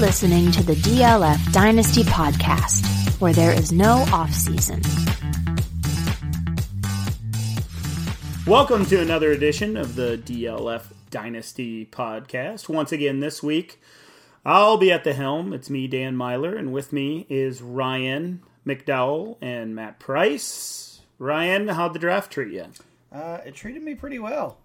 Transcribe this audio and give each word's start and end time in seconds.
Listening 0.00 0.50
to 0.52 0.62
the 0.62 0.72
DLF 0.76 1.52
Dynasty 1.52 2.04
Podcast, 2.04 3.20
where 3.20 3.34
there 3.34 3.52
is 3.52 3.70
no 3.70 4.06
off 4.12 4.32
season. 4.32 4.80
Welcome 8.46 8.86
to 8.86 8.98
another 8.98 9.30
edition 9.30 9.76
of 9.76 9.96
the 9.96 10.16
DLF 10.24 10.84
Dynasty 11.10 11.84
Podcast. 11.84 12.70
Once 12.70 12.92
again, 12.92 13.20
this 13.20 13.42
week, 13.42 13.78
I'll 14.42 14.78
be 14.78 14.90
at 14.90 15.04
the 15.04 15.12
helm. 15.12 15.52
It's 15.52 15.68
me, 15.68 15.86
Dan 15.86 16.16
Meylor, 16.16 16.58
and 16.58 16.72
with 16.72 16.94
me 16.94 17.26
is 17.28 17.60
Ryan 17.60 18.40
McDowell 18.66 19.36
and 19.42 19.74
Matt 19.74 19.98
Price. 19.98 21.02
Ryan, 21.18 21.68
how'd 21.68 21.92
the 21.92 21.98
draft 21.98 22.32
treat 22.32 22.54
you? 22.54 22.66
Uh, 23.12 23.40
it 23.44 23.54
treated 23.54 23.82
me 23.82 23.94
pretty 23.94 24.18
well. 24.18 24.56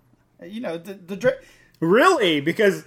You 0.42 0.62
know, 0.62 0.78
the 0.78 0.94
the 0.94 1.18
dra- 1.18 1.40
Really? 1.80 2.40
Because 2.40 2.86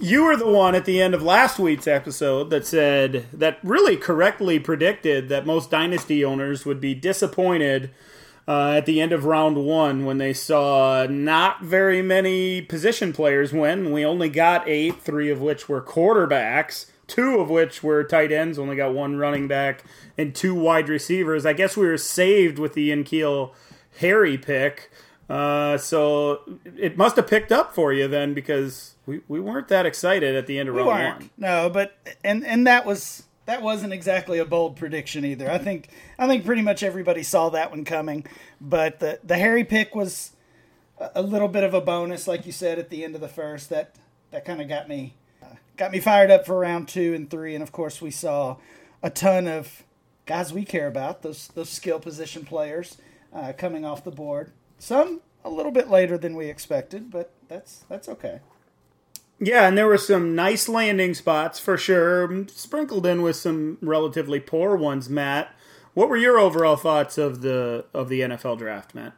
you 0.00 0.24
were 0.24 0.36
the 0.36 0.48
one 0.48 0.74
at 0.74 0.84
the 0.84 1.00
end 1.00 1.14
of 1.14 1.22
last 1.22 1.58
week's 1.58 1.86
episode 1.86 2.50
that 2.50 2.66
said 2.66 3.26
that 3.32 3.58
really 3.62 3.96
correctly 3.96 4.58
predicted 4.58 5.28
that 5.28 5.46
most 5.46 5.70
dynasty 5.70 6.24
owners 6.24 6.66
would 6.66 6.80
be 6.80 6.94
disappointed 6.94 7.90
uh, 8.46 8.72
at 8.72 8.86
the 8.86 9.00
end 9.00 9.12
of 9.12 9.24
round 9.24 9.56
one 9.64 10.04
when 10.04 10.18
they 10.18 10.32
saw 10.32 11.06
not 11.08 11.62
very 11.62 12.02
many 12.02 12.60
position 12.60 13.12
players 13.12 13.52
win. 13.52 13.92
We 13.92 14.04
only 14.04 14.28
got 14.28 14.68
eight, 14.68 15.00
three 15.00 15.30
of 15.30 15.40
which 15.40 15.68
were 15.68 15.80
quarterbacks, 15.80 16.86
two 17.06 17.38
of 17.38 17.48
which 17.48 17.82
were 17.82 18.04
tight 18.04 18.32
ends, 18.32 18.58
only 18.58 18.76
got 18.76 18.92
one 18.92 19.16
running 19.16 19.48
back, 19.48 19.84
and 20.18 20.34
two 20.34 20.54
wide 20.54 20.88
receivers. 20.88 21.46
I 21.46 21.52
guess 21.52 21.76
we 21.76 21.86
were 21.86 21.98
saved 21.98 22.58
with 22.58 22.74
the 22.74 22.90
N'Keal 22.90 23.52
Harry 23.98 24.36
pick. 24.36 24.90
Uh, 25.28 25.78
so 25.78 26.42
it 26.76 26.96
must 26.98 27.16
have 27.16 27.26
picked 27.26 27.50
up 27.50 27.74
for 27.74 27.92
you 27.92 28.06
then 28.06 28.34
because 28.34 28.94
we, 29.06 29.20
we 29.28 29.40
weren't 29.40 29.68
that 29.68 29.86
excited 29.86 30.36
at 30.36 30.46
the 30.46 30.58
end 30.58 30.68
of 30.68 30.74
we 30.74 30.82
round 30.82 30.90
weren't. 30.90 31.20
one. 31.20 31.30
No, 31.38 31.70
but 31.70 31.96
and 32.22 32.44
and 32.44 32.66
that 32.66 32.84
was 32.84 33.24
that 33.46 33.62
wasn't 33.62 33.92
exactly 33.92 34.38
a 34.38 34.44
bold 34.44 34.76
prediction 34.76 35.24
either. 35.24 35.50
I 35.50 35.58
think 35.58 35.88
I 36.18 36.26
think 36.26 36.44
pretty 36.44 36.62
much 36.62 36.82
everybody 36.82 37.22
saw 37.22 37.48
that 37.50 37.70
one 37.70 37.84
coming. 37.84 38.26
But 38.60 39.00
the 39.00 39.18
the 39.24 39.36
Harry 39.36 39.64
pick 39.64 39.94
was 39.94 40.32
a- 40.98 41.22
little 41.22 41.48
bit 41.48 41.64
of 41.64 41.72
a 41.74 41.80
bonus, 41.80 42.28
like 42.28 42.44
you 42.46 42.52
said 42.52 42.78
at 42.78 42.90
the 42.90 43.02
end 43.04 43.14
of 43.14 43.20
the 43.20 43.28
first. 43.28 43.70
That 43.70 43.94
that 44.30 44.44
kind 44.44 44.60
of 44.60 44.68
got 44.68 44.88
me 44.88 45.14
uh, 45.42 45.54
got 45.78 45.90
me 45.90 46.00
fired 46.00 46.30
up 46.30 46.44
for 46.44 46.58
round 46.58 46.88
two 46.88 47.14
and 47.14 47.30
three. 47.30 47.54
And 47.54 47.62
of 47.62 47.72
course, 47.72 48.02
we 48.02 48.10
saw 48.10 48.56
a 49.02 49.08
ton 49.10 49.48
of 49.48 49.84
guys 50.26 50.52
we 50.52 50.64
care 50.66 50.86
about 50.86 51.22
those 51.22 51.48
those 51.48 51.70
skill 51.70 51.98
position 51.98 52.44
players 52.44 52.98
uh, 53.32 53.52
coming 53.56 53.84
off 53.86 54.04
the 54.04 54.10
board. 54.10 54.52
Some 54.84 55.22
a 55.42 55.48
little 55.48 55.72
bit 55.72 55.88
later 55.88 56.18
than 56.18 56.36
we 56.36 56.48
expected, 56.48 57.10
but 57.10 57.32
that's 57.48 57.86
that's 57.88 58.06
okay. 58.06 58.40
Yeah, 59.40 59.66
and 59.66 59.78
there 59.78 59.86
were 59.86 59.96
some 59.96 60.34
nice 60.34 60.68
landing 60.68 61.14
spots 61.14 61.58
for 61.58 61.78
sure, 61.78 62.46
sprinkled 62.48 63.06
in 63.06 63.22
with 63.22 63.36
some 63.36 63.78
relatively 63.80 64.40
poor 64.40 64.76
ones. 64.76 65.08
Matt, 65.08 65.54
what 65.94 66.10
were 66.10 66.18
your 66.18 66.38
overall 66.38 66.76
thoughts 66.76 67.16
of 67.16 67.40
the 67.40 67.86
of 67.94 68.10
the 68.10 68.20
NFL 68.20 68.58
draft, 68.58 68.94
Matt? 68.94 69.14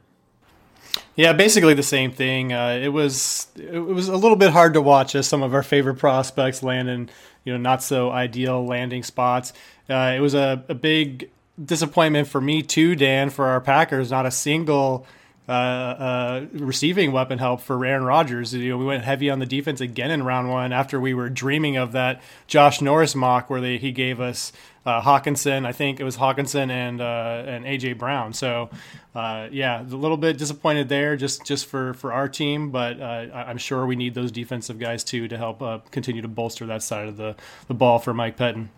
Yeah, 1.16 1.32
basically 1.32 1.74
the 1.74 1.82
same 1.82 2.12
thing. 2.12 2.52
Uh, 2.52 2.78
it 2.80 2.90
was 2.90 3.48
it 3.56 3.80
was 3.80 4.06
a 4.06 4.16
little 4.16 4.36
bit 4.36 4.52
hard 4.52 4.72
to 4.74 4.80
watch 4.80 5.16
as 5.16 5.26
some 5.26 5.42
of 5.42 5.52
our 5.52 5.64
favorite 5.64 5.96
prospects 5.96 6.62
land 6.62 6.88
in 6.88 7.10
you 7.42 7.52
know 7.52 7.58
not 7.58 7.82
so 7.82 8.12
ideal 8.12 8.64
landing 8.64 9.02
spots. 9.02 9.52
Uh, 9.90 10.14
it 10.16 10.20
was 10.20 10.34
a, 10.34 10.64
a 10.68 10.74
big 10.74 11.28
disappointment 11.62 12.28
for 12.28 12.40
me 12.40 12.62
too, 12.62 12.94
Dan, 12.94 13.30
for 13.30 13.46
our 13.46 13.60
Packers. 13.60 14.12
Not 14.12 14.26
a 14.26 14.30
single 14.30 15.04
uh, 15.48 15.52
uh, 15.52 16.46
receiving 16.52 17.12
weapon 17.12 17.38
help 17.38 17.60
for 17.60 17.84
Aaron 17.84 18.02
Rodgers. 18.02 18.52
You 18.52 18.70
know, 18.70 18.78
we 18.78 18.84
went 18.84 19.04
heavy 19.04 19.30
on 19.30 19.38
the 19.38 19.46
defense 19.46 19.80
again 19.80 20.10
in 20.10 20.24
round 20.24 20.50
one 20.50 20.72
after 20.72 21.00
we 21.00 21.14
were 21.14 21.28
dreaming 21.28 21.76
of 21.76 21.92
that 21.92 22.20
Josh 22.46 22.80
Norris 22.80 23.14
mock 23.14 23.48
where 23.48 23.60
they, 23.60 23.78
he 23.78 23.92
gave 23.92 24.20
us 24.20 24.52
uh, 24.84 25.00
Hockenson. 25.00 25.64
I 25.64 25.72
think 25.72 26.00
it 26.00 26.04
was 26.04 26.16
Hockenson 26.16 26.70
and 26.70 27.00
uh, 27.00 27.44
and 27.46 27.64
AJ 27.64 27.98
Brown. 27.98 28.32
So 28.32 28.70
uh, 29.14 29.48
yeah, 29.52 29.82
a 29.82 29.84
little 29.84 30.16
bit 30.16 30.36
disappointed 30.36 30.88
there, 30.88 31.16
just 31.16 31.44
just 31.44 31.66
for 31.66 31.94
for 31.94 32.12
our 32.12 32.28
team. 32.28 32.70
But 32.70 33.00
uh, 33.00 33.26
I'm 33.32 33.58
sure 33.58 33.86
we 33.86 33.96
need 33.96 34.14
those 34.14 34.32
defensive 34.32 34.78
guys 34.78 35.04
too 35.04 35.28
to 35.28 35.36
help 35.36 35.90
continue 35.90 36.22
to 36.22 36.28
bolster 36.28 36.66
that 36.66 36.82
side 36.82 37.08
of 37.08 37.16
the 37.16 37.36
the 37.68 37.74
ball 37.74 37.98
for 37.98 38.12
Mike 38.12 38.36
Pettine. 38.36 38.68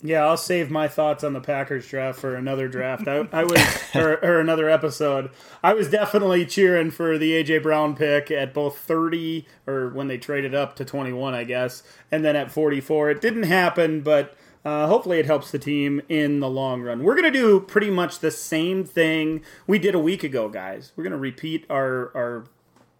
Yeah, 0.00 0.24
I'll 0.24 0.36
save 0.36 0.70
my 0.70 0.86
thoughts 0.86 1.24
on 1.24 1.32
the 1.32 1.40
Packers 1.40 1.88
draft 1.88 2.20
for 2.20 2.36
another 2.36 2.68
draft. 2.68 3.08
I, 3.08 3.28
I 3.32 3.42
was 3.42 3.60
or, 3.96 4.24
or 4.24 4.38
another 4.38 4.70
episode. 4.70 5.30
I 5.62 5.74
was 5.74 5.90
definitely 5.90 6.46
cheering 6.46 6.92
for 6.92 7.18
the 7.18 7.32
AJ 7.32 7.64
Brown 7.64 7.96
pick 7.96 8.30
at 8.30 8.54
both 8.54 8.78
30 8.78 9.46
or 9.66 9.88
when 9.88 10.06
they 10.06 10.16
traded 10.16 10.54
up 10.54 10.76
to 10.76 10.84
21, 10.84 11.34
I 11.34 11.42
guess, 11.42 11.82
and 12.12 12.24
then 12.24 12.36
at 12.36 12.52
44. 12.52 13.10
It 13.10 13.20
didn't 13.20 13.42
happen, 13.44 14.02
but 14.02 14.36
uh, 14.64 14.86
hopefully 14.86 15.18
it 15.18 15.26
helps 15.26 15.50
the 15.50 15.58
team 15.58 16.00
in 16.08 16.38
the 16.38 16.48
long 16.48 16.82
run. 16.82 17.02
We're 17.02 17.16
gonna 17.16 17.32
do 17.32 17.58
pretty 17.58 17.90
much 17.90 18.20
the 18.20 18.30
same 18.30 18.84
thing 18.84 19.42
we 19.66 19.80
did 19.80 19.96
a 19.96 20.00
week 20.00 20.22
ago, 20.22 20.48
guys. 20.48 20.92
We're 20.94 21.04
gonna 21.04 21.16
repeat 21.16 21.64
our 21.68 22.12
our 22.14 22.44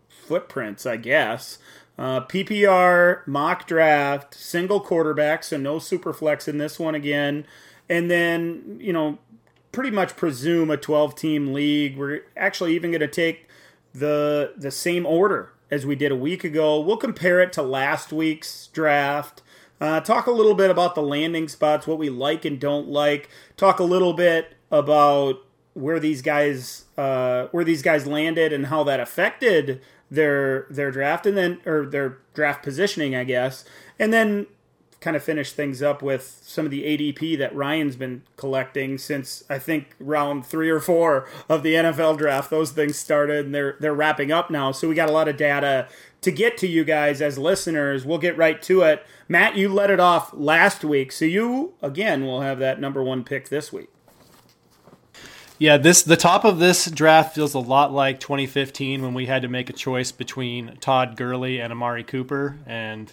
footprints, 0.08 0.84
I 0.84 0.96
guess. 0.96 1.58
Uh, 1.98 2.20
PPR 2.20 3.26
mock 3.26 3.66
draft, 3.66 4.32
single 4.34 4.80
quarterback, 4.80 5.42
so 5.42 5.56
no 5.56 5.80
super 5.80 6.12
flex 6.12 6.46
in 6.46 6.58
this 6.58 6.78
one 6.78 6.94
again. 6.94 7.44
And 7.88 8.08
then, 8.10 8.78
you 8.80 8.92
know, 8.92 9.18
pretty 9.72 9.90
much 9.90 10.16
presume 10.16 10.70
a 10.70 10.76
12 10.76 11.16
team 11.16 11.52
league. 11.52 11.96
We're 11.96 12.22
actually 12.36 12.74
even 12.76 12.92
going 12.92 13.00
to 13.00 13.08
take 13.08 13.48
the 13.92 14.52
the 14.56 14.70
same 14.70 15.06
order 15.06 15.52
as 15.70 15.84
we 15.84 15.96
did 15.96 16.12
a 16.12 16.16
week 16.16 16.44
ago. 16.44 16.80
We'll 16.80 16.96
compare 16.96 17.40
it 17.40 17.52
to 17.54 17.62
last 17.62 18.12
week's 18.12 18.68
draft. 18.68 19.42
Uh, 19.80 20.00
talk 20.00 20.26
a 20.26 20.32
little 20.32 20.54
bit 20.54 20.70
about 20.70 20.94
the 20.94 21.02
landing 21.02 21.48
spots, 21.48 21.86
what 21.86 21.98
we 21.98 22.10
like 22.10 22.44
and 22.44 22.58
don't 22.58 22.88
like. 22.88 23.28
Talk 23.56 23.78
a 23.78 23.84
little 23.84 24.12
bit 24.12 24.54
about 24.70 25.36
where 25.74 26.00
these 26.00 26.22
guys 26.22 26.84
uh, 26.96 27.46
where 27.52 27.64
these 27.64 27.82
guys 27.82 28.06
landed 28.06 28.52
and 28.52 28.66
how 28.66 28.82
that 28.84 29.00
affected 29.00 29.80
their 30.10 30.66
their 30.70 30.90
draft 30.90 31.26
and 31.26 31.36
then 31.36 31.60
or 31.66 31.86
their 31.86 32.18
draft 32.34 32.62
positioning, 32.62 33.14
I 33.14 33.24
guess. 33.24 33.64
And 33.98 34.12
then 34.12 34.46
kind 35.00 35.16
of 35.16 35.22
finish 35.22 35.52
things 35.52 35.80
up 35.80 36.02
with 36.02 36.40
some 36.42 36.64
of 36.64 36.72
the 36.72 36.82
ADP 36.82 37.38
that 37.38 37.54
Ryan's 37.54 37.94
been 37.94 38.22
collecting 38.36 38.98
since 38.98 39.44
I 39.48 39.58
think 39.58 39.94
round 40.00 40.44
three 40.44 40.70
or 40.70 40.80
four 40.80 41.28
of 41.48 41.62
the 41.62 41.74
NFL 41.74 42.18
draft. 42.18 42.50
Those 42.50 42.72
things 42.72 42.96
started 42.96 43.46
and 43.46 43.54
they're 43.54 43.76
they're 43.78 43.94
wrapping 43.94 44.32
up 44.32 44.50
now. 44.50 44.72
So 44.72 44.88
we 44.88 44.94
got 44.94 45.08
a 45.08 45.12
lot 45.12 45.28
of 45.28 45.36
data 45.36 45.88
to 46.20 46.32
get 46.32 46.56
to 46.58 46.66
you 46.66 46.84
guys 46.84 47.22
as 47.22 47.38
listeners. 47.38 48.04
We'll 48.04 48.18
get 48.18 48.36
right 48.36 48.60
to 48.62 48.82
it. 48.82 49.06
Matt, 49.28 49.56
you 49.56 49.68
let 49.68 49.90
it 49.90 50.00
off 50.00 50.32
last 50.34 50.84
week, 50.84 51.12
so 51.12 51.24
you 51.24 51.74
again 51.80 52.24
will 52.24 52.40
have 52.40 52.58
that 52.58 52.80
number 52.80 53.02
one 53.02 53.22
pick 53.22 53.50
this 53.50 53.72
week. 53.72 53.90
Yeah, 55.60 55.76
this 55.76 56.02
the 56.02 56.16
top 56.16 56.44
of 56.44 56.60
this 56.60 56.88
draft 56.88 57.34
feels 57.34 57.54
a 57.54 57.58
lot 57.58 57.92
like 57.92 58.20
2015 58.20 59.02
when 59.02 59.12
we 59.12 59.26
had 59.26 59.42
to 59.42 59.48
make 59.48 59.68
a 59.68 59.72
choice 59.72 60.12
between 60.12 60.76
Todd 60.76 61.16
Gurley 61.16 61.60
and 61.60 61.72
Amari 61.72 62.04
Cooper, 62.04 62.56
and 62.64 63.12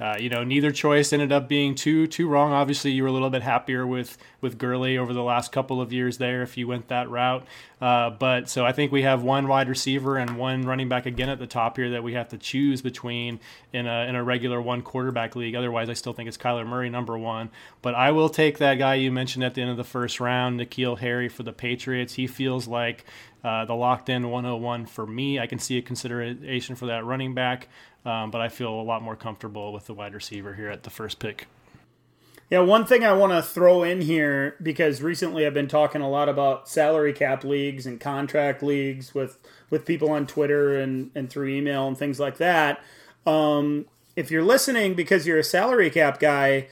uh, 0.00 0.16
you 0.18 0.30
know 0.30 0.42
neither 0.42 0.70
choice 0.70 1.12
ended 1.12 1.30
up 1.30 1.48
being 1.48 1.74
too 1.74 2.06
too 2.06 2.26
wrong. 2.26 2.52
Obviously, 2.52 2.90
you 2.90 3.02
were 3.02 3.08
a 3.08 3.12
little 3.12 3.30
bit 3.30 3.42
happier 3.42 3.86
with 3.86 4.16
with 4.40 4.56
Gurley 4.56 4.96
over 4.96 5.12
the 5.12 5.22
last 5.22 5.52
couple 5.52 5.80
of 5.80 5.92
years 5.92 6.18
there 6.18 6.42
if 6.42 6.56
you 6.56 6.66
went 6.66 6.88
that 6.88 7.10
route. 7.10 7.46
Uh, 7.80 8.10
but 8.10 8.48
so 8.48 8.64
I 8.64 8.72
think 8.72 8.92
we 8.92 9.02
have 9.02 9.22
one 9.22 9.48
wide 9.48 9.68
receiver 9.68 10.16
and 10.16 10.36
one 10.36 10.62
running 10.62 10.88
back 10.88 11.06
again 11.06 11.28
at 11.28 11.38
the 11.38 11.46
top 11.46 11.76
here 11.76 11.90
that 11.90 12.02
we 12.02 12.14
have 12.14 12.28
to 12.30 12.38
choose 12.38 12.80
between 12.80 13.40
in 13.72 13.86
a 13.86 14.06
in 14.06 14.14
a 14.14 14.24
regular 14.24 14.60
one 14.60 14.80
quarterback 14.80 15.36
league. 15.36 15.54
Otherwise, 15.54 15.90
I 15.90 15.94
still 15.94 16.12
think 16.14 16.28
it's 16.28 16.38
Kyler 16.38 16.66
Murray 16.66 16.88
number 16.88 17.18
one. 17.18 17.50
But 17.82 17.94
I 17.94 18.10
will 18.12 18.30
take 18.30 18.58
that 18.58 18.76
guy 18.76 18.94
you 18.94 19.12
mentioned 19.12 19.44
at 19.44 19.54
the 19.54 19.60
end 19.60 19.70
of 19.70 19.76
the 19.76 19.84
first 19.84 20.18
round, 20.20 20.60
N'Keal 20.60 20.98
Harry 20.98 21.28
for 21.28 21.42
the 21.42 21.52
Patriots. 21.52 22.14
He 22.14 22.26
feels 22.26 22.66
like 22.66 23.04
uh, 23.42 23.64
the 23.64 23.74
locked 23.74 24.08
in 24.08 24.30
101 24.30 24.86
for 24.86 25.06
me. 25.06 25.38
I 25.38 25.46
can 25.46 25.58
see 25.58 25.78
a 25.78 25.82
consideration 25.82 26.76
for 26.76 26.86
that 26.86 27.04
running 27.04 27.34
back, 27.34 27.68
um, 28.04 28.30
but 28.30 28.40
I 28.40 28.48
feel 28.48 28.72
a 28.72 28.82
lot 28.82 29.02
more 29.02 29.16
comfortable 29.16 29.72
with 29.72 29.86
the 29.86 29.94
wide 29.94 30.14
receiver 30.14 30.54
here 30.54 30.68
at 30.68 30.82
the 30.82 30.90
first 30.90 31.18
pick. 31.18 31.46
Yeah, 32.50 32.60
one 32.60 32.84
thing 32.84 33.04
I 33.04 33.12
want 33.12 33.32
to 33.32 33.42
throw 33.42 33.84
in 33.84 34.00
here 34.00 34.56
because 34.60 35.02
recently 35.02 35.46
I've 35.46 35.54
been 35.54 35.68
talking 35.68 36.00
a 36.00 36.10
lot 36.10 36.28
about 36.28 36.68
salary 36.68 37.12
cap 37.12 37.44
leagues 37.44 37.86
and 37.86 38.00
contract 38.00 38.60
leagues 38.60 39.14
with 39.14 39.38
with 39.70 39.86
people 39.86 40.10
on 40.10 40.26
Twitter 40.26 40.76
and 40.76 41.12
and 41.14 41.30
through 41.30 41.48
email 41.48 41.86
and 41.86 41.96
things 41.96 42.18
like 42.18 42.38
that. 42.38 42.82
Um, 43.24 43.86
if 44.16 44.32
you're 44.32 44.42
listening 44.42 44.94
because 44.94 45.28
you're 45.28 45.38
a 45.38 45.44
salary 45.44 45.90
cap 45.90 46.18
guy, 46.18 46.66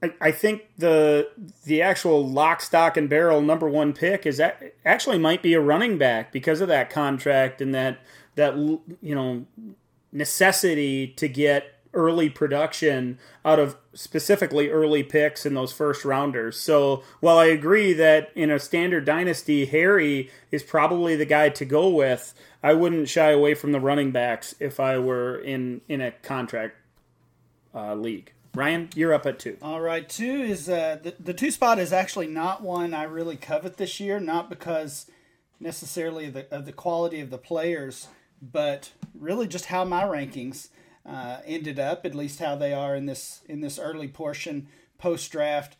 I, 0.00 0.12
I 0.20 0.30
think 0.30 0.68
the 0.78 1.28
the 1.64 1.82
actual 1.82 2.24
lock, 2.24 2.60
stock, 2.60 2.96
and 2.96 3.08
barrel 3.08 3.40
number 3.40 3.68
one 3.68 3.92
pick 3.92 4.26
is 4.26 4.36
that 4.36 4.74
actually 4.84 5.18
might 5.18 5.42
be 5.42 5.54
a 5.54 5.60
running 5.60 5.98
back 5.98 6.30
because 6.30 6.60
of 6.60 6.68
that 6.68 6.88
contract 6.88 7.60
and 7.60 7.74
that 7.74 7.98
that 8.36 8.56
you 8.56 9.14
know 9.14 9.44
necessity 10.12 11.08
to 11.08 11.28
get 11.28 11.72
early 11.96 12.28
production 12.28 13.18
out 13.44 13.58
of 13.58 13.76
specifically 13.94 14.68
early 14.68 15.02
picks 15.02 15.46
in 15.46 15.54
those 15.54 15.72
first 15.72 16.04
rounders. 16.04 16.58
So 16.58 17.02
while 17.20 17.38
I 17.38 17.46
agree 17.46 17.94
that 17.94 18.30
in 18.34 18.50
a 18.50 18.58
standard 18.58 19.06
dynasty, 19.06 19.64
Harry 19.64 20.30
is 20.50 20.62
probably 20.62 21.16
the 21.16 21.24
guy 21.24 21.48
to 21.48 21.64
go 21.64 21.88
with, 21.88 22.34
I 22.62 22.74
wouldn't 22.74 23.08
shy 23.08 23.30
away 23.30 23.54
from 23.54 23.72
the 23.72 23.80
running 23.80 24.12
backs 24.12 24.54
if 24.60 24.78
I 24.78 24.98
were 24.98 25.38
in 25.38 25.80
in 25.88 26.00
a 26.00 26.10
contract 26.10 26.76
uh, 27.74 27.94
league. 27.94 28.32
Ryan, 28.54 28.88
you're 28.94 29.12
up 29.12 29.26
at 29.26 29.38
two. 29.38 29.58
All 29.60 29.80
right, 29.80 30.08
two 30.08 30.24
is 30.24 30.68
uh, 30.68 30.98
the 31.02 31.14
the 31.18 31.34
two 31.34 31.50
spot 31.50 31.78
is 31.78 31.92
actually 31.92 32.26
not 32.26 32.62
one 32.62 32.94
I 32.94 33.04
really 33.04 33.36
covet 33.36 33.76
this 33.76 34.00
year, 34.00 34.20
not 34.20 34.50
because 34.50 35.10
necessarily 35.60 36.28
the, 36.28 36.54
of 36.54 36.66
the 36.66 36.72
quality 36.72 37.20
of 37.20 37.30
the 37.30 37.38
players, 37.38 38.08
but 38.42 38.92
really 39.18 39.46
just 39.46 39.66
how 39.66 39.84
my 39.84 40.02
rankings 40.02 40.68
uh, 41.06 41.38
ended 41.46 41.78
up, 41.78 42.04
at 42.04 42.14
least 42.14 42.40
how 42.40 42.56
they 42.56 42.72
are 42.72 42.96
in 42.96 43.06
this 43.06 43.42
in 43.48 43.60
this 43.60 43.78
early 43.78 44.08
portion 44.08 44.68
post 44.98 45.30
draft. 45.30 45.76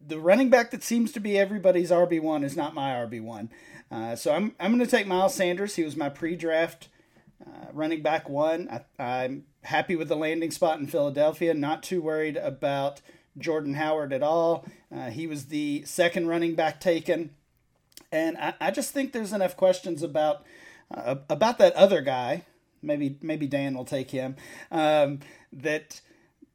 The 0.00 0.20
running 0.20 0.50
back 0.50 0.70
that 0.70 0.82
seems 0.82 1.12
to 1.12 1.20
be 1.20 1.38
everybody's 1.38 1.90
RB 1.90 2.20
one 2.20 2.44
is 2.44 2.56
not 2.56 2.74
my 2.74 2.92
RB 2.92 3.20
one, 3.20 3.50
uh, 3.90 4.16
so 4.16 4.32
I'm 4.32 4.54
I'm 4.60 4.72
going 4.72 4.84
to 4.84 4.90
take 4.90 5.06
Miles 5.06 5.34
Sanders. 5.34 5.76
He 5.76 5.84
was 5.84 5.96
my 5.96 6.08
pre-draft 6.08 6.88
uh, 7.44 7.66
running 7.72 8.02
back 8.02 8.28
one. 8.28 8.68
I, 8.70 9.02
I'm 9.02 9.44
happy 9.64 9.96
with 9.96 10.08
the 10.08 10.16
landing 10.16 10.50
spot 10.50 10.78
in 10.78 10.86
Philadelphia. 10.86 11.52
Not 11.52 11.82
too 11.82 12.00
worried 12.00 12.36
about 12.36 13.00
Jordan 13.36 13.74
Howard 13.74 14.12
at 14.12 14.22
all. 14.22 14.64
Uh, 14.94 15.10
he 15.10 15.26
was 15.26 15.46
the 15.46 15.82
second 15.84 16.28
running 16.28 16.54
back 16.54 16.80
taken, 16.80 17.30
and 18.12 18.38
I, 18.38 18.54
I 18.60 18.70
just 18.70 18.92
think 18.92 19.12
there's 19.12 19.32
enough 19.32 19.56
questions 19.56 20.02
about 20.02 20.44
uh, 20.94 21.16
about 21.28 21.58
that 21.58 21.74
other 21.74 22.00
guy 22.00 22.44
maybe 22.82 23.18
maybe 23.22 23.46
Dan 23.46 23.74
will 23.74 23.84
take 23.84 24.10
him. 24.10 24.36
Um, 24.70 25.20
that 25.52 26.00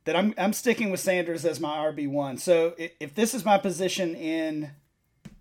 that 0.06 0.16
I'm 0.16 0.34
I'm 0.38 0.54
sticking 0.54 0.92
with 0.92 1.00
Sanders 1.00 1.46
as 1.46 1.60
my 1.60 1.78
RB 1.78 2.10
one. 2.10 2.38
So 2.38 2.74
if, 2.78 2.92
if 3.00 3.16
this 3.16 3.34
is 3.34 3.46
my 3.46 3.58
position 3.58 4.16
in 4.16 4.72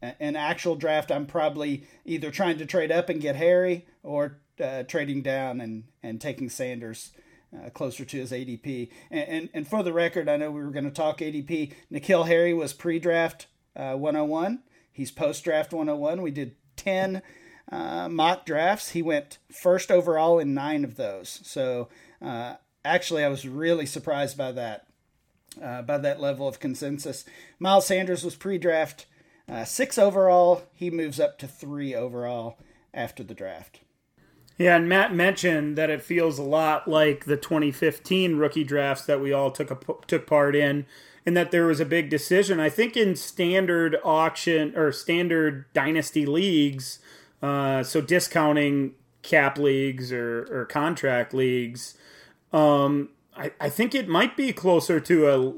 an 0.01 0.37
actual 0.37 0.75
draft, 0.75 1.13
I'm 1.13 1.27
probably 1.27 1.87
either 2.05 2.31
trying 2.31 2.59
to 2.59 2.67
trade 2.67 2.91
up 2.91 3.09
and 3.09 3.21
get 3.21 3.37
Harry 3.37 3.87
or 4.03 4.39
uh, 4.63 4.83
trading 4.85 5.23
down 5.23 5.61
and 5.61 5.85
and 6.03 6.21
taking 6.21 6.49
Sanders. 6.49 7.13
Uh, 7.55 7.69
closer 7.69 8.03
to 8.03 8.17
his 8.17 8.33
ADP. 8.33 8.89
And, 9.11 9.29
and, 9.29 9.49
and 9.53 9.69
for 9.69 9.83
the 9.83 9.93
record, 9.93 10.27
I 10.27 10.39
know 10.39 10.51
we 10.51 10.63
were 10.63 10.71
going 10.71 10.87
to 10.87 10.91
talk 10.91 11.19
ADP. 11.19 11.75
N'Keal 11.93 12.27
Harry 12.27 12.55
was 12.55 12.73
pre 12.73 12.99
draft 12.99 13.47
uh, 13.77 13.93
101. 13.93 14.63
He's 14.91 15.11
post 15.11 15.45
draft 15.45 15.71
101. 15.71 16.23
We 16.23 16.31
did 16.31 16.57
10 16.77 17.21
uh, 17.71 18.09
mock 18.09 18.45
drafts. 18.47 18.91
He 18.91 19.03
went 19.03 19.39
first 19.51 19.91
overall 19.91 20.39
in 20.39 20.55
nine 20.55 20.85
of 20.85 20.97
those. 20.97 21.41
So 21.45 21.89
uh, 22.21 22.57
actually, 22.85 23.25
I 23.25 23.29
was 23.29 23.47
really 23.47 23.87
surprised 23.87 24.37
by 24.37 24.53
that, 24.53 24.87
uh, 25.63 25.83
by 25.83 25.99
that 25.99 26.21
level 26.21 26.49
of 26.49 26.61
consensus. 26.61 27.25
Miles 27.59 27.87
Sanders 27.87 28.25
was 28.25 28.35
pre-draft 28.35 29.07
uh, 29.49 29.65
six 29.65 29.99
overall. 29.99 30.63
He 30.73 30.91
moves 30.91 31.21
up 31.21 31.39
to 31.39 31.47
three 31.47 31.95
overall 31.95 32.59
after 32.95 33.23
the 33.23 33.35
draft. 33.35 33.81
Yeah, 34.59 34.77
and 34.77 34.89
Matt 34.89 35.15
mentioned 35.15 35.77
that 35.77 35.91
it 35.91 36.03
feels 36.03 36.39
a 36.39 36.43
lot 36.43 36.87
like 36.87 37.25
the 37.25 37.37
2015 37.37 38.37
rookie 38.37 38.65
drafts 38.65 39.05
that 39.07 39.21
we 39.21 39.33
all 39.33 39.51
took 39.51 39.71
a, 39.71 39.79
took 40.07 40.27
part 40.27 40.55
in, 40.55 40.87
and 41.25 41.37
that 41.37 41.51
there 41.51 41.67
was 41.67 41.81
a 41.81 41.87
big 41.87 42.11
decision. 42.11 42.61
I 42.61 42.69
think 42.69 42.97
in 42.97 43.17
standard 43.17 43.97
auction 44.05 44.77
or 44.77 44.93
standard 44.93 45.65
dynasty 45.73 46.27
leagues, 46.27 46.99
uh, 47.43 47.83
so 47.83 48.01
discounting 48.01 48.95
cap 49.23 49.59
leagues 49.59 50.13
or, 50.13 50.47
or 50.51 50.65
contract 50.67 51.35
leagues, 51.35 51.97
um, 52.53 53.09
I, 53.37 53.53
I 53.61 53.69
think 53.69 53.95
it 53.95 54.09
might 54.09 54.37
be 54.37 54.53
closer 54.53 55.01
to 55.01 55.29
a 55.29 55.55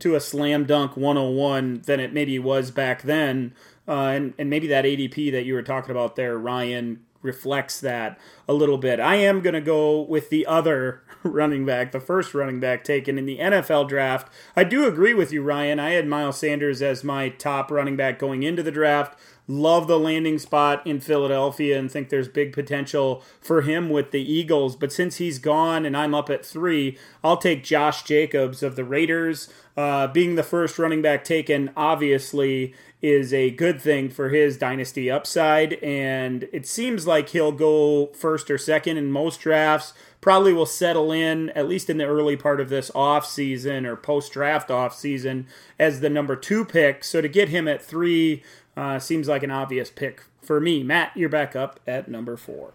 to 0.00 0.14
a 0.14 0.20
slam 0.20 0.64
dunk 0.64 0.96
101 0.96 1.82
than 1.86 2.00
it 2.00 2.12
maybe 2.12 2.38
was 2.38 2.70
back 2.70 3.02
then. 3.02 3.54
Uh, 3.86 4.08
and, 4.08 4.34
and 4.38 4.50
maybe 4.50 4.66
that 4.66 4.84
ADP 4.84 5.30
that 5.32 5.44
you 5.44 5.54
were 5.54 5.62
talking 5.62 5.92
about 5.92 6.16
there, 6.16 6.36
Ryan, 6.36 7.00
reflects 7.22 7.80
that 7.80 8.18
a 8.46 8.52
little 8.52 8.76
bit. 8.76 9.00
I 9.00 9.16
am 9.16 9.40
going 9.40 9.54
to 9.54 9.60
go 9.60 10.00
with 10.02 10.30
the 10.30 10.46
other 10.46 11.02
running 11.22 11.64
back, 11.64 11.92
the 11.92 12.00
first 12.00 12.34
running 12.34 12.60
back 12.60 12.84
taken 12.84 13.18
in 13.18 13.24
the 13.24 13.38
NFL 13.38 13.88
draft. 13.88 14.30
I 14.54 14.64
do 14.64 14.86
agree 14.86 15.14
with 15.14 15.32
you, 15.32 15.42
Ryan. 15.42 15.80
I 15.80 15.90
had 15.90 16.06
Miles 16.06 16.38
Sanders 16.38 16.82
as 16.82 17.02
my 17.02 17.30
top 17.30 17.70
running 17.70 17.96
back 17.96 18.18
going 18.18 18.42
into 18.42 18.62
the 18.62 18.70
draft. 18.70 19.18
Love 19.46 19.86
the 19.88 19.98
landing 19.98 20.38
spot 20.38 20.86
in 20.86 21.00
Philadelphia 21.00 21.78
and 21.78 21.92
think 21.92 22.08
there's 22.08 22.28
big 22.28 22.52
potential 22.52 23.22
for 23.42 23.60
him 23.60 23.90
with 23.90 24.10
the 24.10 24.32
Eagles. 24.32 24.74
But 24.74 24.92
since 24.92 25.16
he's 25.16 25.38
gone 25.38 25.84
and 25.84 25.94
I'm 25.94 26.14
up 26.14 26.30
at 26.30 26.46
three, 26.46 26.96
I'll 27.22 27.36
take 27.36 27.62
Josh 27.62 28.04
Jacobs 28.04 28.62
of 28.62 28.74
the 28.74 28.84
Raiders. 28.84 29.52
Uh, 29.76 30.06
being 30.06 30.36
the 30.36 30.42
first 30.42 30.78
running 30.78 31.02
back 31.02 31.24
taken, 31.24 31.70
obviously, 31.76 32.74
is 33.02 33.34
a 33.34 33.50
good 33.50 33.82
thing 33.82 34.08
for 34.08 34.30
his 34.30 34.56
dynasty 34.56 35.10
upside. 35.10 35.74
And 35.74 36.48
it 36.50 36.66
seems 36.66 37.06
like 37.06 37.28
he'll 37.28 37.52
go 37.52 38.06
first 38.14 38.50
or 38.50 38.56
second 38.56 38.96
in 38.96 39.12
most 39.12 39.40
drafts. 39.40 39.92
Probably 40.22 40.54
will 40.54 40.64
settle 40.64 41.12
in, 41.12 41.50
at 41.50 41.68
least 41.68 41.90
in 41.90 41.98
the 41.98 42.06
early 42.06 42.34
part 42.34 42.62
of 42.62 42.70
this 42.70 42.90
off 42.94 43.26
season 43.26 43.84
or 43.84 43.94
post 43.94 44.32
draft 44.32 44.70
off 44.70 44.96
season, 44.96 45.46
as 45.78 46.00
the 46.00 46.08
number 46.08 46.34
two 46.34 46.64
pick. 46.64 47.04
So 47.04 47.20
to 47.20 47.28
get 47.28 47.50
him 47.50 47.68
at 47.68 47.82
three 47.82 48.42
uh, 48.76 48.98
seems 48.98 49.28
like 49.28 49.42
an 49.42 49.50
obvious 49.50 49.90
pick 49.90 50.24
for 50.42 50.60
me. 50.60 50.82
Matt, 50.82 51.12
you're 51.16 51.28
back 51.28 51.54
up 51.56 51.80
at 51.86 52.08
number 52.08 52.36
four. 52.36 52.72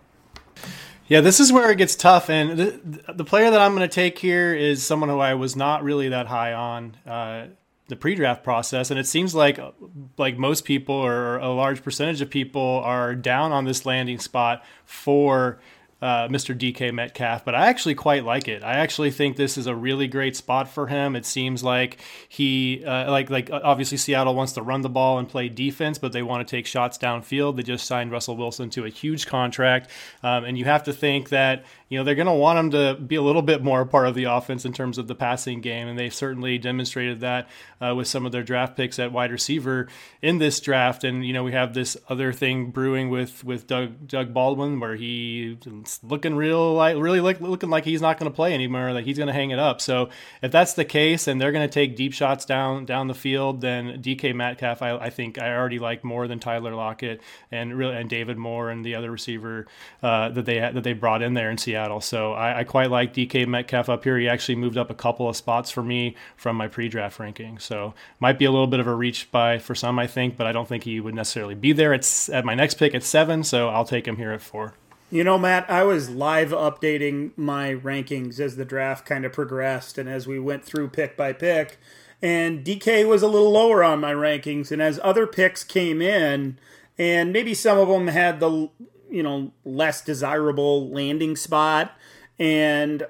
Yeah, 1.08 1.22
this 1.22 1.40
is 1.40 1.52
where 1.52 1.72
it 1.72 1.78
gets 1.78 1.96
tough, 1.96 2.30
and 2.30 2.58
the, 2.58 3.14
the 3.14 3.26
player 3.26 3.50
that 3.50 3.60
I'm 3.60 3.76
going 3.76 3.88
to 3.88 3.94
take 3.94 4.20
here 4.20 4.54
is 4.54 4.84
someone 4.84 5.10
who 5.10 5.18
I 5.18 5.34
was 5.34 5.56
not 5.56 5.84
really 5.84 6.10
that 6.10 6.28
high 6.28 6.54
on 6.54 6.98
uh, 7.08 7.48
the 7.88 7.96
pre-draft 7.96 8.44
process, 8.44 8.92
and 8.92 9.00
it 9.00 9.08
seems 9.08 9.34
like 9.34 9.60
like 10.18 10.38
most 10.38 10.66
people 10.66 10.94
or 10.94 11.38
a 11.38 11.50
large 11.50 11.84
percentage 11.84 12.22
of 12.22 12.30
people 12.30 12.82
are 12.84 13.16
down 13.16 13.52
on 13.52 13.66
this 13.66 13.88
landing 13.88 14.20
spot 14.20 14.64
for 14.86 15.60
uh, 16.02 16.28
Mr. 16.30 16.58
DK 16.58 16.94
Metcalf, 16.94 17.44
but 17.44 17.56
I 17.56 17.68
actually 17.68 17.96
quite 17.96 18.24
like 18.24 18.48
it. 18.48 18.64
I 18.64 18.74
actually 18.76 19.12
think 19.12 19.36
this 19.36 19.58
is 19.58 19.68
a 19.68 19.76
really 19.76 20.08
great 20.08 20.36
spot 20.36 20.70
for 20.70 20.88
him. 20.88 21.16
It 21.16 21.26
seems 21.26 21.64
like 21.64 22.00
he, 22.30 22.84
uh, 22.86 23.12
like, 23.12 23.30
like 23.30 23.50
obviously 23.52 23.98
Seattle 23.98 24.34
wants 24.34 24.54
to 24.54 24.62
run 24.62 24.82
the 24.82 24.90
ball 24.90 25.20
and 25.20 25.28
play 25.28 25.50
defense, 25.50 25.98
but 25.98 26.14
they 26.14 26.24
want 26.24 26.48
to 26.48 26.50
take 26.50 26.66
shots 26.66 26.98
downfield. 26.98 27.58
They 27.58 27.64
just 27.64 27.86
signed 27.86 28.12
Russell 28.12 28.38
Wilson 28.38 28.70
to 28.72 28.86
a 28.86 28.90
huge 28.90 29.28
contract, 29.28 29.90
um, 30.24 30.46
and 30.46 30.58
you 30.58 30.66
have 30.66 30.84
to 30.84 30.94
think 30.94 31.30
that 31.30 31.66
you 31.90 31.98
know 31.98 32.04
they're 32.04 32.16
going 32.16 32.28
to 32.28 32.34
want 32.34 32.60
him 32.60 32.72
to 32.72 33.02
be 33.02 33.16
a 33.16 33.22
little 33.22 33.42
bit 33.42 33.64
more 33.64 33.82
a 33.82 33.86
part 33.86 34.08
of 34.08 34.14
the 34.14 34.26
offense 34.26 34.64
in 34.64 34.74
terms 34.74 35.00
of 35.00 35.08
the 35.08 35.16
passing 35.16 35.60
game, 35.60 35.88
and 35.88 35.98
they 35.98 36.10
certainly 36.10 36.60
demonstrated 36.60 37.22
that 37.22 37.50
uh, 37.82 37.96
with 37.96 38.08
some 38.08 38.28
of 38.28 38.32
their 38.32 38.44
draft 38.44 38.78
picks 38.78 39.00
at 39.00 39.12
wide 39.12 39.32
receiver 39.32 39.88
in 40.22 40.38
this 40.38 40.60
draft. 40.60 41.04
And 41.04 41.26
you 41.26 41.34
know 41.34 41.44
we 41.44 41.52
have 41.52 41.74
this 41.74 41.98
other 42.08 42.32
thing 42.32 42.70
brewing 42.70 43.10
with 43.10 43.44
with 43.44 43.66
Doug 43.66 44.08
Doug 44.08 44.34
Baldwin, 44.34 44.80
where 44.80 44.96
he's 44.96 45.58
looking 46.04 46.36
real 46.36 46.76
like 46.76 46.96
really 46.96 47.22
look, 47.22 47.42
looking 47.42 47.72
like 47.72 47.86
he's 47.86 48.02
not 48.02 48.20
going 48.20 48.32
to 48.32 48.36
play 48.36 48.54
anymore, 48.54 48.94
like 48.94 49.06
he's 49.06 49.18
going 49.18 49.28
to 49.28 49.34
hang 49.34 49.50
it 49.50 49.60
up. 49.60 49.82
So 49.82 50.10
if 50.44 50.52
that's 50.52 50.74
the 50.74 50.86
case, 50.86 51.28
and 51.28 51.42
they're 51.42 51.52
going 51.52 51.68
to 51.68 51.74
take 51.74 51.96
deep 51.96 52.14
shots 52.14 52.46
down 52.46 52.86
down 52.86 53.08
the 53.08 53.16
field, 53.16 53.62
then 53.62 54.00
DK 54.00 54.36
Metcalf, 54.36 54.84
I, 54.84 54.96
I 54.96 55.10
think 55.10 55.42
I 55.42 55.56
already 55.56 55.80
like 55.80 56.04
more 56.04 56.28
than 56.28 56.40
Tyler 56.40 56.76
Lockett 56.76 57.20
and 57.52 57.76
really 57.76 57.96
and 57.96 58.08
David 58.08 58.38
Moore 58.38 58.70
and 58.70 58.86
the 58.86 58.94
other 58.94 59.10
receiver 59.10 59.66
uh, 60.04 60.30
that 60.30 60.46
they 60.46 60.60
that 60.60 60.84
they 60.84 60.94
brought 60.94 61.24
in 61.24 61.34
there 61.34 61.50
in 61.50 61.58
Seattle. 61.58 61.79
Seattle. 61.80 62.02
So 62.02 62.34
I, 62.34 62.60
I, 62.60 62.64
quite 62.64 62.92
like 62.92 63.14
DK 63.14 63.48
Metcalf 63.48 63.90
up 63.90 64.04
here. 64.04 64.18
He 64.18 64.28
actually 64.28 64.56
moved 64.56 64.78
up 64.78 64.90
a 64.90 64.94
couple 64.94 65.30
of 65.30 65.36
spots 65.36 65.72
for 65.72 65.82
me 65.82 66.16
from 66.36 66.56
my 66.56 66.68
pre-draft 66.68 67.20
ranking. 67.20 67.58
So 67.60 67.94
might 68.20 68.38
be 68.38 68.46
a 68.46 68.52
little 68.52 68.68
bit 68.68 68.80
of 68.80 68.88
a 68.88 68.94
reach 68.94 69.32
by 69.32 69.60
for 69.60 69.76
some, 69.76 69.98
I 69.98 70.08
think, 70.08 70.36
but 70.36 70.46
I 70.46 70.52
don't 70.52 70.68
think 70.68 70.84
he 70.84 71.00
would 71.00 71.16
necessarily 71.16 71.56
be 71.56 71.72
there. 71.72 71.94
It's 71.94 72.30
at 72.30 72.46
my 72.46 72.56
next 72.56 72.76
pick 72.76 72.94
at 72.94 73.04
seven, 73.04 73.44
so 73.44 73.70
I'll 73.70 73.86
take 73.86 74.08
him 74.08 74.18
here 74.18 74.32
at 74.32 74.42
four. 74.42 74.74
You 75.12 75.24
know, 75.24 75.38
Matt, 75.40 75.70
I 75.70 75.84
was 75.84 76.10
live 76.10 76.50
updating 76.50 77.32
my 77.36 77.74
rankings 77.74 78.40
as 78.40 78.58
the 78.58 78.66
draft 78.66 79.06
kind 79.06 79.26
of 79.26 79.34
progressed 79.34 79.98
and 79.98 80.08
as 80.08 80.28
we 80.28 80.38
went 80.38 80.64
through 80.64 80.90
pick 80.90 81.18
by 81.18 81.34
pick. 81.34 81.80
And 82.22 82.66
DK 82.66 83.08
was 83.08 83.24
a 83.24 83.28
little 83.28 83.52
lower 83.52 83.84
on 83.84 84.02
my 84.02 84.14
rankings. 84.14 84.72
And 84.72 84.82
as 84.82 85.00
other 85.02 85.26
picks 85.26 85.64
came 85.64 86.02
in, 86.02 86.60
and 86.98 87.32
maybe 87.32 87.54
some 87.54 87.80
of 87.80 87.88
them 87.88 88.08
had 88.08 88.42
the 88.42 88.70
you 89.10 89.24
know 89.24 89.52
less 89.66 90.02
desirable 90.02 90.90
landing 90.90 91.36
spot 91.36 91.94
and 92.38 93.06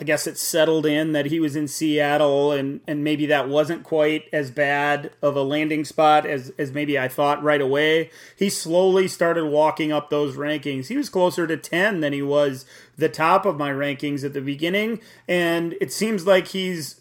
I 0.00 0.02
guess 0.02 0.26
it 0.26 0.38
settled 0.38 0.86
in 0.86 1.12
that 1.12 1.26
he 1.26 1.40
was 1.40 1.54
in 1.54 1.68
Seattle 1.68 2.52
and, 2.52 2.80
and 2.86 3.04
maybe 3.04 3.26
that 3.26 3.50
wasn't 3.50 3.84
quite 3.84 4.24
as 4.32 4.50
bad 4.50 5.10
of 5.20 5.36
a 5.36 5.42
landing 5.42 5.84
spot 5.84 6.24
as, 6.24 6.50
as 6.56 6.72
maybe 6.72 6.98
I 6.98 7.06
thought 7.06 7.42
right 7.42 7.60
away. 7.60 8.10
He 8.34 8.48
slowly 8.48 9.08
started 9.08 9.44
walking 9.44 9.92
up 9.92 10.08
those 10.08 10.36
rankings. 10.36 10.86
He 10.86 10.96
was 10.96 11.10
closer 11.10 11.46
to 11.46 11.58
10 11.58 12.00
than 12.00 12.14
he 12.14 12.22
was 12.22 12.64
the 12.96 13.10
top 13.10 13.44
of 13.44 13.58
my 13.58 13.70
rankings 13.70 14.24
at 14.24 14.32
the 14.32 14.40
beginning. 14.40 15.02
And 15.28 15.76
it 15.82 15.92
seems 15.92 16.26
like 16.26 16.48
he's 16.48 16.98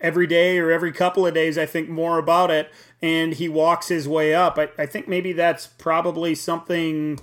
every 0.00 0.26
day 0.26 0.58
or 0.58 0.70
every 0.70 0.92
couple 0.92 1.26
of 1.26 1.34
days, 1.34 1.58
I 1.58 1.66
think 1.66 1.88
more 1.88 2.18
about 2.18 2.50
it. 2.50 2.70
And 3.00 3.34
he 3.34 3.48
walks 3.48 3.88
his 3.88 4.08
way 4.08 4.34
up. 4.34 4.58
I, 4.58 4.68
I 4.78 4.86
think 4.86 5.08
maybe 5.08 5.32
that's 5.32 5.66
probably 5.66 6.34
something 6.34 7.20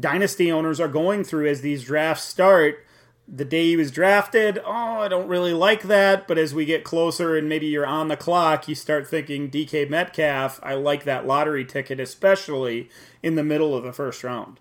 dynasty 0.00 0.50
owners 0.50 0.80
are 0.80 0.88
going 0.88 1.24
through 1.24 1.48
as 1.48 1.60
these 1.60 1.84
drafts 1.84 2.24
start 2.24 2.84
the 3.30 3.44
day 3.44 3.66
he 3.66 3.76
was 3.76 3.90
drafted, 3.90 4.58
oh, 4.64 5.00
I 5.00 5.08
don't 5.08 5.28
really 5.28 5.52
like 5.52 5.82
that. 5.82 6.26
But 6.26 6.38
as 6.38 6.54
we 6.54 6.64
get 6.64 6.82
closer 6.82 7.36
and 7.36 7.48
maybe 7.48 7.66
you're 7.66 7.86
on 7.86 8.08
the 8.08 8.16
clock, 8.16 8.66
you 8.68 8.74
start 8.74 9.06
thinking 9.06 9.50
DK 9.50 9.88
Metcalf, 9.90 10.58
I 10.62 10.74
like 10.74 11.04
that 11.04 11.26
lottery 11.26 11.64
ticket, 11.64 12.00
especially 12.00 12.88
in 13.22 13.34
the 13.34 13.44
middle 13.44 13.76
of 13.76 13.84
the 13.84 13.92
first 13.92 14.24
round. 14.24 14.58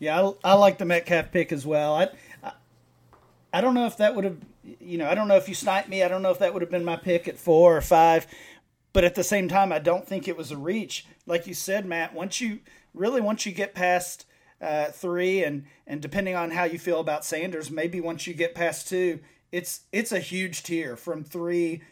Yeah, 0.00 0.20
I, 0.20 0.50
I 0.50 0.54
like 0.54 0.78
the 0.78 0.84
Metcalf 0.84 1.30
pick 1.30 1.52
as 1.52 1.64
well. 1.64 1.94
I, 1.94 2.08
I, 2.42 2.52
I 3.52 3.60
don't 3.60 3.74
know 3.74 3.86
if 3.86 3.96
that 3.98 4.16
would 4.16 4.24
have, 4.24 4.38
you 4.80 4.98
know, 4.98 5.08
I 5.08 5.14
don't 5.14 5.28
know 5.28 5.36
if 5.36 5.48
you 5.48 5.54
sniped 5.54 5.88
me. 5.88 6.02
I 6.02 6.08
don't 6.08 6.22
know 6.22 6.30
if 6.30 6.38
that 6.38 6.52
would 6.52 6.62
have 6.62 6.70
been 6.70 6.84
my 6.84 6.96
pick 6.96 7.28
at 7.28 7.38
four 7.38 7.76
or 7.76 7.82
five. 7.82 8.26
But 8.92 9.04
at 9.04 9.16
the 9.16 9.24
same 9.24 9.48
time, 9.48 9.72
I 9.72 9.80
don't 9.80 10.06
think 10.06 10.28
it 10.28 10.36
was 10.36 10.52
a 10.52 10.56
reach. 10.56 11.06
Like 11.26 11.46
you 11.46 11.54
said, 11.54 11.84
Matt, 11.84 12.14
once 12.14 12.40
you 12.40 12.60
really, 12.94 13.20
once 13.20 13.44
you 13.46 13.52
get 13.52 13.74
past– 13.74 14.26
uh, 14.64 14.86
three, 14.86 15.44
and 15.44 15.66
and 15.86 16.00
depending 16.00 16.34
on 16.34 16.50
how 16.50 16.64
you 16.64 16.78
feel 16.78 17.00
about 17.00 17.24
Sanders, 17.24 17.70
maybe 17.70 18.00
once 18.00 18.26
you 18.26 18.34
get 18.34 18.54
past 18.54 18.88
two, 18.88 19.20
it's 19.52 19.80
it's 19.92 20.12
a 20.12 20.20
huge 20.20 20.62
tier 20.62 20.96
from 20.96 21.22
three, 21.22 21.82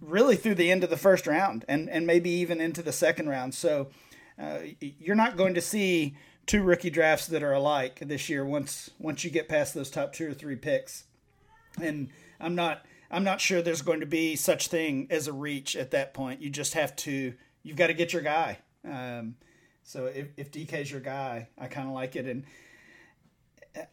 really 0.00 0.36
through 0.36 0.54
the 0.54 0.70
end 0.70 0.84
of 0.84 0.90
the 0.90 0.96
first 0.96 1.26
round, 1.26 1.64
and 1.68 1.90
and 1.90 2.06
maybe 2.06 2.30
even 2.30 2.60
into 2.60 2.82
the 2.82 2.92
second 2.92 3.28
round. 3.28 3.54
So 3.54 3.88
uh, 4.40 4.58
you're 4.80 5.16
not 5.16 5.36
going 5.36 5.54
to 5.54 5.60
see 5.60 6.16
two 6.46 6.62
rookie 6.62 6.90
drafts 6.90 7.26
that 7.26 7.42
are 7.42 7.52
alike 7.52 7.98
this 8.00 8.28
year 8.28 8.44
once 8.44 8.90
once 8.98 9.24
you 9.24 9.30
get 9.30 9.48
past 9.48 9.74
those 9.74 9.90
top 9.90 10.12
two 10.12 10.30
or 10.30 10.34
three 10.34 10.56
picks, 10.56 11.04
and 11.80 12.08
I'm 12.40 12.54
not. 12.54 12.84
I'm 13.10 13.24
not 13.24 13.40
sure 13.40 13.62
there's 13.62 13.82
going 13.82 14.00
to 14.00 14.06
be 14.06 14.36
such 14.36 14.68
thing 14.68 15.06
as 15.10 15.28
a 15.28 15.32
reach 15.32 15.76
at 15.76 15.92
that 15.92 16.12
point. 16.12 16.42
You 16.42 16.50
just 16.50 16.74
have 16.74 16.96
to, 16.96 17.34
you've 17.62 17.76
got 17.76 17.86
to 17.86 17.94
get 17.94 18.12
your 18.12 18.22
guy. 18.22 18.58
Um, 18.84 19.36
so 19.82 20.06
if, 20.06 20.28
if 20.36 20.50
DK's 20.50 20.90
your 20.90 21.00
guy, 21.00 21.48
I 21.56 21.68
kind 21.68 21.86
of 21.86 21.94
like 21.94 22.16
it. 22.16 22.26
And 22.26 22.44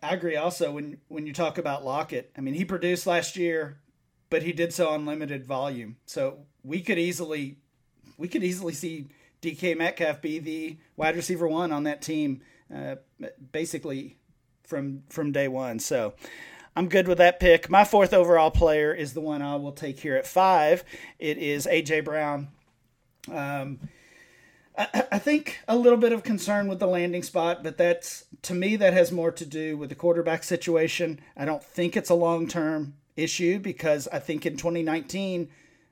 I 0.02 0.16
agree 0.16 0.36
also 0.36 0.72
when, 0.72 0.98
when 1.10 1.28
you 1.28 1.34
talk 1.34 1.58
about 1.58 1.86
Lockett, 1.86 2.32
I 2.38 2.42
mean, 2.42 2.56
he 2.56 2.66
produced 2.66 3.06
last 3.06 3.38
year, 3.38 3.80
but 4.30 4.42
he 4.42 4.52
did 4.52 4.74
so 4.74 4.90
on 4.90 5.06
limited 5.06 5.46
volume. 5.46 5.98
So 6.06 6.40
we 6.64 6.82
could 6.82 6.98
easily, 6.98 7.58
we 8.18 8.28
could 8.28 8.44
easily 8.44 8.74
see 8.74 9.10
DK 9.42 9.78
Metcalf 9.78 10.22
be 10.22 10.40
the 10.40 10.78
wide 10.98 11.16
receiver 11.16 11.48
one 11.48 11.72
on 11.72 11.84
that 11.84 12.02
team, 12.02 12.42
uh, 12.74 12.96
basically 13.52 14.18
from, 14.64 15.04
from 15.10 15.32
day 15.32 15.48
one. 15.48 15.78
So 15.78 16.16
I'm 16.76 16.90
good 16.90 17.08
with 17.08 17.20
that 17.20 17.40
pick. 17.40 17.70
My 17.70 17.84
fourth 17.84 18.14
overall 18.14 18.52
player 18.52 18.94
is 18.94 19.14
the 19.14 19.22
one 19.22 19.42
I 19.42 19.56
will 19.58 19.72
take 19.72 20.00
here 20.00 20.16
at 20.16 20.26
five. 20.26 20.84
It 21.20 21.38
is 21.38 21.68
AJ 21.68 22.06
Brown. 22.06 22.48
Um, 23.32 23.80
I, 24.76 25.20
think 25.20 25.60
a 25.68 25.78
little 25.78 26.00
bit 26.00 26.14
of 26.14 26.24
concern 26.24 26.68
with 26.68 26.80
the 26.80 26.88
landing 26.88 27.22
spot, 27.22 27.64
but 27.64 27.78
that's 27.78 28.26
to 28.42 28.56
me 28.56 28.76
that 28.78 28.94
has 28.94 29.12
more 29.12 29.32
to 29.32 29.46
do 29.46 29.78
with 29.78 29.90
the 29.90 29.96
quarterback 29.96 30.44
situation. 30.44 31.20
I 31.38 31.46
don't 31.46 31.64
think 31.64 31.96
it's 31.96 32.10
a 32.10 32.16
long 32.16 32.48
term 32.48 32.96
issue 33.16 33.60
because 33.60 34.08
I 34.12 34.18
think 34.18 34.48
in 34.48 34.58
2019 34.58 35.50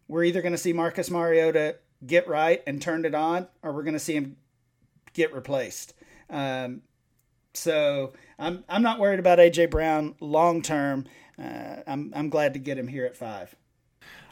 we're 0.07 0.23
either 0.23 0.41
going 0.41 0.53
to 0.53 0.57
see 0.57 0.73
Marcus 0.73 1.11
Mariota 1.11 1.77
get 2.05 2.27
right 2.27 2.63
and 2.65 2.81
turn 2.81 3.05
it 3.05 3.13
on, 3.13 3.47
or 3.61 3.71
we're 3.71 3.83
going 3.83 3.93
to 3.93 3.99
see 3.99 4.15
him 4.15 4.35
get 5.13 5.31
replaced. 5.33 5.93
Um, 6.29 6.81
so 7.53 8.13
I'm 8.39 8.63
I'm 8.69 8.81
not 8.81 8.99
worried 8.99 9.19
about 9.19 9.39
AJ 9.39 9.69
Brown 9.69 10.15
long 10.19 10.61
term. 10.61 11.05
Uh, 11.41 11.77
I'm 11.87 12.13
I'm 12.15 12.29
glad 12.29 12.53
to 12.53 12.59
get 12.59 12.77
him 12.77 12.87
here 12.87 13.05
at 13.05 13.15
five. 13.15 13.55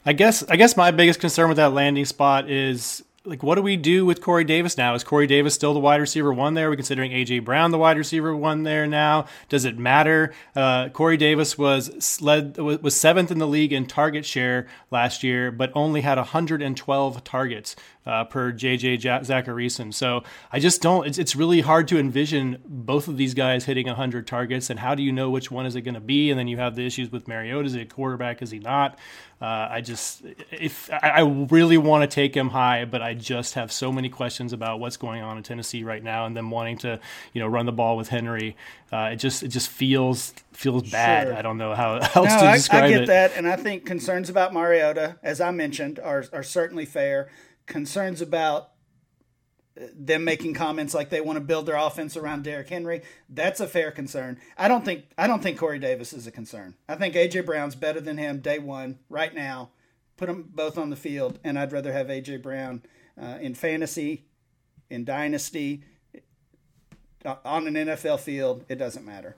I 0.05 0.13
guess 0.13 0.43
I 0.43 0.55
guess 0.55 0.77
my 0.77 0.91
biggest 0.91 1.19
concern 1.19 1.49
with 1.49 1.57
that 1.57 1.73
landing 1.73 2.05
spot 2.05 2.49
is 2.49 3.03
like 3.29 3.43
what 3.43 3.55
do 3.55 3.62
we 3.62 3.77
do 3.77 4.05
with 4.05 4.21
Corey 4.21 4.43
Davis 4.43 4.77
now? 4.77 4.95
Is 4.95 5.03
Corey 5.03 5.27
Davis 5.27 5.53
still 5.53 5.74
the 5.74 5.79
wide 5.79 6.01
receiver 6.01 6.33
one 6.33 6.55
there? 6.55 6.67
Are 6.67 6.69
we 6.71 6.75
considering 6.75 7.12
AJ 7.12 7.45
Brown 7.45 7.71
the 7.71 7.77
wide 7.77 7.98
receiver 7.98 8.36
one 8.36 8.63
there 8.63 8.88
now? 8.88 9.27
Does 9.48 9.65
it 9.65 9.77
matter? 9.77 10.33
Uh, 10.55 10.89
Corey 10.89 11.15
Davis 11.15 11.57
was 11.57 12.19
led 12.21 12.57
was 12.57 12.95
seventh 12.95 13.31
in 13.31 13.38
the 13.38 13.48
league 13.48 13.71
in 13.71 13.86
target 13.86 14.25
share 14.25 14.67
last 14.91 15.24
year, 15.24 15.51
but 15.51 15.71
only 15.75 16.01
had 16.01 16.17
112 16.17 17.24
targets 17.24 17.75
uh, 18.09 18.24
per 18.24 18.51
JJ 18.51 19.00
Zachariason. 19.01 19.93
So 19.93 20.24
I 20.51 20.59
just 20.59 20.81
don't. 20.81 21.05
It's, 21.05 21.19
it's 21.19 21.36
really 21.36 21.62
hard 21.62 21.88
to 21.89 22.00
envision 22.00 22.57
both 22.65 23.07
of 23.07 23.17
these 23.17 23.36
guys 23.36 23.65
hitting 23.65 23.86
100 23.86 24.25
targets. 24.25 24.69
And 24.69 24.79
how 24.79 24.95
do 24.95 25.03
you 25.03 25.12
know 25.12 25.29
which 25.29 25.51
one 25.51 25.67
is 25.67 25.75
it 25.75 25.81
going 25.81 25.93
to 25.93 26.00
be? 26.00 26.31
And 26.31 26.39
then 26.39 26.48
you 26.48 26.57
have 26.57 26.75
the 26.75 26.86
issues 26.86 27.12
with 27.12 27.27
Mariota. 27.27 27.67
Is 27.67 27.74
he 27.74 27.81
a 27.81 27.86
quarterback? 27.86 28.41
Is 28.41 28.50
he 28.50 28.59
not? 28.59 28.98
Uh, 29.41 29.67
I 29.72 29.81
just 29.81 30.24
if 30.51 30.91
I, 30.91 31.10
I 31.10 31.22
really 31.22 31.77
want 31.77 32.10
to 32.10 32.13
take 32.13 32.36
him 32.36 32.50
high, 32.50 32.84
but 32.84 33.01
I 33.01 33.13
just 33.13 33.53
have 33.53 33.72
so 33.72 33.89
many 33.91 34.10
questions 34.10 34.51
about 34.51 34.81
what's 34.81 34.98
going 34.98 35.22
on 35.22 35.38
in 35.38 35.43
Tennessee 35.43 35.84
right 35.84 36.03
now, 36.03 36.25
and 36.25 36.36
them 36.36 36.51
wanting 36.51 36.77
to 36.79 37.00
you 37.31 37.39
know 37.39 37.48
run 37.48 37.65
the 37.65 37.72
ball 37.72 37.96
with 37.96 38.10
Henry. 38.10 38.58
Uh, 38.91 39.12
it 39.13 39.15
just 39.15 39.41
it 39.41 39.48
just 39.48 39.69
feels 39.69 40.34
feels 40.51 40.91
bad. 40.91 41.27
Sure. 41.27 41.38
I 41.38 41.41
don't 41.41 41.58
know 41.58 41.74
how 41.74 41.96
else 42.15 42.15
no, 42.15 42.24
to 42.24 42.51
describe 42.53 42.84
it. 42.84 42.88
I 42.88 42.89
get 42.89 43.01
it. 43.03 43.08
that, 43.08 43.38
and 43.38 43.48
I 43.48 43.55
think 43.55 43.86
concerns 43.86 44.29
about 44.29 44.53
Mariota, 44.53 45.17
as 45.24 45.39
I 45.39 45.51
mentioned, 45.51 46.00
are 46.00 46.25
are 46.34 46.43
certainly 46.43 46.86
fair 46.86 47.29
concerns 47.65 48.19
about 48.19 48.72
them 49.93 50.24
making 50.24 50.53
comments 50.53 50.93
like 50.93 51.09
they 51.09 51.21
want 51.21 51.38
to 51.38 51.41
build 51.41 51.65
their 51.65 51.77
offense 51.77 52.17
around 52.17 52.43
Derrick 52.43 52.69
Henry. 52.69 53.01
That's 53.29 53.59
a 53.59 53.67
fair 53.67 53.91
concern. 53.91 54.39
I 54.57 54.67
don't 54.67 54.83
think 54.83 55.05
I 55.17 55.27
don't 55.27 55.41
think 55.41 55.57
Corey 55.57 55.79
Davis 55.79 56.13
is 56.13 56.27
a 56.27 56.31
concern. 56.31 56.75
I 56.88 56.95
think 56.95 57.15
AJ 57.15 57.45
Brown's 57.45 57.75
better 57.75 58.01
than 58.01 58.17
him 58.17 58.39
day 58.39 58.59
one 58.59 59.00
right 59.09 59.33
now. 59.33 59.69
Put 60.17 60.27
them 60.27 60.50
both 60.53 60.77
on 60.77 60.89
the 60.89 60.98
field, 60.98 61.39
and 61.43 61.57
I'd 61.57 61.71
rather 61.71 61.93
have 61.93 62.07
AJ 62.07 62.43
Brown 62.43 62.83
uh, 63.21 63.38
in 63.39 63.53
fantasy, 63.53 64.25
in 64.89 65.05
dynasty, 65.05 65.83
uh, 67.24 67.36
on 67.45 67.67
an 67.67 67.75
NFL 67.75 68.19
field. 68.19 68.65
It 68.67 68.75
doesn't 68.75 69.05
matter. 69.05 69.36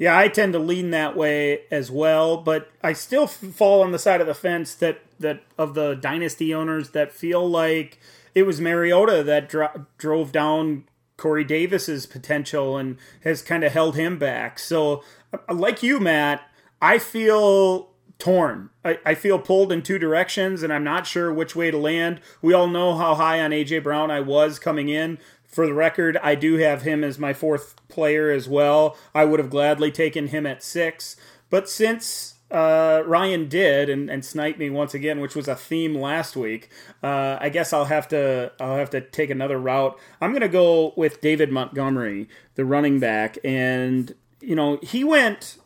Yeah, 0.00 0.16
I 0.16 0.28
tend 0.28 0.54
to 0.54 0.58
lean 0.58 0.92
that 0.92 1.14
way 1.14 1.64
as 1.70 1.90
well, 1.90 2.38
but 2.38 2.70
I 2.82 2.94
still 2.94 3.26
fall 3.26 3.82
on 3.82 3.92
the 3.92 3.98
side 3.98 4.22
of 4.22 4.26
the 4.26 4.32
fence 4.34 4.74
that 4.76 5.02
that 5.18 5.42
of 5.58 5.74
the 5.74 5.92
dynasty 5.92 6.54
owners 6.54 6.90
that 6.90 7.12
feel 7.12 7.46
like 7.46 7.98
it 8.34 8.44
was 8.44 8.62
Mariota 8.62 9.22
that 9.22 9.50
dro- 9.50 9.84
drove 9.98 10.32
down 10.32 10.84
Corey 11.18 11.44
Davis's 11.44 12.06
potential 12.06 12.78
and 12.78 12.96
has 13.24 13.42
kind 13.42 13.62
of 13.62 13.72
held 13.72 13.94
him 13.94 14.18
back. 14.18 14.58
So, 14.58 15.04
uh, 15.34 15.52
like 15.52 15.82
you, 15.82 16.00
Matt, 16.00 16.48
I 16.80 16.98
feel 16.98 17.90
torn. 18.18 18.70
I, 18.82 18.98
I 19.04 19.14
feel 19.14 19.38
pulled 19.38 19.70
in 19.70 19.82
two 19.82 19.98
directions, 19.98 20.62
and 20.62 20.72
I'm 20.72 20.84
not 20.84 21.06
sure 21.06 21.30
which 21.30 21.54
way 21.54 21.70
to 21.70 21.76
land. 21.76 22.22
We 22.40 22.54
all 22.54 22.68
know 22.68 22.96
how 22.96 23.16
high 23.16 23.42
on 23.42 23.50
AJ 23.50 23.82
Brown 23.82 24.10
I 24.10 24.20
was 24.20 24.58
coming 24.58 24.88
in. 24.88 25.18
For 25.50 25.66
the 25.66 25.74
record, 25.74 26.16
I 26.22 26.34
do 26.36 26.56
have 26.56 26.82
him 26.82 27.02
as 27.02 27.18
my 27.18 27.32
fourth 27.32 27.74
player 27.88 28.30
as 28.30 28.48
well. 28.48 28.96
I 29.14 29.24
would 29.24 29.40
have 29.40 29.50
gladly 29.50 29.90
taken 29.90 30.28
him 30.28 30.46
at 30.46 30.62
six. 30.62 31.16
But 31.50 31.68
since 31.68 32.36
uh, 32.50 33.02
Ryan 33.06 33.48
did 33.48 33.88
and, 33.88 34.10
and 34.10 34.24
sniped 34.24 34.58
me 34.58 34.70
once 34.70 34.94
again, 34.94 35.20
which 35.20 35.34
was 35.36 35.48
a 35.48 35.54
theme 35.54 35.94
last 35.94 36.36
week, 36.36 36.70
uh, 37.02 37.38
I 37.40 37.48
guess 37.48 37.72
I'll 37.72 37.86
have 37.86 38.08
to 38.08 38.52
I'll 38.60 38.76
have 38.76 38.90
to 38.90 39.00
take 39.00 39.30
another 39.30 39.58
route. 39.58 39.98
I'm 40.20 40.32
gonna 40.32 40.48
go 40.48 40.92
with 40.96 41.20
David 41.20 41.50
Montgomery, 41.50 42.28
the 42.54 42.64
running 42.64 42.98
back, 42.98 43.38
and 43.44 44.14
you 44.40 44.54
know 44.54 44.78
he 44.82 45.04
went 45.04 45.58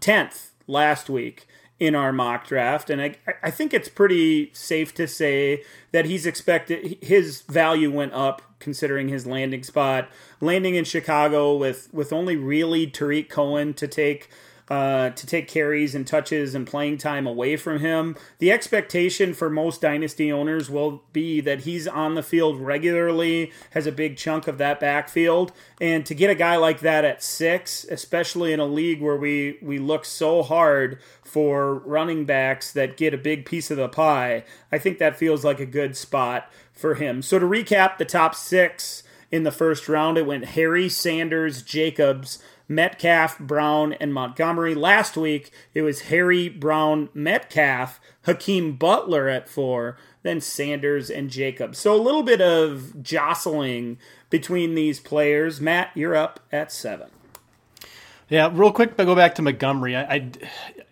tenth 0.00 0.52
last 0.66 1.08
week 1.08 1.46
in 1.78 1.94
our 1.94 2.12
mock 2.12 2.46
draft, 2.46 2.90
and 2.90 3.00
I 3.00 3.16
I 3.42 3.50
think 3.50 3.72
it's 3.72 3.88
pretty 3.88 4.50
safe 4.52 4.94
to 4.94 5.08
say 5.08 5.64
that 5.92 6.04
he's 6.04 6.26
expected 6.26 7.02
his 7.02 7.42
value 7.42 7.90
went 7.90 8.12
up 8.12 8.42
considering 8.60 9.08
his 9.08 9.26
landing 9.26 9.64
spot. 9.64 10.08
Landing 10.40 10.76
in 10.76 10.84
Chicago 10.84 11.56
with 11.56 11.92
with 11.92 12.12
only 12.12 12.36
really 12.36 12.86
Tarik 12.86 13.28
Cohen 13.28 13.74
to 13.74 13.88
take 13.88 14.28
uh, 14.70 15.10
to 15.10 15.26
take 15.26 15.48
carries 15.48 15.96
and 15.96 16.06
touches 16.06 16.54
and 16.54 16.64
playing 16.64 16.96
time 16.96 17.26
away 17.26 17.56
from 17.56 17.80
him. 17.80 18.16
The 18.38 18.52
expectation 18.52 19.34
for 19.34 19.50
most 19.50 19.80
dynasty 19.80 20.30
owners 20.30 20.70
will 20.70 21.02
be 21.12 21.40
that 21.40 21.62
he's 21.62 21.88
on 21.88 22.14
the 22.14 22.22
field 22.22 22.60
regularly, 22.60 23.52
has 23.70 23.88
a 23.88 23.92
big 23.92 24.16
chunk 24.16 24.46
of 24.46 24.58
that 24.58 24.78
backfield, 24.78 25.50
and 25.80 26.06
to 26.06 26.14
get 26.14 26.30
a 26.30 26.36
guy 26.36 26.54
like 26.54 26.80
that 26.80 27.04
at 27.04 27.20
six, 27.20 27.84
especially 27.90 28.52
in 28.52 28.60
a 28.60 28.64
league 28.64 29.02
where 29.02 29.16
we 29.16 29.58
we 29.60 29.78
look 29.78 30.04
so 30.04 30.44
hard 30.44 31.00
for 31.24 31.74
running 31.80 32.24
backs 32.24 32.72
that 32.72 32.96
get 32.96 33.12
a 33.12 33.18
big 33.18 33.44
piece 33.44 33.72
of 33.72 33.76
the 33.76 33.88
pie, 33.88 34.44
I 34.70 34.78
think 34.78 34.98
that 34.98 35.16
feels 35.16 35.44
like 35.44 35.58
a 35.58 35.66
good 35.66 35.96
spot 35.96 36.48
for 36.80 36.94
him. 36.94 37.22
So 37.22 37.38
to 37.38 37.46
recap 37.46 37.98
the 37.98 38.04
top 38.04 38.34
six 38.34 39.02
in 39.30 39.44
the 39.44 39.52
first 39.52 39.88
round, 39.88 40.18
it 40.18 40.26
went 40.26 40.46
Harry, 40.46 40.88
Sanders, 40.88 41.62
Jacobs. 41.62 42.42
Metcalf, 42.70 43.36
Brown, 43.40 43.94
and 43.94 44.14
Montgomery. 44.14 44.76
Last 44.76 45.16
week, 45.16 45.50
it 45.74 45.82
was 45.82 46.02
Harry, 46.02 46.48
Brown, 46.48 47.08
Metcalf, 47.12 48.00
Hakeem 48.26 48.76
Butler 48.76 49.28
at 49.28 49.48
four, 49.48 49.98
then 50.22 50.40
Sanders 50.40 51.10
and 51.10 51.30
Jacobs. 51.30 51.80
So 51.80 51.92
a 51.92 51.98
little 52.00 52.22
bit 52.22 52.40
of 52.40 53.02
jostling 53.02 53.98
between 54.30 54.76
these 54.76 55.00
players. 55.00 55.60
Matt, 55.60 55.90
you're 55.96 56.14
up 56.14 56.38
at 56.52 56.70
seven. 56.70 57.08
Yeah, 58.28 58.48
real 58.52 58.70
quick, 58.70 58.92
I 58.96 59.04
go 59.04 59.16
back 59.16 59.34
to 59.34 59.42
Montgomery. 59.42 59.96
I, 59.96 60.02
I, 60.02 60.30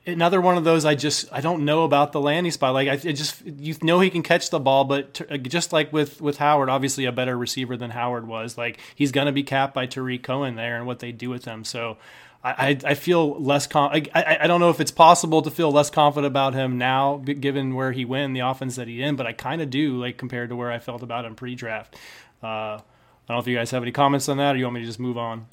another 0.09 0.41
one 0.41 0.57
of 0.57 0.65
those. 0.65 0.85
I 0.85 0.95
just 0.95 1.27
I 1.33 1.41
don't 1.41 1.65
know 1.65 1.85
about 1.85 2.13
the 2.13 2.21
landing 2.21 2.53
spot. 2.53 2.75
Like 2.75 2.89
I, 2.89 2.97
just 2.97 3.45
you 3.45 3.77
know 3.83 4.01
he 4.01 4.11
can 4.11 4.23
catch 4.23 4.51
the 4.51 4.59
ball, 4.59 4.85
but 4.85 5.15
t- 5.15 5.39
just 5.39 5.73
like 5.73 5.93
with 5.93 6.21
with 6.21 6.39
Howard, 6.39 6.69
obviously 6.69 7.05
a 7.05 7.13
better 7.13 7.37
receiver 7.37 7.77
than 7.77 7.91
Howard 7.91 8.27
was. 8.27 8.59
Like 8.59 8.81
he's 8.95 9.13
gonna 9.13 9.33
be 9.33 9.43
capped 9.43 9.75
by 9.75 9.87
Tarik 9.87 10.23
Cohen 10.23 10.57
there 10.57 10.77
and 10.77 10.87
what 10.87 10.99
they 11.01 11.13
do 11.13 11.31
with 11.31 11.45
him. 11.45 11.65
So. 11.65 11.99
I, 12.41 12.79
I 12.85 12.95
feel 12.95 13.35
less 13.43 13.67
com- 13.67 13.91
I, 13.93 14.05
I, 14.15 14.39
I 14.43 14.47
don't 14.47 14.61
know 14.61 14.71
if 14.71 14.81
it's 14.81 14.93
possible 14.93 15.43
to 15.43 15.51
feel 15.51 15.73
less 15.73 15.91
confident 15.91 16.31
about 16.31 16.55
him 16.55 16.79
now 16.79 17.17
given 17.17 17.75
where 17.75 17.91
he 17.91 18.05
went 18.05 18.33
the 18.33 18.41
offense 18.41 18.77
that 18.77 18.87
he 18.87 19.03
in 19.03 19.17
but 19.17 19.27
I 19.27 19.33
kind 19.33 19.61
of 19.61 19.71
do 19.71 20.01
like 20.01 20.19
compared 20.19 20.51
to 20.51 20.57
where 20.57 20.71
I 20.71 20.79
felt 20.79 21.03
about 21.03 21.25
him 21.25 21.35
pre-draft 21.35 21.97
uh, 22.41 22.47
I 22.47 22.81
don't 23.27 23.37
know 23.37 23.39
if 23.41 23.49
you 23.49 23.57
guys 23.57 23.73
have 23.73 23.83
any 23.83 23.91
comments 23.91 24.29
on 24.29 24.37
that 24.37 24.55
or 24.55 24.59
you 24.59 24.65
want 24.65 24.75
me 24.75 24.81
to 24.81 24.87
just 24.87 25.01
move 25.01 25.19
on 25.19 25.47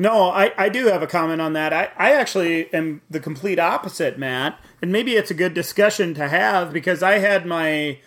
no, 0.00 0.30
I, 0.30 0.50
I 0.56 0.70
do 0.70 0.86
have 0.86 1.02
a 1.02 1.06
comment 1.06 1.42
on 1.42 1.52
that. 1.52 1.74
I, 1.74 1.90
I 1.98 2.12
actually 2.14 2.72
am 2.72 3.02
the 3.10 3.20
complete 3.20 3.58
opposite, 3.58 4.18
Matt. 4.18 4.58
And 4.80 4.90
maybe 4.90 5.14
it's 5.14 5.30
a 5.30 5.34
good 5.34 5.52
discussion 5.52 6.14
to 6.14 6.26
have 6.26 6.72
because 6.72 7.02
I 7.02 7.18
had 7.18 7.44
my 7.44 7.98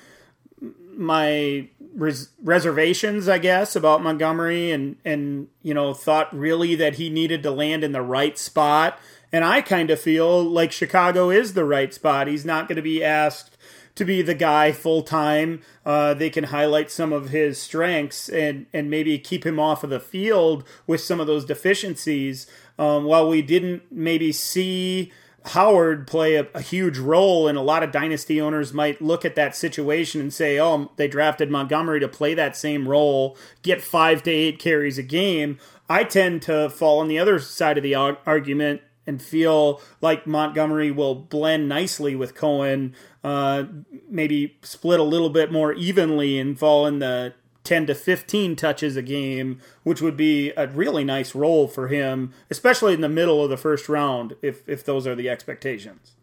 my 0.95 1.67
res- 1.93 2.29
reservations, 2.41 3.29
I 3.29 3.37
guess, 3.37 3.75
about 3.75 4.01
Montgomery 4.01 4.71
and 4.71 4.95
and 5.05 5.49
you 5.61 5.75
know 5.75 5.93
thought 5.93 6.35
really 6.35 6.73
that 6.73 6.95
he 6.95 7.11
needed 7.11 7.43
to 7.43 7.51
land 7.51 7.83
in 7.83 7.91
the 7.91 8.01
right 8.01 8.39
spot. 8.39 8.97
And 9.31 9.45
I 9.45 9.61
kind 9.61 9.91
of 9.91 10.01
feel 10.01 10.43
like 10.43 10.71
Chicago 10.71 11.29
is 11.29 11.53
the 11.53 11.63
right 11.63 11.93
spot. 11.93 12.25
He's 12.25 12.43
not 12.43 12.67
going 12.67 12.77
to 12.77 12.81
be 12.81 13.03
asked 13.03 13.52
to 13.95 14.05
be 14.05 14.21
the 14.21 14.33
guy 14.33 14.71
full 14.71 15.01
time. 15.01 15.61
Uh, 15.85 16.13
they 16.13 16.29
can 16.29 16.45
highlight 16.45 16.89
some 16.89 17.13
of 17.13 17.29
his 17.29 17.61
strengths 17.61 18.29
and 18.29 18.65
and 18.73 18.89
maybe 18.89 19.19
keep 19.19 19.45
him 19.45 19.59
off 19.59 19.83
of 19.83 19.89
the 19.89 19.99
field 19.99 20.63
with 20.87 21.01
some 21.01 21.19
of 21.19 21.27
those 21.27 21.45
deficiencies. 21.45 22.47
Um, 22.79 23.05
while 23.05 23.29
we 23.29 23.41
didn't 23.41 23.83
maybe 23.91 24.31
see 24.31 25.11
Howard 25.47 26.07
play 26.07 26.35
a, 26.35 26.47
a, 26.53 26.61
huge 26.61 26.97
role, 26.97 27.47
and 27.47 27.57
a 27.57 27.61
lot 27.61 27.83
of 27.83 27.91
dynasty 27.91 28.39
owners 28.39 28.73
might 28.73 29.01
look 29.01 29.25
at 29.25 29.35
that 29.35 29.55
situation 29.55 30.21
and 30.21 30.33
say, 30.33 30.59
"Oh, 30.59 30.91
they 30.95 31.07
drafted 31.07 31.51
Montgomery 31.51 31.99
to 31.99 32.07
play 32.07 32.33
that 32.33 32.55
same 32.55 32.87
role, 32.87 33.37
get 33.61 33.81
five 33.81 34.23
to 34.23 34.31
eight 34.31 34.57
carries 34.57 34.97
a 34.97 35.03
game." 35.03 35.59
I 35.89 36.05
tend 36.05 36.41
to 36.43 36.69
fall 36.69 36.99
on 36.99 37.09
the 37.09 37.19
other 37.19 37.39
side 37.39 37.77
of 37.77 37.83
the 37.83 37.93
argument 37.93 38.81
and 39.05 39.21
feel 39.21 39.81
like 40.01 40.25
Montgomery 40.25 40.91
will 40.91 41.15
blend 41.15 41.67
nicely 41.67 42.15
with 42.15 42.35
Cohen, 42.35 42.95
uh, 43.23 43.65
maybe 44.09 44.57
split 44.61 44.99
a 44.99 45.03
little 45.03 45.29
bit 45.29 45.51
more 45.51 45.73
evenly 45.73 46.39
and 46.39 46.57
fall 46.57 46.85
in 46.85 46.99
the 46.99 47.33
10 47.63 47.87
to 47.87 47.95
15 47.95 48.55
touches 48.55 48.97
a 48.97 49.01
game, 49.01 49.61
which 49.83 50.01
would 50.01 50.17
be 50.17 50.51
a 50.57 50.67
really 50.67 51.03
nice 51.03 51.33
role 51.33 51.67
for 51.67 51.87
him, 51.87 52.33
especially 52.49 52.93
in 52.93 53.01
the 53.01 53.09
middle 53.09 53.43
of 53.43 53.49
the 53.49 53.57
first 53.57 53.87
round, 53.87 54.35
if, 54.41 54.67
if 54.67 54.83
those 54.83 55.07
are 55.07 55.15
the 55.15 55.29
expectations. 55.29 56.13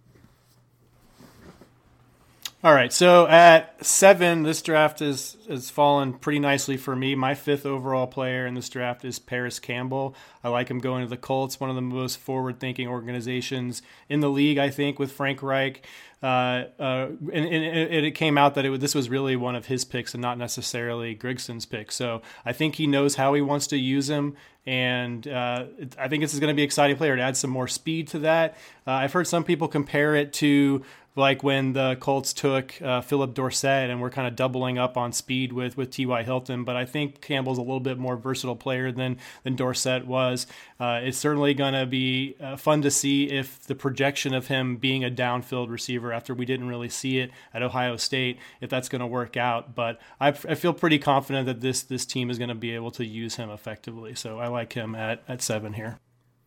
All 2.62 2.74
right, 2.74 2.92
so 2.92 3.26
at 3.26 3.82
seven, 3.86 4.42
this 4.42 4.60
draft 4.60 5.00
is 5.00 5.38
has 5.48 5.70
fallen 5.70 6.12
pretty 6.12 6.38
nicely 6.38 6.76
for 6.76 6.94
me. 6.94 7.14
My 7.14 7.34
fifth 7.34 7.64
overall 7.64 8.06
player 8.06 8.46
in 8.46 8.52
this 8.52 8.68
draft 8.68 9.02
is 9.02 9.18
Parris 9.18 9.58
Campbell. 9.58 10.14
I 10.44 10.50
like 10.50 10.68
him 10.68 10.78
going 10.78 11.02
to 11.02 11.08
the 11.08 11.16
Colts, 11.16 11.58
one 11.58 11.70
of 11.70 11.76
the 11.76 11.80
most 11.80 12.18
forward-thinking 12.18 12.86
organizations 12.86 13.80
in 14.10 14.20
the 14.20 14.28
league. 14.28 14.58
I 14.58 14.68
think 14.68 14.98
with 14.98 15.10
Frank 15.10 15.42
Reich, 15.42 15.86
uh, 16.22 16.64
uh, 16.78 17.08
and, 17.32 17.46
and, 17.46 18.06
it 18.06 18.14
came 18.14 18.36
out 18.36 18.54
that 18.54 18.66
it, 18.66 18.80
this 18.80 18.94
was 18.94 19.08
really 19.08 19.36
one 19.36 19.54
of 19.54 19.66
his 19.66 19.86
picks 19.86 20.12
and 20.12 20.20
not 20.20 20.36
necessarily 20.36 21.14
Grigson's 21.14 21.64
pick. 21.64 21.90
So 21.90 22.20
I 22.44 22.52
think 22.52 22.74
he 22.74 22.86
knows 22.86 23.14
how 23.14 23.32
he 23.32 23.40
wants 23.40 23.66
to 23.68 23.78
use 23.78 24.10
him, 24.10 24.36
and 24.66 25.26
uh, 25.26 25.64
I 25.98 26.08
think 26.08 26.22
this 26.22 26.34
is 26.34 26.40
going 26.40 26.52
to 26.52 26.54
be 26.54 26.62
an 26.62 26.66
exciting 26.66 26.96
player 26.96 27.16
to 27.16 27.22
add 27.22 27.38
some 27.38 27.50
more 27.50 27.68
speed 27.68 28.08
to 28.08 28.18
that. 28.20 28.58
Uh, 28.86 28.92
I've 28.92 29.12
heard 29.14 29.26
some 29.26 29.44
people 29.44 29.66
compare 29.66 30.14
it 30.14 30.34
to 30.34 30.84
like 31.16 31.42
when 31.42 31.72
the 31.72 31.96
Colts 31.96 32.32
took 32.32 32.80
uh, 32.80 33.00
Phillip 33.00 33.34
Dorsett 33.34 33.90
and 33.90 34.00
we're 34.00 34.10
kind 34.10 34.28
of 34.28 34.36
doubling 34.36 34.78
up 34.78 34.96
on 34.96 35.12
speed 35.12 35.52
with 35.52 35.76
with 35.76 35.90
T.Y. 35.90 36.22
Hilton. 36.22 36.64
But 36.64 36.76
I 36.76 36.84
think 36.84 37.20
Campbell's 37.20 37.58
a 37.58 37.62
little 37.62 37.80
bit 37.80 37.98
more 37.98 38.16
versatile 38.16 38.56
player 38.56 38.92
than 38.92 39.18
than 39.42 39.56
Dorsett 39.56 40.06
was. 40.06 40.46
Uh, 40.78 41.00
it's 41.02 41.18
certainly 41.18 41.54
going 41.54 41.74
to 41.74 41.86
be 41.86 42.36
uh, 42.40 42.56
fun 42.56 42.82
to 42.82 42.90
see 42.90 43.24
if 43.30 43.60
the 43.64 43.74
projection 43.74 44.34
of 44.34 44.46
him 44.46 44.76
being 44.76 45.04
a 45.04 45.10
downfield 45.10 45.68
receiver 45.68 46.09
after 46.12 46.34
we 46.34 46.44
didn't 46.44 46.68
really 46.68 46.88
see 46.88 47.18
it 47.18 47.30
at 47.52 47.62
Ohio 47.62 47.96
State, 47.96 48.38
if 48.60 48.70
that's 48.70 48.88
going 48.88 49.00
to 49.00 49.06
work 49.06 49.36
out. 49.36 49.74
But 49.74 50.00
I, 50.20 50.28
I 50.28 50.54
feel 50.54 50.72
pretty 50.72 50.98
confident 50.98 51.46
that 51.46 51.60
this 51.60 51.82
this 51.82 52.06
team 52.06 52.30
is 52.30 52.38
going 52.38 52.48
to 52.48 52.54
be 52.54 52.74
able 52.74 52.90
to 52.92 53.04
use 53.04 53.36
him 53.36 53.50
effectively. 53.50 54.14
So 54.14 54.38
I 54.38 54.48
like 54.48 54.72
him 54.72 54.94
at 54.94 55.22
at 55.28 55.42
seven 55.42 55.74
here. 55.74 55.98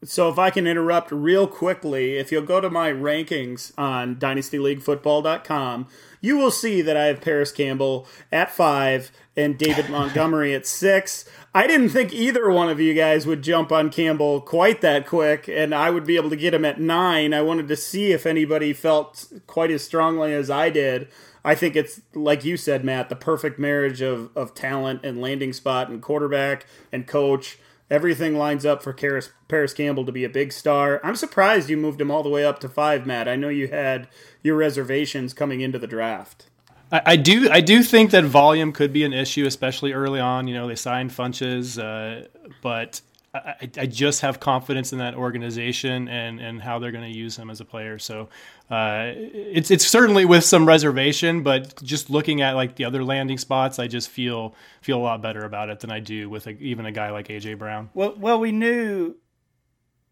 So, 0.06 0.30
if 0.30 0.38
I 0.38 0.50
can 0.50 0.68
interrupt 0.68 1.12
real 1.12 1.48
quickly, 1.48 2.18
if 2.18 2.32
you'll 2.32 2.44
go 2.44 2.60
to 2.60 2.70
my 2.70 2.92
rankings 2.92 3.72
on 3.78 4.16
dynastyleaguefootball.com, 4.18 5.88
you 6.22 6.38
will 6.38 6.52
see 6.52 6.82
that 6.82 6.98
I 6.98 7.06
have 7.06 7.22
Parris 7.22 7.52
Campbell 7.52 8.08
at 8.32 8.52
five 8.52 9.12
and 9.36 9.58
David 9.58 9.90
Montgomery 9.92 10.54
at 10.54 10.66
six. 10.66 11.30
I 11.54 11.68
didn't 11.68 11.90
think 11.90 12.14
either 12.14 12.50
one 12.50 12.70
of 12.70 12.80
you 12.80 12.94
guys 12.94 13.28
would 13.28 13.42
jump 13.42 13.72
on 13.72 13.90
Campbell 13.90 14.42
quite 14.42 14.82
that 14.82 15.06
quick, 15.06 15.48
and 15.48 15.76
I 15.76 15.90
would 15.90 16.06
be 16.06 16.16
able 16.16 16.30
to 16.30 16.36
get 16.36 16.54
him 16.54 16.66
at 16.66 16.80
nine. 16.80 17.34
I 17.34 17.42
wanted 17.42 17.68
to 17.68 17.76
see 17.76 18.12
if 18.12 18.26
anybody 18.26 18.74
felt 18.74 19.32
quite 19.48 19.72
as 19.72 19.84
strongly 19.84 20.34
as 20.34 20.50
I 20.50 20.70
did. 20.70 21.08
I 21.46 21.56
think 21.56 21.76
it's 21.76 22.02
like 22.14 22.46
you 22.46 22.58
said, 22.58 22.86
Matt, 22.86 23.10
the 23.10 23.16
perfect 23.16 23.60
marriage 23.60 24.02
of, 24.02 24.36
of 24.36 24.56
talent 24.56 25.02
and 25.04 25.22
landing 25.22 25.54
spot 25.54 25.90
and 25.90 26.02
quarterback 26.02 26.66
and 26.92 27.06
coach 27.06 27.58
everything 27.90 28.36
lines 28.36 28.66
up 28.66 28.84
for 28.84 28.94
Parris, 28.94 29.30
Parris 29.48 29.74
Campbell 29.74 30.06
to 30.06 30.12
be 30.12 30.24
a 30.24 30.30
big 30.30 30.52
star. 30.52 31.00
I'm 31.04 31.16
surprised 31.16 31.70
you 31.70 31.78
moved 31.78 32.02
him 32.02 32.12
all 32.12 32.24
the 32.24 32.30
way 32.30 32.46
up 32.46 32.60
to 32.60 32.70
five, 32.70 33.06
Matt. 33.06 33.28
I 33.28 33.36
know 33.36 33.50
you 33.50 33.68
had 33.68 34.08
your 34.42 34.56
reservations 34.56 35.34
coming 35.34 35.62
into 35.62 35.80
the 35.80 35.88
draft. 35.88 36.48
I, 36.92 37.02
I 37.06 37.16
do. 37.16 37.50
I 37.50 37.62
do 37.62 37.84
think 37.84 38.12
that 38.12 38.24
volume 38.24 38.72
could 38.72 38.94
be 38.94 39.04
an 39.04 39.14
issue, 39.14 39.46
especially 39.46 39.94
early 39.94 40.20
on. 40.20 40.48
You 40.48 40.54
know, 40.54 40.68
they 40.68 40.76
signed 40.76 41.12
Funchess, 41.12 41.78
uh, 41.78 42.28
but 42.62 43.02
I, 43.34 43.70
I, 43.80 43.86
just 43.88 44.22
have 44.22 44.40
confidence 44.40 44.94
in 44.94 45.00
that 45.00 45.16
organization 45.16 46.08
and, 46.08 46.40
and 46.40 46.62
how 46.62 46.78
they're 46.78 46.92
going 46.92 47.12
to 47.12 47.18
use 47.18 47.36
him 47.36 47.50
as 47.50 47.60
a 47.62 47.66
player. 47.66 47.98
So 47.98 48.30
uh, 48.70 49.12
it's 49.16 49.72
it's 49.72 49.88
certainly 49.88 50.24
with 50.24 50.44
some 50.44 50.68
reservation, 50.68 51.42
but 51.42 51.82
just 51.82 52.12
looking 52.12 52.42
at 52.42 52.56
like 52.56 52.76
the 52.76 52.86
other 52.86 53.04
landing 53.04 53.40
spots, 53.40 53.80
I 53.80 53.88
just 53.88 54.10
feel 54.10 54.54
feel 54.82 55.00
a 55.00 55.02
lot 55.02 55.24
better 55.24 55.46
about 55.46 55.70
it 55.70 55.80
than 55.80 55.92
I 55.92 56.00
do 56.00 56.30
with 56.30 56.46
a, 56.46 56.52
even 56.52 56.86
a 56.86 56.92
guy 56.92 57.10
like 57.10 57.28
AJ 57.30 57.58
Brown. 57.58 57.90
Well, 57.96 58.14
well, 58.18 58.40
we 58.40 58.52
knew 58.52 59.16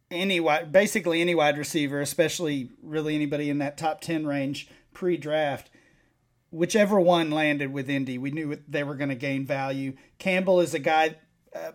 any 0.10 0.40
wide, 0.40 0.72
basically 0.72 1.22
any 1.22 1.36
wide 1.36 1.60
receiver, 1.60 2.02
especially 2.02 2.72
really 2.82 3.14
anybody 3.14 3.52
in 3.52 3.60
that 3.60 3.78
top 3.78 4.02
ten 4.02 4.26
range 4.26 4.68
pre-draft. 4.94 5.70
Whichever 6.50 7.00
one 7.00 7.30
landed 7.30 7.72
with 7.72 7.88
Indy, 7.88 8.18
we 8.18 8.32
knew 8.32 8.58
they 8.68 8.84
were 8.84 8.96
going 8.96 9.10
to 9.10 9.16
gain 9.16 9.46
value. 9.46 9.94
Campbell 10.18 10.60
is 10.60 10.74
a 10.74 10.80
guy. 10.80 11.18
Uh, 11.56 11.72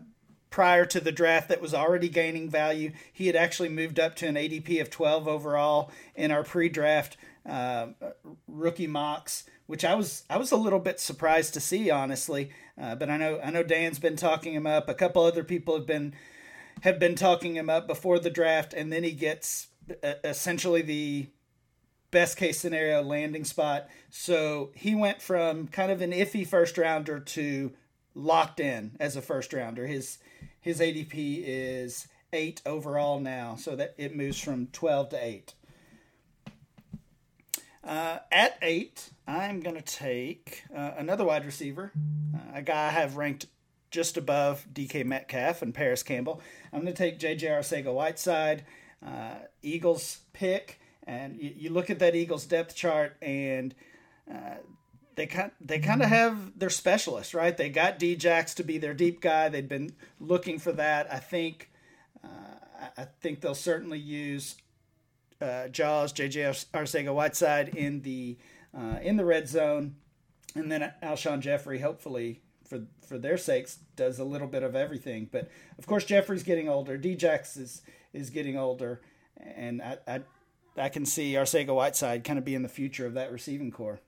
prior 0.56 0.86
to 0.86 1.00
the 1.00 1.12
draft 1.12 1.50
that 1.50 1.60
was 1.60 1.74
already 1.74 2.08
gaining 2.08 2.48
value. 2.48 2.90
He 3.12 3.26
had 3.26 3.36
actually 3.36 3.68
moved 3.68 4.00
up 4.00 4.16
to 4.16 4.26
an 4.26 4.36
ADP 4.36 4.80
of 4.80 4.88
12 4.88 5.28
overall 5.28 5.90
in 6.14 6.30
our 6.30 6.42
pre-draft 6.42 7.18
uh, 7.46 7.88
rookie 8.48 8.86
mocks, 8.86 9.44
which 9.66 9.84
I 9.84 9.94
was 9.94 10.24
I 10.30 10.38
was 10.38 10.52
a 10.52 10.56
little 10.56 10.78
bit 10.78 10.98
surprised 10.98 11.52
to 11.52 11.60
see, 11.60 11.90
honestly. 11.90 12.52
Uh, 12.80 12.94
but 12.94 13.10
I 13.10 13.18
know 13.18 13.38
I 13.44 13.50
know 13.50 13.62
Dan's 13.62 13.98
been 13.98 14.16
talking 14.16 14.54
him 14.54 14.66
up. 14.66 14.88
A 14.88 14.94
couple 14.94 15.24
other 15.24 15.44
people 15.44 15.76
have 15.76 15.86
been 15.86 16.14
have 16.80 16.98
been 16.98 17.16
talking 17.16 17.54
him 17.54 17.68
up 17.68 17.86
before 17.86 18.18
the 18.18 18.30
draft, 18.30 18.72
and 18.72 18.90
then 18.90 19.04
he 19.04 19.12
gets 19.12 19.66
uh, 20.02 20.14
essentially 20.24 20.80
the 20.80 21.26
best 22.10 22.38
case 22.38 22.58
scenario 22.58 23.02
landing 23.02 23.44
spot. 23.44 23.88
So 24.08 24.70
he 24.74 24.94
went 24.94 25.20
from 25.20 25.68
kind 25.68 25.92
of 25.92 26.00
an 26.00 26.12
iffy 26.12 26.46
first 26.46 26.78
rounder 26.78 27.20
to 27.20 27.72
locked 28.16 28.58
in 28.58 28.96
as 28.98 29.14
a 29.14 29.22
first 29.22 29.52
rounder. 29.52 29.86
His 29.86 30.18
his 30.60 30.80
ADP 30.80 31.44
is 31.46 32.08
eight 32.32 32.62
overall 32.66 33.20
now, 33.20 33.54
so 33.54 33.76
that 33.76 33.94
it 33.98 34.16
moves 34.16 34.40
from 34.40 34.66
twelve 34.68 35.10
to 35.10 35.24
eight. 35.24 35.54
Uh, 37.84 38.18
at 38.32 38.58
eight, 38.62 39.10
I'm 39.28 39.60
going 39.60 39.76
to 39.76 39.82
take 39.82 40.64
uh, 40.74 40.92
another 40.96 41.24
wide 41.24 41.44
receiver, 41.44 41.92
uh, 42.34 42.58
a 42.58 42.62
guy 42.62 42.88
I 42.88 42.90
have 42.90 43.16
ranked 43.16 43.46
just 43.92 44.16
above 44.16 44.66
DK 44.72 45.04
Metcalf 45.04 45.62
and 45.62 45.72
Parris 45.72 46.02
Campbell. 46.02 46.40
I'm 46.72 46.80
going 46.82 46.92
to 46.92 46.98
take 46.98 47.20
JJ 47.20 47.42
Arcega 47.42 47.94
Whiteside, 47.94 48.64
uh, 49.06 49.36
Eagles 49.62 50.20
pick, 50.32 50.80
and 51.06 51.36
you, 51.40 51.52
you, 51.56 51.70
look 51.70 51.88
at 51.88 52.00
that 52.00 52.16
Eagles 52.16 52.44
depth 52.44 52.74
chart, 52.74 53.16
and 53.22 53.72
uh, 54.28 54.56
they 55.16 55.26
kind 55.26 55.50
they 55.60 55.78
kind 55.78 56.02
of 56.02 56.08
have 56.08 56.58
their 56.58 56.70
specialists, 56.70 57.34
right? 57.34 57.56
They 57.56 57.70
got 57.70 57.98
Djax 57.98 58.54
to 58.56 58.62
be 58.62 58.78
their 58.78 58.94
deep 58.94 59.20
guy. 59.20 59.48
They've 59.48 59.68
been 59.68 59.92
looking 60.20 60.58
for 60.58 60.72
that. 60.72 61.12
I 61.12 61.18
think 61.18 61.70
uh, 62.22 62.88
I 62.96 63.06
think 63.20 63.40
they'll 63.40 63.54
certainly 63.54 63.98
use 63.98 64.56
uh, 65.40 65.68
Jaws, 65.68 66.12
JJ 66.12 66.66
Arcega 66.72 67.14
Whiteside 67.14 67.70
in 67.70 68.02
the 68.02 68.36
uh, 68.76 68.98
in 69.02 69.16
the 69.16 69.24
red 69.24 69.48
zone, 69.48 69.96
and 70.54 70.70
then 70.70 70.92
Alshon 71.02 71.40
Jeffery, 71.40 71.78
hopefully 71.78 72.42
for 72.68 72.82
for 73.06 73.18
their 73.18 73.38
sakes, 73.38 73.78
does 73.96 74.18
a 74.18 74.24
little 74.24 74.48
bit 74.48 74.62
of 74.62 74.76
everything. 74.76 75.28
But 75.32 75.48
of 75.78 75.86
course, 75.86 76.04
Jeffery's 76.04 76.42
getting 76.42 76.68
older. 76.68 76.98
Djax 76.98 77.56
is 77.56 77.80
is 78.12 78.28
getting 78.28 78.58
older, 78.58 79.00
and 79.40 79.80
I 79.80 79.96
I, 80.06 80.20
I 80.76 80.88
can 80.90 81.06
see 81.06 81.32
Arcega 81.32 81.74
Whiteside 81.74 82.22
kind 82.22 82.38
of 82.38 82.44
being 82.44 82.62
the 82.62 82.68
future 82.68 83.06
of 83.06 83.14
that 83.14 83.32
receiving 83.32 83.70
core. 83.70 84.00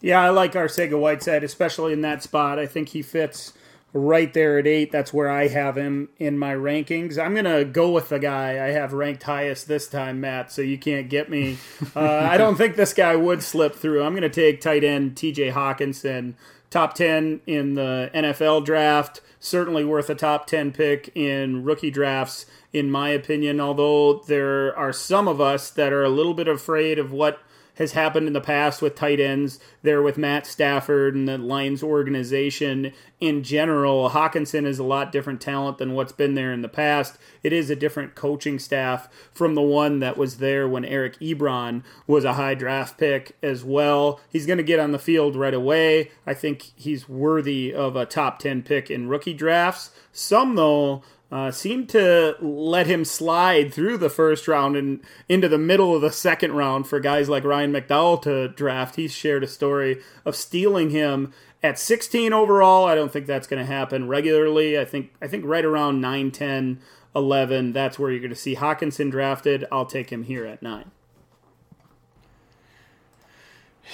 Yeah, 0.00 0.22
I 0.22 0.30
like 0.30 0.52
Arcega 0.52 0.98
Whiteside, 0.98 1.42
especially 1.42 1.92
in 1.92 2.02
that 2.02 2.22
spot. 2.22 2.58
I 2.58 2.66
think 2.66 2.90
he 2.90 3.02
fits 3.02 3.52
right 3.92 4.32
there 4.32 4.58
at 4.58 4.66
eight. 4.66 4.92
That's 4.92 5.12
where 5.12 5.30
I 5.30 5.48
have 5.48 5.76
him 5.76 6.10
in 6.18 6.38
my 6.38 6.54
rankings. 6.54 7.18
I'm 7.18 7.34
gonna 7.34 7.64
go 7.64 7.90
with 7.90 8.08
the 8.08 8.18
guy 8.18 8.50
I 8.64 8.70
have 8.70 8.92
ranked 8.92 9.24
highest 9.24 9.66
this 9.66 9.88
time, 9.88 10.20
Matt. 10.20 10.52
So 10.52 10.62
you 10.62 10.78
can't 10.78 11.08
get 11.08 11.28
me. 11.28 11.58
Uh, 11.96 12.28
I 12.30 12.36
don't 12.36 12.56
think 12.56 12.76
this 12.76 12.92
guy 12.92 13.16
would 13.16 13.42
slip 13.42 13.74
through. 13.74 14.02
I'm 14.02 14.14
gonna 14.14 14.28
take 14.28 14.60
tight 14.60 14.84
end 14.84 15.16
T.J. 15.16 15.50
Hockenson, 15.50 16.34
top 16.70 16.94
ten 16.94 17.40
in 17.46 17.74
the 17.74 18.10
NFL 18.14 18.64
draft. 18.64 19.20
Certainly 19.40 19.84
worth 19.84 20.10
a 20.10 20.14
top 20.14 20.46
ten 20.46 20.70
pick 20.72 21.10
in 21.16 21.64
rookie 21.64 21.90
drafts, 21.90 22.46
in 22.72 22.90
my 22.90 23.08
opinion. 23.08 23.60
Although 23.60 24.20
there 24.26 24.76
are 24.76 24.92
some 24.92 25.26
of 25.26 25.40
us 25.40 25.70
that 25.70 25.92
are 25.92 26.04
a 26.04 26.10
little 26.10 26.34
bit 26.34 26.46
afraid 26.46 26.98
of 26.98 27.10
what 27.12 27.40
has 27.78 27.92
happened 27.92 28.26
in 28.26 28.32
the 28.32 28.40
past 28.40 28.82
with 28.82 28.96
tight 28.96 29.20
ends 29.20 29.58
there 29.82 30.02
with 30.02 30.18
Matt 30.18 30.46
Stafford 30.46 31.14
and 31.14 31.28
the 31.28 31.38
Lions 31.38 31.82
organization 31.82 32.92
in 33.20 33.42
general. 33.44 34.10
Hockenson 34.10 34.66
is 34.66 34.78
a 34.78 34.84
lot 34.84 35.12
different 35.12 35.40
talent 35.40 35.78
than 35.78 35.94
what's 35.94 36.12
been 36.12 36.34
there 36.34 36.52
in 36.52 36.62
the 36.62 36.68
past. 36.68 37.16
It 37.42 37.52
is 37.52 37.70
a 37.70 37.76
different 37.76 38.16
coaching 38.16 38.58
staff 38.58 39.08
from 39.32 39.54
the 39.54 39.62
one 39.62 40.00
that 40.00 40.18
was 40.18 40.38
there 40.38 40.68
when 40.68 40.84
Eric 40.84 41.18
Ebron 41.20 41.84
was 42.06 42.24
a 42.24 42.34
high 42.34 42.54
draft 42.54 42.98
pick 42.98 43.36
as 43.42 43.64
well. 43.64 44.20
He's 44.28 44.46
going 44.46 44.58
to 44.58 44.64
get 44.64 44.80
on 44.80 44.90
the 44.90 44.98
field 44.98 45.36
right 45.36 45.54
away. 45.54 46.10
I 46.26 46.34
think 46.34 46.72
he's 46.74 47.08
worthy 47.08 47.72
of 47.72 47.94
a 47.94 48.06
top 48.06 48.40
10 48.40 48.62
pick 48.62 48.90
in 48.90 49.08
rookie 49.08 49.34
drafts. 49.34 49.92
Some, 50.12 50.56
though, 50.56 51.04
uh, 51.30 51.50
seemed 51.50 51.88
to 51.90 52.36
let 52.40 52.86
him 52.86 53.04
slide 53.04 53.72
through 53.72 53.98
the 53.98 54.08
first 54.08 54.48
round 54.48 54.76
and 54.76 55.00
into 55.28 55.48
the 55.48 55.58
middle 55.58 55.94
of 55.94 56.00
the 56.00 56.12
second 56.12 56.52
round 56.52 56.86
for 56.86 57.00
guys 57.00 57.28
like 57.28 57.44
Ryan 57.44 57.72
McDowell 57.72 58.22
to 58.22 58.48
draft. 58.48 58.96
He 58.96 59.08
shared 59.08 59.44
a 59.44 59.48
story 59.48 60.00
of 60.24 60.34
stealing 60.34 60.90
him 60.90 61.32
at 61.62 61.78
16 61.78 62.32
overall. 62.32 62.86
I 62.86 62.94
don't 62.94 63.12
think 63.12 63.26
that's 63.26 63.46
going 63.46 63.64
to 63.64 63.70
happen 63.70 64.08
regularly. 64.08 64.78
I 64.78 64.84
think 64.84 65.12
I 65.20 65.28
think 65.28 65.44
right 65.44 65.64
around 65.64 66.00
9, 66.00 66.30
10, 66.30 66.80
11, 67.14 67.72
that's 67.72 67.98
where 67.98 68.10
you're 68.10 68.20
going 68.20 68.30
to 68.30 68.36
see 68.36 68.56
Hockenson 68.56 69.10
drafted. 69.10 69.66
I'll 69.70 69.86
take 69.86 70.10
him 70.10 70.24
here 70.24 70.46
at 70.46 70.62
9. 70.62 70.90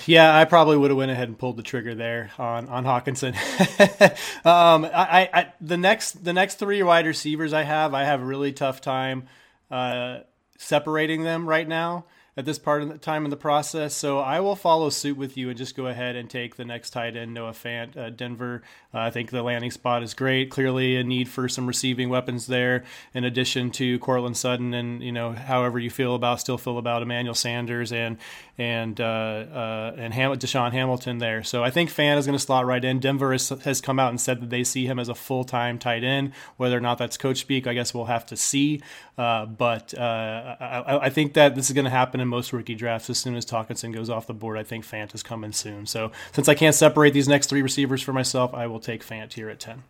Yeah, 0.06 0.36
I 0.36 0.44
probably 0.44 0.76
would 0.76 0.90
have 0.90 0.98
went 0.98 1.10
ahead 1.10 1.28
and 1.28 1.38
pulled 1.38 1.56
the 1.56 1.62
trigger 1.62 1.94
there 1.94 2.30
on 2.38 2.68
on 2.68 2.84
Hockenson. 2.84 3.34
um, 4.44 4.84
I, 4.84 5.30
I, 5.32 5.52
the 5.60 5.76
next 5.76 6.24
the 6.24 6.32
next 6.32 6.58
three 6.58 6.82
wide 6.82 7.06
receivers 7.06 7.52
I 7.52 7.62
have, 7.62 7.94
I 7.94 8.04
have 8.04 8.20
a 8.20 8.24
really 8.24 8.52
tough 8.52 8.80
time 8.80 9.28
uh, 9.70 10.20
separating 10.58 11.22
them 11.22 11.48
right 11.48 11.66
now 11.66 12.04
at 12.36 12.44
this 12.44 12.58
part 12.58 12.82
of 12.82 12.88
the 12.88 12.98
time 12.98 13.24
in 13.24 13.30
the 13.30 13.36
process. 13.36 13.94
So 13.94 14.18
I 14.18 14.40
will 14.40 14.56
follow 14.56 14.90
suit 14.90 15.16
with 15.16 15.36
you 15.36 15.50
and 15.50 15.58
just 15.58 15.76
go 15.76 15.86
ahead 15.86 16.16
and 16.16 16.28
take 16.28 16.56
the 16.56 16.64
next 16.64 16.90
tight 16.90 17.16
end, 17.16 17.32
Noah 17.32 17.52
Fant, 17.52 17.96
uh, 17.96 18.10
Denver. 18.10 18.62
Uh, 18.92 18.98
I 18.98 19.10
think 19.10 19.30
the 19.30 19.42
landing 19.42 19.70
spot 19.70 20.02
is 20.02 20.14
great. 20.14 20.50
Clearly 20.50 20.96
a 20.96 21.04
need 21.04 21.28
for 21.28 21.48
some 21.48 21.66
receiving 21.66 22.08
weapons 22.08 22.46
there, 22.46 22.84
in 23.12 23.24
addition 23.24 23.70
to 23.72 23.98
Courtland 24.00 24.36
Sutton 24.36 24.74
and 24.74 25.02
you 25.02 25.12
know 25.12 25.32
however 25.32 25.78
you 25.78 25.90
feel 25.90 26.14
about 26.14 26.40
still 26.40 26.58
feel 26.58 26.78
about 26.78 27.02
Emmanuel 27.02 27.34
Sanders 27.34 27.92
and 27.92 28.18
and 28.56 29.00
uh, 29.00 29.04
uh, 29.04 29.94
and 29.96 30.14
Ham- 30.14 30.32
DaeSean 30.32 30.72
Hamilton 30.72 31.18
there. 31.18 31.42
So 31.42 31.64
I 31.64 31.70
think 31.70 31.90
Fant 31.90 32.18
is 32.18 32.26
going 32.26 32.38
to 32.38 32.44
slot 32.44 32.66
right 32.66 32.84
in. 32.84 33.00
Denver 33.00 33.32
has, 33.32 33.48
has 33.48 33.80
come 33.80 33.98
out 33.98 34.10
and 34.10 34.20
said 34.20 34.40
that 34.40 34.50
they 34.50 34.62
see 34.62 34.86
him 34.86 34.98
as 34.98 35.08
a 35.08 35.14
full 35.14 35.44
time 35.44 35.78
tight 35.78 36.04
end. 36.04 36.32
Whether 36.56 36.76
or 36.76 36.80
not 36.80 36.98
that's 36.98 37.16
coach 37.16 37.38
speak, 37.38 37.66
I 37.66 37.74
guess 37.74 37.92
we'll 37.92 38.04
have 38.04 38.26
to 38.26 38.36
see. 38.36 38.80
Uh, 39.18 39.46
but 39.46 39.96
uh, 39.98 40.56
I, 40.60 41.06
I, 41.06 41.10
think 41.10 41.34
that 41.34 41.54
this 41.54 41.68
is 41.68 41.72
going 41.72 41.84
to 41.84 41.90
happen 41.90 42.20
in 42.20 42.28
most 42.28 42.52
rookie 42.52 42.74
drafts. 42.74 43.10
As 43.10 43.18
soon 43.18 43.36
as 43.36 43.46
Hockenson 43.46 43.92
goes 43.92 44.10
off 44.10 44.26
the 44.26 44.34
board, 44.34 44.58
I 44.58 44.62
think 44.64 44.84
Fant 44.84 45.14
is 45.14 45.22
coming 45.22 45.52
soon. 45.52 45.86
So 45.86 46.12
since 46.32 46.48
I 46.48 46.54
can't 46.54 46.74
separate 46.74 47.12
these 47.12 47.28
next 47.28 47.48
three 47.48 47.62
receivers 47.62 48.02
for 48.02 48.12
myself, 48.12 48.54
I 48.54 48.66
will 48.66 48.80
take 48.80 49.04
Fant 49.04 49.32
here 49.32 49.48
at 49.48 49.60
ten. 49.60 49.84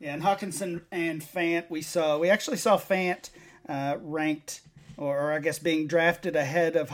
Yeah, 0.00 0.14
and 0.14 0.22
Hockenson 0.22 0.82
and 0.90 1.22
Fant, 1.22 1.70
we 1.70 1.80
saw 1.80 2.18
we 2.18 2.28
actually 2.28 2.58
saw 2.58 2.76
Fant 2.76 3.30
uh, 3.68 3.96
ranked, 4.02 4.60
or, 4.96 5.32
I 5.32 5.38
guess 5.38 5.58
being 5.58 5.86
drafted 5.86 6.36
ahead 6.36 6.76
of 6.76 6.90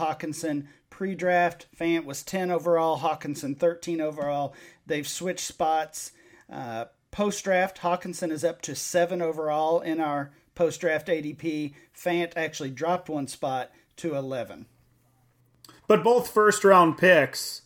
Hockenson 1.01 1.07
pre-draft. 1.07 1.67
Fant 1.77 2.05
was 2.05 2.23
10 2.23 2.51
overall, 2.51 2.99
Hockenson 2.99 3.57
13 3.57 3.99
overall. 4.01 4.53
They've 4.85 5.07
switched 5.07 5.45
spots. 5.45 6.11
Uh, 6.51 6.85
post-draft, 7.09 7.79
Hockenson 7.79 8.31
is 8.31 8.43
up 8.43 8.61
to 8.63 8.75
seven 8.75 9.21
overall 9.21 9.79
in 9.79 9.99
our 9.99 10.31
post 10.53 10.81
draft 10.81 11.07
ADP. 11.07 11.73
Fant 11.95 12.33
actually 12.35 12.69
dropped 12.69 13.09
one 13.09 13.27
spot 13.27 13.71
to 13.97 14.15
11. 14.15 14.67
But 15.87 16.03
both 16.03 16.29
first 16.29 16.63
round 16.63 16.97
picks, 16.97 17.63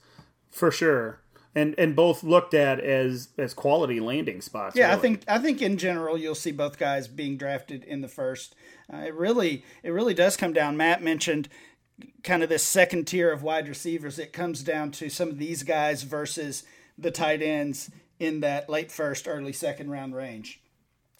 for 0.50 0.71
sure. 0.71 1.19
And, 1.58 1.74
and 1.78 1.95
both 1.95 2.21
looked 2.21 2.54
at 2.54 2.82
as 2.82 3.30
as 3.38 3.54
quality 3.54 4.02
landing 4.02 4.41
spots. 4.41 4.76
Yeah, 4.76 4.88
really. 4.88 4.98
I 4.98 5.02
think 5.02 5.24
I 5.26 5.38
think 5.38 5.62
in 5.62 5.78
general 5.78 6.17
you'll 6.17 6.36
see 6.36 6.52
both 6.52 6.78
guys 6.78 7.08
being 7.08 7.38
drafted 7.38 7.86
in 7.86 8.02
the 8.02 8.10
first. 8.10 8.56
Uh, 8.93 8.98
it 8.98 9.13
really 9.13 9.63
it 9.82 9.91
really 9.91 10.13
does 10.13 10.36
come 10.36 10.52
down. 10.52 10.76
Matt 10.76 11.02
mentioned 11.02 11.48
kind 12.23 12.43
of 12.43 12.49
this 12.49 12.63
second 12.63 13.05
tier 13.08 13.31
of 13.31 13.43
wide 13.43 13.67
receivers. 13.67 14.19
It 14.19 14.34
comes 14.34 14.63
down 14.63 14.91
to 14.91 15.10
some 15.10 15.29
of 15.29 15.38
these 15.38 15.63
guys 15.63 16.03
versus 16.03 16.63
the 16.97 17.12
tight 17.12 17.41
ends 17.41 17.91
in 18.19 18.41
that 18.41 18.69
late 18.69 18.91
first, 18.91 19.27
early 19.27 19.53
second 19.53 19.89
round 19.89 20.15
range. 20.15 20.62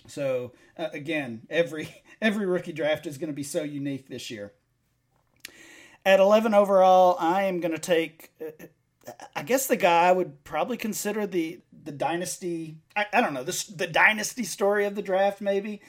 So 0.08 0.54
uh, 0.78 0.90
again, 0.94 1.42
every 1.50 2.04
every 2.22 2.46
rookie 2.46 2.74
draft 2.74 3.06
is 3.06 3.18
going 3.18 3.30
to 3.30 3.36
be 3.36 3.44
so 3.44 3.64
unique 3.64 4.08
this 4.08 4.30
year. 4.30 4.54
At 6.06 6.20
11 6.20 6.54
overall, 6.54 7.18
I 7.20 7.44
am 7.44 7.60
going 7.60 7.74
to 7.74 7.80
take. 7.80 8.32
Uh, 8.40 8.66
I 9.36 9.44
guess 9.44 9.68
the 9.68 9.76
guy 9.76 10.08
I 10.08 10.12
would 10.12 10.44
probably 10.44 10.78
consider 10.78 11.28
the 11.28 11.62
the 11.84 11.92
dynasty. 11.92 12.78
I, 12.96 13.06
I 13.14 13.22
don't 13.22 13.34
know 13.34 13.44
this 13.44 13.66
the 13.66 13.88
dynasty 13.88 14.44
story 14.44 14.86
of 14.86 14.96
the 14.96 15.02
draft 15.02 15.42
maybe, 15.42 15.82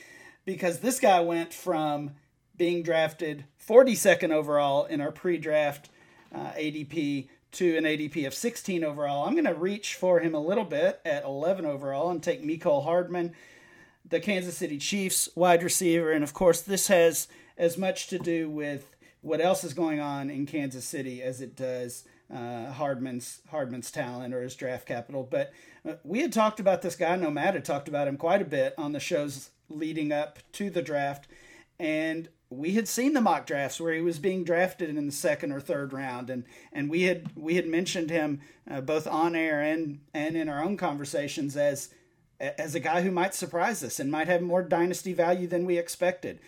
because 0.45 0.81
this 0.81 1.01
guy 1.01 1.21
went 1.21 1.53
from 1.53 2.13
being 2.57 2.83
drafted 2.83 3.45
42nd 3.67 4.31
overall 4.31 4.85
in 4.85 5.01
our 5.01 5.13
pre-draft 5.13 5.91
uh, 6.35 6.51
ADP 6.53 7.29
to 7.53 7.77
an 7.77 7.85
ADP 7.85 8.27
of 8.27 8.35
16 8.35 8.85
overall. 8.85 9.27
I'm 9.27 9.35
going 9.35 9.45
to 9.45 9.55
reach 9.55 9.95
for 9.95 10.21
him 10.21 10.35
a 10.35 10.41
little 10.41 10.65
bit 10.65 11.01
at 11.05 11.25
11 11.25 11.65
overall 11.65 12.11
and 12.11 12.23
take 12.23 12.43
Mecole 12.43 12.85
Hardman 12.85 13.33
the 14.09 14.21
Kansas 14.21 14.57
City 14.57 14.79
Chiefs 14.79 15.29
wide 15.35 15.63
receiver. 15.63 16.13
And 16.13 16.23
of 16.23 16.33
course, 16.33 16.61
this 16.61 16.89
has 16.89 17.29
as 17.59 17.77
much 17.77 18.09
to 18.09 18.19
do 18.19 18.49
with 18.49 18.95
what 19.21 19.41
else 19.41 19.65
is 19.65 19.75
going 19.75 20.01
on 20.01 20.31
in 20.31 20.47
Kansas 20.47 20.85
City 20.85 21.23
as 21.23 21.41
it 21.41 21.57
does 21.57 22.05
uh, 22.33 22.73
Hardman's 22.73 23.41
Hardman's 23.51 23.91
talent 23.91 24.35
or 24.35 24.43
his 24.43 24.55
draft 24.55 24.87
capital. 24.87 25.27
But 25.29 25.53
uh, 25.89 25.95
we 26.05 26.21
had 26.21 26.33
talked 26.33 26.61
about 26.61 26.83
this 26.83 26.97
guy. 26.97 27.17
No 27.17 27.31
Matt 27.31 27.55
had 27.55 27.65
talked 27.65 27.89
about 27.89 28.09
him 28.09 28.17
quite 28.17 28.43
a 28.43 28.47
bit 28.47 28.75
on 28.77 28.93
the 28.93 29.01
shows 29.01 29.51
leading 29.69 30.13
up 30.13 30.39
to 30.53 30.71
the 30.71 30.83
draft, 30.83 31.27
and 31.79 32.29
we 32.49 32.73
had 32.73 32.87
seen 32.87 33.13
the 33.13 33.21
mock 33.21 33.47
drafts 33.47 33.81
where 33.81 33.93
he 33.93 34.01
was 34.01 34.19
being 34.19 34.45
drafted 34.45 34.91
in 34.91 35.07
the 35.07 35.13
second 35.13 35.53
or 35.53 35.61
third 35.61 35.93
round, 35.93 36.31
and 36.31 36.45
and 36.73 36.89
we 36.89 37.03
had 37.03 37.31
we 37.37 37.57
had 37.57 37.67
mentioned 37.67 38.11
him 38.11 38.41
uh, 38.71 38.81
both 38.81 39.07
on 39.07 39.35
air 39.35 39.61
and 39.61 40.01
and 40.15 40.37
in 40.37 40.49
our 40.49 40.63
own 40.63 40.77
conversations 40.77 41.57
as 41.57 41.91
as 42.39 42.75
a 42.75 42.81
guy 42.81 43.03
who 43.03 43.11
might 43.11 43.35
surprise 43.35 43.83
us 43.83 43.99
and 43.99 44.11
might 44.11 44.29
have 44.29 44.43
more 44.43 44.63
dynasty 44.63 45.13
value 45.13 45.47
than 45.47 45.65
we 45.65 45.79
expected. 45.79 46.39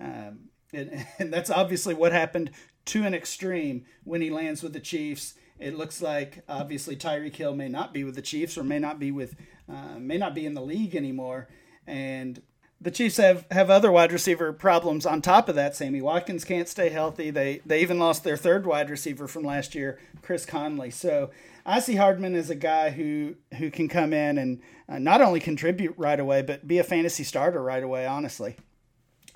Um, 0.00 0.50
and, 0.72 1.06
and, 1.18 1.32
that's 1.32 1.50
obviously 1.50 1.94
what 1.94 2.12
happened 2.12 2.50
to 2.86 3.04
an 3.04 3.14
extreme 3.14 3.86
when 4.04 4.20
he 4.20 4.30
lands 4.30 4.62
with 4.62 4.72
the 4.72 4.80
Chiefs 4.80 5.34
it 5.58 5.76
looks 5.76 6.02
like 6.02 6.42
obviously 6.48 6.96
Tyreek 6.96 7.36
Hill 7.36 7.54
may 7.54 7.68
not 7.68 7.94
be 7.94 8.04
with 8.04 8.14
the 8.14 8.22
Chiefs 8.22 8.58
or 8.58 8.64
may 8.64 8.78
not 8.78 8.98
be 8.98 9.10
with 9.10 9.36
uh, 9.68 9.98
may 9.98 10.18
not 10.18 10.34
be 10.34 10.46
in 10.46 10.54
the 10.54 10.60
league 10.60 10.94
anymore, 10.94 11.48
and 11.86 12.40
the 12.80 12.90
Chiefs 12.90 13.16
have, 13.16 13.46
have 13.50 13.70
other 13.70 13.90
wide 13.90 14.12
receiver 14.12 14.52
problems 14.52 15.06
on 15.06 15.22
top 15.22 15.48
of 15.48 15.54
that. 15.54 15.74
Sammy 15.74 16.02
Watkins 16.02 16.44
can't 16.44 16.68
stay 16.68 16.90
healthy. 16.90 17.30
They 17.30 17.62
they 17.64 17.80
even 17.80 17.98
lost 17.98 18.22
their 18.22 18.36
third 18.36 18.66
wide 18.66 18.90
receiver 18.90 19.26
from 19.26 19.44
last 19.44 19.74
year, 19.74 19.98
Chris 20.22 20.44
Conley. 20.44 20.90
So 20.90 21.30
I 21.64 21.80
see 21.80 21.96
Hardman 21.96 22.34
as 22.34 22.50
a 22.50 22.54
guy 22.54 22.90
who 22.90 23.36
who 23.58 23.70
can 23.70 23.88
come 23.88 24.12
in 24.12 24.38
and 24.38 24.60
uh, 24.88 24.98
not 24.98 25.22
only 25.22 25.40
contribute 25.40 25.94
right 25.96 26.20
away, 26.20 26.42
but 26.42 26.68
be 26.68 26.78
a 26.78 26.84
fantasy 26.84 27.24
starter 27.24 27.62
right 27.62 27.82
away. 27.82 28.06
Honestly, 28.06 28.56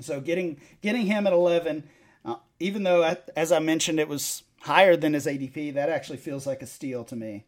so 0.01 0.21
getting 0.21 0.61
getting 0.83 1.07
him 1.07 1.27
at 1.27 1.33
eleven, 1.33 1.89
uh, 2.25 2.37
even 2.59 2.83
though 2.83 3.17
as 3.35 3.53
I 3.53 3.59
mentioned 3.59 3.99
it 3.99 4.09
was 4.09 4.43
higher 4.61 4.97
than 4.97 5.15
his 5.15 5.27
ADP, 5.27 5.75
that 5.75 5.89
actually 5.89 6.19
feels 6.19 6.47
like 6.47 6.61
a 6.61 6.67
steal 6.67 7.05
to 7.05 7.17
me. 7.17 7.45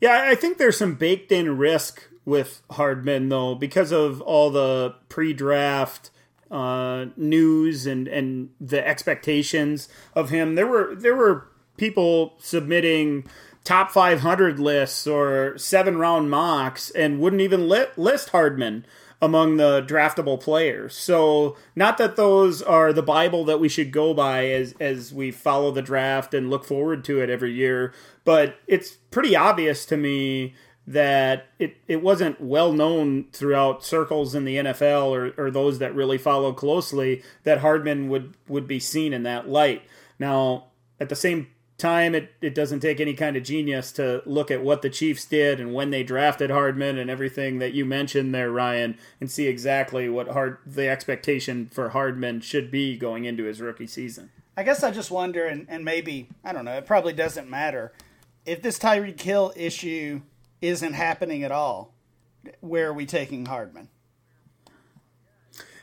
Yeah, 0.00 0.24
I 0.26 0.34
think 0.34 0.58
there's 0.58 0.76
some 0.76 0.96
baked 0.96 1.30
in 1.30 1.56
risk 1.56 2.08
with 2.24 2.62
Hardman 2.70 3.28
though 3.28 3.54
because 3.54 3.92
of 3.92 4.20
all 4.20 4.50
the 4.50 4.94
pre-draft 5.08 6.10
uh, 6.50 7.06
news 7.16 7.86
and 7.86 8.06
and 8.06 8.50
the 8.60 8.86
expectations 8.86 9.88
of 10.14 10.30
him. 10.30 10.54
There 10.54 10.66
were 10.66 10.94
there 10.94 11.16
were 11.16 11.48
people 11.76 12.34
submitting 12.38 13.26
top 13.64 13.90
500 13.90 14.58
lists 14.58 15.06
or 15.06 15.56
seven 15.56 15.96
round 15.96 16.30
mocks 16.30 16.90
and 16.90 17.20
wouldn't 17.20 17.42
even 17.42 17.68
list 17.68 18.28
Hardman 18.30 18.84
among 19.20 19.56
the 19.56 19.82
draftable 19.82 20.40
players. 20.40 20.96
So 20.96 21.56
not 21.76 21.96
that 21.98 22.16
those 22.16 22.60
are 22.60 22.92
the 22.92 23.04
Bible 23.04 23.44
that 23.44 23.60
we 23.60 23.68
should 23.68 23.92
go 23.92 24.12
by 24.12 24.48
as 24.48 24.74
as 24.80 25.14
we 25.14 25.30
follow 25.30 25.70
the 25.70 25.80
draft 25.80 26.34
and 26.34 26.50
look 26.50 26.64
forward 26.64 27.04
to 27.04 27.20
it 27.20 27.30
every 27.30 27.52
year, 27.52 27.94
but 28.24 28.56
it's 28.66 28.90
pretty 29.10 29.34
obvious 29.34 29.86
to 29.86 29.96
me 29.96 30.54
that 30.86 31.46
it, 31.58 31.76
it 31.86 32.02
wasn't 32.02 32.40
well 32.40 32.72
known 32.72 33.26
throughout 33.32 33.84
circles 33.84 34.34
in 34.34 34.44
the 34.44 34.56
NFL 34.56 35.10
or, 35.10 35.32
or 35.42 35.50
those 35.50 35.78
that 35.78 35.94
really 35.94 36.18
follow 36.18 36.52
closely 36.52 37.22
that 37.44 37.58
Hardman 37.58 38.08
would, 38.08 38.34
would 38.48 38.66
be 38.66 38.80
seen 38.80 39.12
in 39.12 39.22
that 39.22 39.48
light. 39.48 39.82
Now, 40.18 40.66
at 40.98 41.08
the 41.08 41.16
same 41.16 41.48
time, 41.78 42.14
it, 42.14 42.32
it 42.40 42.54
doesn't 42.54 42.80
take 42.80 43.00
any 43.00 43.14
kind 43.14 43.36
of 43.36 43.44
genius 43.44 43.92
to 43.92 44.22
look 44.26 44.50
at 44.50 44.62
what 44.62 44.82
the 44.82 44.90
Chiefs 44.90 45.24
did 45.24 45.60
and 45.60 45.72
when 45.72 45.90
they 45.90 46.02
drafted 46.02 46.50
Hardman 46.50 46.98
and 46.98 47.10
everything 47.10 47.58
that 47.60 47.74
you 47.74 47.84
mentioned 47.84 48.34
there, 48.34 48.50
Ryan, 48.50 48.98
and 49.20 49.30
see 49.30 49.46
exactly 49.46 50.08
what 50.08 50.28
hard 50.28 50.58
the 50.66 50.88
expectation 50.88 51.66
for 51.66 51.90
Hardman 51.90 52.40
should 52.40 52.70
be 52.70 52.96
going 52.96 53.24
into 53.24 53.44
his 53.44 53.60
rookie 53.60 53.86
season. 53.86 54.30
I 54.56 54.64
guess 54.64 54.82
I 54.82 54.90
just 54.90 55.10
wonder, 55.10 55.46
and, 55.46 55.66
and 55.68 55.84
maybe, 55.84 56.28
I 56.44 56.52
don't 56.52 56.64
know, 56.64 56.76
it 56.76 56.86
probably 56.86 57.12
doesn't 57.14 57.48
matter. 57.48 57.92
If 58.44 58.62
this 58.62 58.78
Tyreek 58.78 59.20
Hill 59.20 59.52
issue 59.56 60.22
isn't 60.62 60.94
happening 60.94 61.42
at 61.42 61.52
all, 61.52 61.92
where 62.60 62.88
are 62.88 62.92
we 62.92 63.04
taking 63.04 63.46
Hardman? 63.46 63.88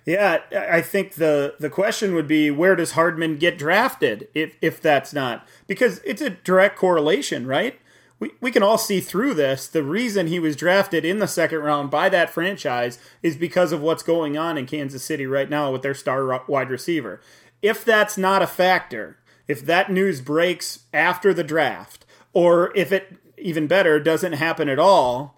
Yeah, 0.06 0.40
I 0.52 0.82
think 0.82 1.16
the 1.16 1.56
the 1.60 1.70
question 1.70 2.16
would 2.16 2.28
be 2.28 2.50
where 2.50 2.76
does 2.76 2.94
Hardman 2.94 3.38
get 3.38 3.60
drafted 3.60 4.28
if 4.34 4.56
if 4.60 4.82
that's 4.82 5.14
not 5.14 5.48
because 5.68 6.00
it's 6.00 6.22
a 6.22 6.32
direct 6.32 6.78
correlation, 6.78 7.46
right? 7.46 7.80
We, 8.20 8.32
we 8.42 8.52
can 8.52 8.64
all 8.64 8.78
see 8.78 9.02
through 9.02 9.36
this. 9.36 9.68
The 9.68 9.84
reason 9.84 10.28
he 10.28 10.40
was 10.40 10.56
drafted 10.56 11.06
in 11.06 11.20
the 11.20 11.28
second 11.28 11.60
round 11.60 11.92
by 11.92 12.10
that 12.10 12.32
franchise 12.32 12.98
is 13.22 13.38
because 13.38 13.72
of 13.72 13.82
what's 13.82 14.04
going 14.04 14.36
on 14.36 14.58
in 14.58 14.66
Kansas 14.66 15.04
City 15.04 15.26
right 15.26 15.50
now 15.50 15.72
with 15.72 15.84
their 15.84 15.94
star 15.94 16.44
wide 16.48 16.70
receiver. 16.70 17.22
If 17.62 17.86
that's 17.86 18.18
not 18.18 18.42
a 18.42 18.48
factor, 18.48 19.20
if 19.48 19.66
that 19.66 19.92
news 19.92 20.22
breaks 20.22 20.86
after 20.94 21.34
the 21.34 21.44
draft, 21.44 22.06
or 22.34 22.72
if 22.76 22.92
it 22.92 23.14
even 23.42 23.68
better, 23.68 24.00
doesn't 24.00 24.34
happen 24.34 24.70
at 24.70 24.80
all, 24.80 25.36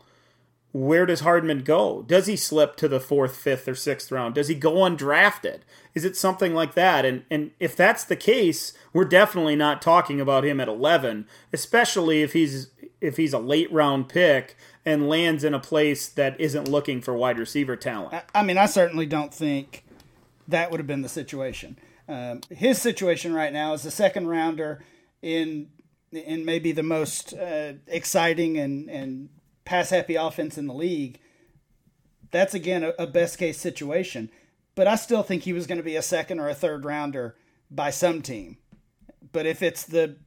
where 0.74 1.06
does 1.06 1.20
Hardman 1.22 1.64
go? 1.64 2.04
Does 2.04 2.28
he 2.28 2.36
slip 2.36 2.76
to 2.78 2.88
the 2.88 3.00
fourth, 3.00 3.36
fifth, 3.36 3.68
or 3.68 3.76
sixth 3.76 4.12
round? 4.12 4.36
Does 4.36 4.48
he 4.48 4.56
go 4.56 4.74
undrafted? 4.76 5.60
Is 5.94 6.06
it 6.06 6.16
something 6.16 6.54
like 6.54 6.76
that? 6.76 7.04
And 7.06 7.24
and 7.30 7.52
if 7.60 7.76
that's 7.76 8.06
the 8.06 8.16
case, 8.16 8.74
we're 8.94 9.06
definitely 9.06 9.56
not 9.56 9.82
talking 9.82 10.22
about 10.22 10.46
him 10.46 10.62
at 10.62 10.70
eleven, 10.70 11.28
especially 11.52 12.22
if 12.22 12.34
he's 12.34 12.70
if 13.02 13.18
he's 13.18 13.34
a 13.34 13.40
late 13.40 13.72
round 13.72 14.08
pick 14.08 14.56
and 14.86 15.10
lands 15.10 15.44
in 15.44 15.54
a 15.54 15.60
place 15.60 16.08
that 16.08 16.40
isn't 16.40 16.70
looking 16.70 17.02
for 17.02 17.14
wide 17.14 17.38
receiver 17.38 17.76
talent. 17.76 18.24
I 18.34 18.44
mean, 18.44 18.58
I 18.58 18.66
certainly 18.66 19.06
don't 19.06 19.34
think 19.34 19.84
that 20.48 20.72
would 20.72 20.80
have 20.80 20.88
been 20.88 21.02
the 21.02 21.10
situation. 21.10 21.78
Um, 22.08 22.42
his 22.50 22.82
situation 22.82 23.34
right 23.34 23.54
now 23.54 23.74
is 23.74 23.86
a 23.86 23.92
second 23.92 24.28
rounder 24.28 24.84
in 25.22 25.70
in 26.12 26.46
maybe 26.46 26.72
the 26.72 26.84
most 26.84 27.34
uh, 27.34 27.74
exciting 27.88 28.58
and, 28.58 28.90
and 28.90 29.30
pass 29.66 29.90
happy 29.90 30.16
offense 30.16 30.58
in 30.58 30.68
the 30.68 30.74
league, 30.74 31.20
that's 32.32 32.54
again 32.54 32.84
a, 32.84 32.94
a 33.00 33.08
best 33.08 33.38
case 33.38 33.58
situation. 33.58 34.30
But 34.76 34.88
I 34.88 34.96
still 34.96 35.24
think 35.24 35.44
he 35.44 35.54
was 35.54 35.68
going 35.68 35.78
to 35.78 35.84
be 35.84 35.96
a 35.96 36.02
second 36.02 36.40
or 36.40 36.50
a 36.50 36.56
third 36.56 36.86
rounder 36.86 37.36
by 37.70 37.90
some 37.90 38.22
team. 38.22 38.58
But 39.32 39.46
if 39.46 39.62
it's 39.62 39.84
the 39.84 40.18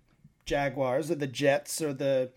Jaguars 0.46 1.10
or 1.10 1.14
the 1.14 1.26
Jets 1.26 1.80
or 1.80 1.92
the 1.92 2.30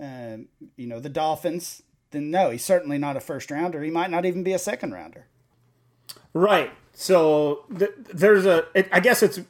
uh, 0.00 0.38
you 0.76 0.86
know 0.86 1.00
the 1.00 1.08
Dolphins, 1.08 1.82
then 2.10 2.30
no, 2.30 2.50
he's 2.50 2.64
certainly 2.64 2.98
not 2.98 3.16
a 3.16 3.20
first 3.20 3.50
rounder. 3.50 3.82
He 3.82 3.90
might 3.90 4.10
not 4.10 4.24
even 4.24 4.42
be 4.42 4.52
a 4.52 4.58
second 4.58 4.92
rounder. 4.92 5.26
Right. 6.32 6.70
So 6.92 7.64
th- 7.76 7.92
there's 8.12 8.46
a. 8.46 8.66
It, 8.74 8.88
I 8.92 9.00
guess 9.00 9.22
it's 9.22 9.40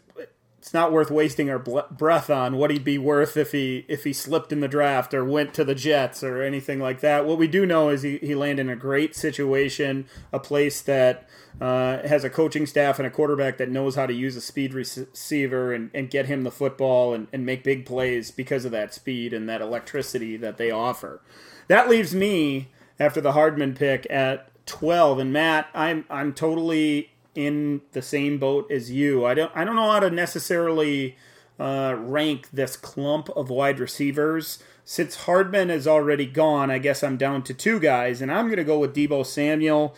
it's 0.66 0.74
not 0.74 0.90
worth 0.90 1.12
wasting 1.12 1.48
our 1.48 1.60
breath 1.60 2.28
on 2.28 2.56
what 2.56 2.72
he'd 2.72 2.82
be 2.82 2.98
worth 2.98 3.36
if 3.36 3.52
he 3.52 3.84
if 3.86 4.02
he 4.02 4.12
slipped 4.12 4.52
in 4.52 4.58
the 4.58 4.66
draft 4.66 5.14
or 5.14 5.24
went 5.24 5.54
to 5.54 5.64
the 5.64 5.76
Jets 5.76 6.24
or 6.24 6.42
anything 6.42 6.80
like 6.80 6.98
that. 7.02 7.24
What 7.24 7.38
we 7.38 7.46
do 7.46 7.64
know 7.64 7.88
is 7.88 8.02
he, 8.02 8.18
he 8.18 8.34
landed 8.34 8.62
in 8.62 8.70
a 8.70 8.74
great 8.74 9.14
situation, 9.14 10.06
a 10.32 10.40
place 10.40 10.80
that 10.80 11.28
uh, 11.60 11.98
has 12.08 12.24
a 12.24 12.30
coaching 12.30 12.66
staff 12.66 12.98
and 12.98 13.06
a 13.06 13.12
quarterback 13.12 13.58
that 13.58 13.70
knows 13.70 13.94
how 13.94 14.06
to 14.06 14.12
use 14.12 14.34
a 14.34 14.40
speed 14.40 14.74
receiver 14.74 15.72
and, 15.72 15.88
and 15.94 16.10
get 16.10 16.26
him 16.26 16.42
the 16.42 16.50
football 16.50 17.14
and, 17.14 17.28
and 17.32 17.46
make 17.46 17.62
big 17.62 17.86
plays 17.86 18.32
because 18.32 18.64
of 18.64 18.72
that 18.72 18.92
speed 18.92 19.32
and 19.32 19.48
that 19.48 19.60
electricity 19.60 20.36
that 20.36 20.56
they 20.56 20.72
offer. 20.72 21.22
That 21.68 21.88
leaves 21.88 22.12
me 22.12 22.72
after 22.98 23.20
the 23.20 23.34
Hardman 23.34 23.74
pick 23.74 24.04
at 24.10 24.50
12. 24.66 25.20
And 25.20 25.32
Matt, 25.32 25.68
I'm 25.74 26.04
I'm 26.10 26.32
totally 26.32 27.12
in 27.36 27.82
the 27.92 28.02
same 28.02 28.38
boat 28.38 28.70
as 28.70 28.90
you. 28.90 29.24
I 29.24 29.34
don't 29.34 29.52
I 29.54 29.64
don't 29.64 29.76
know 29.76 29.90
how 29.90 30.00
to 30.00 30.10
necessarily 30.10 31.16
uh, 31.58 31.94
rank 31.98 32.48
this 32.52 32.76
clump 32.76 33.28
of 33.30 33.50
wide 33.50 33.78
receivers. 33.78 34.62
Since 34.84 35.24
Hardman 35.24 35.70
is 35.70 35.86
already 35.86 36.26
gone, 36.26 36.70
I 36.70 36.78
guess 36.78 37.02
I'm 37.02 37.16
down 37.16 37.42
to 37.44 37.54
two 37.54 37.80
guys, 37.80 38.22
and 38.22 38.30
I'm 38.30 38.46
going 38.46 38.58
to 38.58 38.64
go 38.64 38.78
with 38.78 38.94
Deebo 38.94 39.26
Samuel 39.26 39.96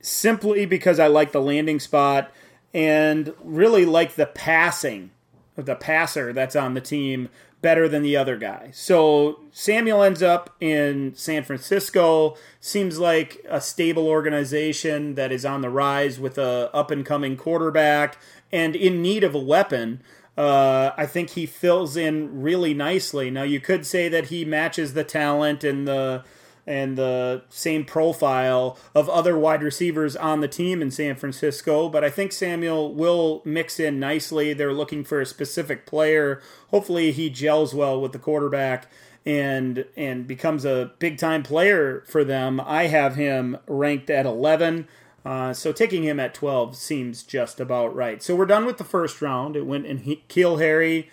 simply 0.00 0.64
because 0.64 1.00
I 1.00 1.08
like 1.08 1.32
the 1.32 1.40
landing 1.40 1.80
spot 1.80 2.30
and 2.72 3.34
really 3.42 3.84
like 3.84 4.14
the 4.14 4.26
passing, 4.26 5.10
of 5.56 5.66
the 5.66 5.74
passer 5.74 6.32
that's 6.32 6.54
on 6.54 6.74
the 6.74 6.80
team 6.80 7.28
better 7.60 7.88
than 7.88 8.02
the 8.02 8.16
other 8.16 8.36
guy. 8.36 8.70
So 8.72 9.40
Samuel 9.50 10.02
ends 10.02 10.22
up 10.22 10.54
in 10.60 11.14
San 11.14 11.42
Francisco. 11.42 12.36
Seems 12.60 12.98
like 12.98 13.44
a 13.48 13.60
stable 13.60 14.06
organization 14.06 15.14
that 15.16 15.32
is 15.32 15.44
on 15.44 15.60
the 15.60 15.70
rise 15.70 16.20
with 16.20 16.38
a 16.38 16.70
up 16.72 16.90
and 16.90 17.04
coming 17.04 17.36
quarterback 17.36 18.18
and 18.52 18.76
in 18.76 19.02
need 19.02 19.24
of 19.24 19.34
a 19.34 19.40
weapon. 19.40 20.02
Uh, 20.36 20.92
I 20.96 21.06
think 21.06 21.30
he 21.30 21.46
fills 21.46 21.96
in 21.96 22.40
really 22.40 22.74
nicely. 22.74 23.28
Now 23.28 23.42
you 23.42 23.60
could 23.60 23.84
say 23.84 24.08
that 24.08 24.26
he 24.26 24.44
matches 24.44 24.94
the 24.94 25.02
talent 25.02 25.64
and 25.64 25.88
the 25.88 26.24
and 26.68 26.98
the 26.98 27.42
same 27.48 27.82
profile 27.82 28.78
of 28.94 29.08
other 29.08 29.38
wide 29.38 29.62
receivers 29.62 30.14
on 30.14 30.40
the 30.42 30.48
team 30.48 30.82
in 30.82 30.90
San 30.90 31.16
Francisco. 31.16 31.88
But 31.88 32.04
I 32.04 32.10
think 32.10 32.30
Samuel 32.30 32.94
will 32.94 33.40
mix 33.46 33.80
in 33.80 33.98
nicely. 33.98 34.52
They're 34.52 34.74
looking 34.74 35.02
for 35.02 35.18
a 35.18 35.26
specific 35.26 35.86
player. 35.86 36.42
Hopefully, 36.68 37.10
he 37.10 37.30
gels 37.30 37.74
well 37.74 37.98
with 37.98 38.12
the 38.12 38.18
quarterback 38.18 38.86
and 39.24 39.86
and 39.96 40.26
becomes 40.26 40.66
a 40.66 40.92
big 40.98 41.16
time 41.16 41.42
player 41.42 42.04
for 42.06 42.22
them. 42.22 42.60
I 42.60 42.88
have 42.88 43.16
him 43.16 43.56
ranked 43.66 44.10
at 44.10 44.26
11. 44.26 44.86
Uh, 45.24 45.52
so 45.52 45.72
taking 45.72 46.04
him 46.04 46.20
at 46.20 46.34
12 46.34 46.76
seems 46.76 47.22
just 47.22 47.60
about 47.60 47.94
right. 47.94 48.22
So 48.22 48.36
we're 48.36 48.46
done 48.46 48.66
with 48.66 48.78
the 48.78 48.84
first 48.84 49.20
round. 49.20 49.56
It 49.56 49.66
went 49.66 49.86
in 49.86 50.00
N'Keal 50.00 50.60
Harry, 50.60 51.10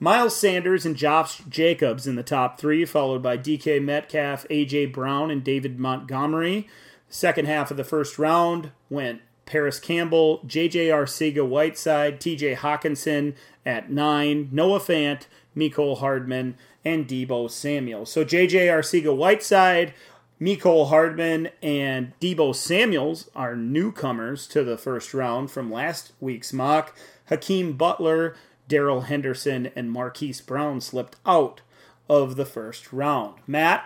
Miles 0.00 0.36
Sanders 0.36 0.86
and 0.86 0.96
Josh 0.96 1.38
Jacobs 1.48 2.06
in 2.06 2.14
the 2.14 2.22
top 2.22 2.58
three, 2.58 2.84
followed 2.84 3.20
by 3.22 3.36
DK 3.36 3.82
Metcalf, 3.82 4.46
A.J. 4.48 4.86
Brown, 4.86 5.30
and 5.30 5.42
David 5.42 5.78
Montgomery. 5.78 6.68
Second 7.08 7.46
half 7.46 7.70
of 7.70 7.76
the 7.76 7.84
first 7.84 8.18
round 8.18 8.70
went 8.88 9.22
Parris 9.44 9.80
Campbell, 9.80 10.42
J.J. 10.46 10.88
Arcega 10.88 11.46
Whiteside, 11.46 12.20
T.J. 12.20 12.54
Hockenson 12.54 13.34
at 13.66 13.90
nine, 13.90 14.48
Noah 14.52 14.78
Fant, 14.78 15.22
Mecole 15.56 15.98
Hardman, 15.98 16.54
and 16.84 17.08
Deebo 17.08 17.50
Samuel. 17.50 18.06
So 18.06 18.22
J.J. 18.22 18.68
Arcega 18.68 19.16
Whiteside, 19.16 19.94
Mecole 20.40 20.90
Hardman, 20.90 21.48
and 21.60 22.12
Deebo 22.20 22.54
Samuels 22.54 23.30
are 23.34 23.56
newcomers 23.56 24.46
to 24.48 24.62
the 24.62 24.78
first 24.78 25.12
round 25.12 25.50
from 25.50 25.72
last 25.72 26.12
week's 26.20 26.52
mock. 26.52 26.94
Hakeem 27.28 27.72
Butler, 27.72 28.36
Darrell 28.68 29.02
Henderson 29.02 29.70
and 29.74 29.90
Marquise 29.90 30.40
Brown 30.40 30.80
slipped 30.80 31.16
out 31.26 31.62
of 32.08 32.36
the 32.36 32.46
first 32.46 32.92
round. 32.92 33.36
Matt, 33.46 33.84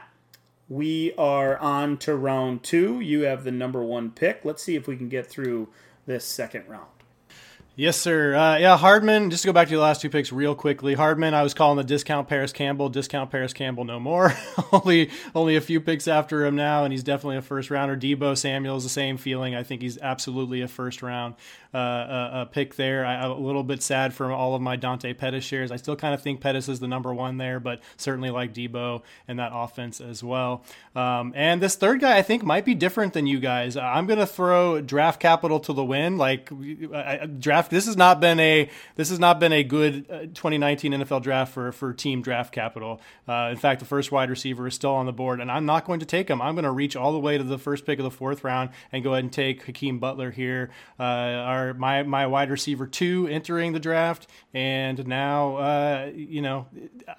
we 0.68 1.12
are 1.14 1.56
on 1.58 1.96
to 1.98 2.14
round 2.14 2.62
two. 2.62 3.00
You 3.00 3.22
have 3.22 3.44
the 3.44 3.52
number 3.52 3.82
one 3.82 4.10
pick. 4.10 4.40
Let's 4.44 4.62
see 4.62 4.76
if 4.76 4.86
we 4.86 4.96
can 4.96 5.08
get 5.08 5.26
through 5.26 5.68
this 6.06 6.24
second 6.24 6.68
round. 6.68 7.01
Yes, 7.74 7.96
sir. 7.96 8.34
Uh, 8.34 8.58
yeah, 8.58 8.76
Hardman. 8.76 9.30
Just 9.30 9.44
to 9.44 9.48
go 9.48 9.52
back 9.54 9.68
to 9.68 9.74
the 9.74 9.80
last 9.80 10.02
two 10.02 10.10
picks 10.10 10.30
real 10.30 10.54
quickly. 10.54 10.92
Hardman, 10.92 11.32
I 11.32 11.42
was 11.42 11.54
calling 11.54 11.78
the 11.78 11.84
discount 11.84 12.28
Parris 12.28 12.52
Campbell. 12.52 12.90
Discount 12.90 13.30
Parris 13.30 13.54
Campbell, 13.54 13.84
no 13.84 13.98
more. 13.98 14.34
only, 14.72 15.10
only 15.34 15.56
a 15.56 15.60
few 15.62 15.80
picks 15.80 16.06
after 16.06 16.44
him 16.44 16.54
now, 16.54 16.84
and 16.84 16.92
he's 16.92 17.02
definitely 17.02 17.38
a 17.38 17.42
first 17.42 17.70
rounder. 17.70 17.96
Deebo 17.96 18.36
Samuel's 18.36 18.82
the 18.82 18.90
same 18.90 19.16
feeling. 19.16 19.54
I 19.54 19.62
think 19.62 19.80
he's 19.80 19.96
absolutely 19.96 20.60
a 20.60 20.68
first 20.68 21.00
round 21.00 21.34
uh, 21.74 22.42
a, 22.42 22.46
pick 22.50 22.74
there. 22.74 23.06
I, 23.06 23.24
am 23.24 23.30
a 23.30 23.38
little 23.38 23.62
bit 23.62 23.82
sad 23.82 24.12
for 24.12 24.30
all 24.30 24.54
of 24.54 24.60
my 24.60 24.76
Dante 24.76 25.14
Pettis 25.14 25.44
shares. 25.44 25.70
I 25.70 25.76
still 25.76 25.96
kind 25.96 26.12
of 26.12 26.20
think 26.20 26.40
Pettis 26.40 26.68
is 26.68 26.80
the 26.80 26.88
number 26.88 27.14
one 27.14 27.38
there, 27.38 27.60
but 27.60 27.80
certainly 27.96 28.30
like 28.30 28.52
Deebo 28.52 29.02
and 29.26 29.38
that 29.38 29.52
offense 29.54 30.00
as 30.00 30.22
well. 30.22 30.64
Um, 30.94 31.32
and 31.34 31.62
this 31.62 31.76
third 31.76 32.00
guy, 32.00 32.18
I 32.18 32.22
think, 32.22 32.44
might 32.44 32.66
be 32.66 32.74
different 32.74 33.14
than 33.14 33.26
you 33.26 33.40
guys. 33.40 33.76
I'm 33.76 34.06
going 34.06 34.18
to 34.18 34.26
throw 34.26 34.80
draft 34.82 35.20
capital 35.20 35.60
to 35.60 35.72
the 35.72 35.84
win. 35.84 36.18
Like 36.18 36.50
I, 36.94 37.26
draft, 37.62 37.70
this 37.70 37.86
has 37.86 37.96
not 37.96 38.20
been 38.20 38.40
a 38.40 38.68
this 38.96 39.10
has 39.10 39.18
not 39.18 39.40
been 39.40 39.52
a 39.52 39.62
good 39.62 40.06
uh, 40.10 40.18
2019 40.20 40.92
NFL 40.92 41.22
draft 41.22 41.52
for 41.52 41.72
for 41.72 41.92
team 41.92 42.22
draft 42.22 42.52
capital. 42.52 43.00
Uh, 43.28 43.48
in 43.50 43.56
fact, 43.56 43.80
the 43.80 43.86
first 43.86 44.12
wide 44.12 44.30
receiver 44.30 44.66
is 44.66 44.74
still 44.74 44.94
on 44.94 45.06
the 45.06 45.12
board, 45.12 45.40
and 45.40 45.50
I'm 45.50 45.66
not 45.66 45.84
going 45.84 46.00
to 46.00 46.06
take 46.06 46.28
him. 46.28 46.42
I'm 46.42 46.54
going 46.54 46.64
to 46.64 46.70
reach 46.70 46.96
all 46.96 47.12
the 47.12 47.18
way 47.18 47.38
to 47.38 47.44
the 47.44 47.58
first 47.58 47.86
pick 47.86 47.98
of 47.98 48.04
the 48.04 48.10
fourth 48.10 48.44
round 48.44 48.70
and 48.90 49.02
go 49.04 49.12
ahead 49.12 49.24
and 49.24 49.32
take 49.32 49.64
Hakeem 49.64 49.98
Butler 49.98 50.30
here. 50.30 50.70
Uh, 50.98 51.02
our 51.02 51.74
my 51.74 52.02
my 52.02 52.26
wide 52.26 52.50
receiver 52.50 52.86
two 52.86 53.28
entering 53.28 53.72
the 53.72 53.80
draft, 53.80 54.26
and 54.52 55.06
now 55.06 55.56
uh, 55.56 56.10
you 56.14 56.42
know 56.42 56.66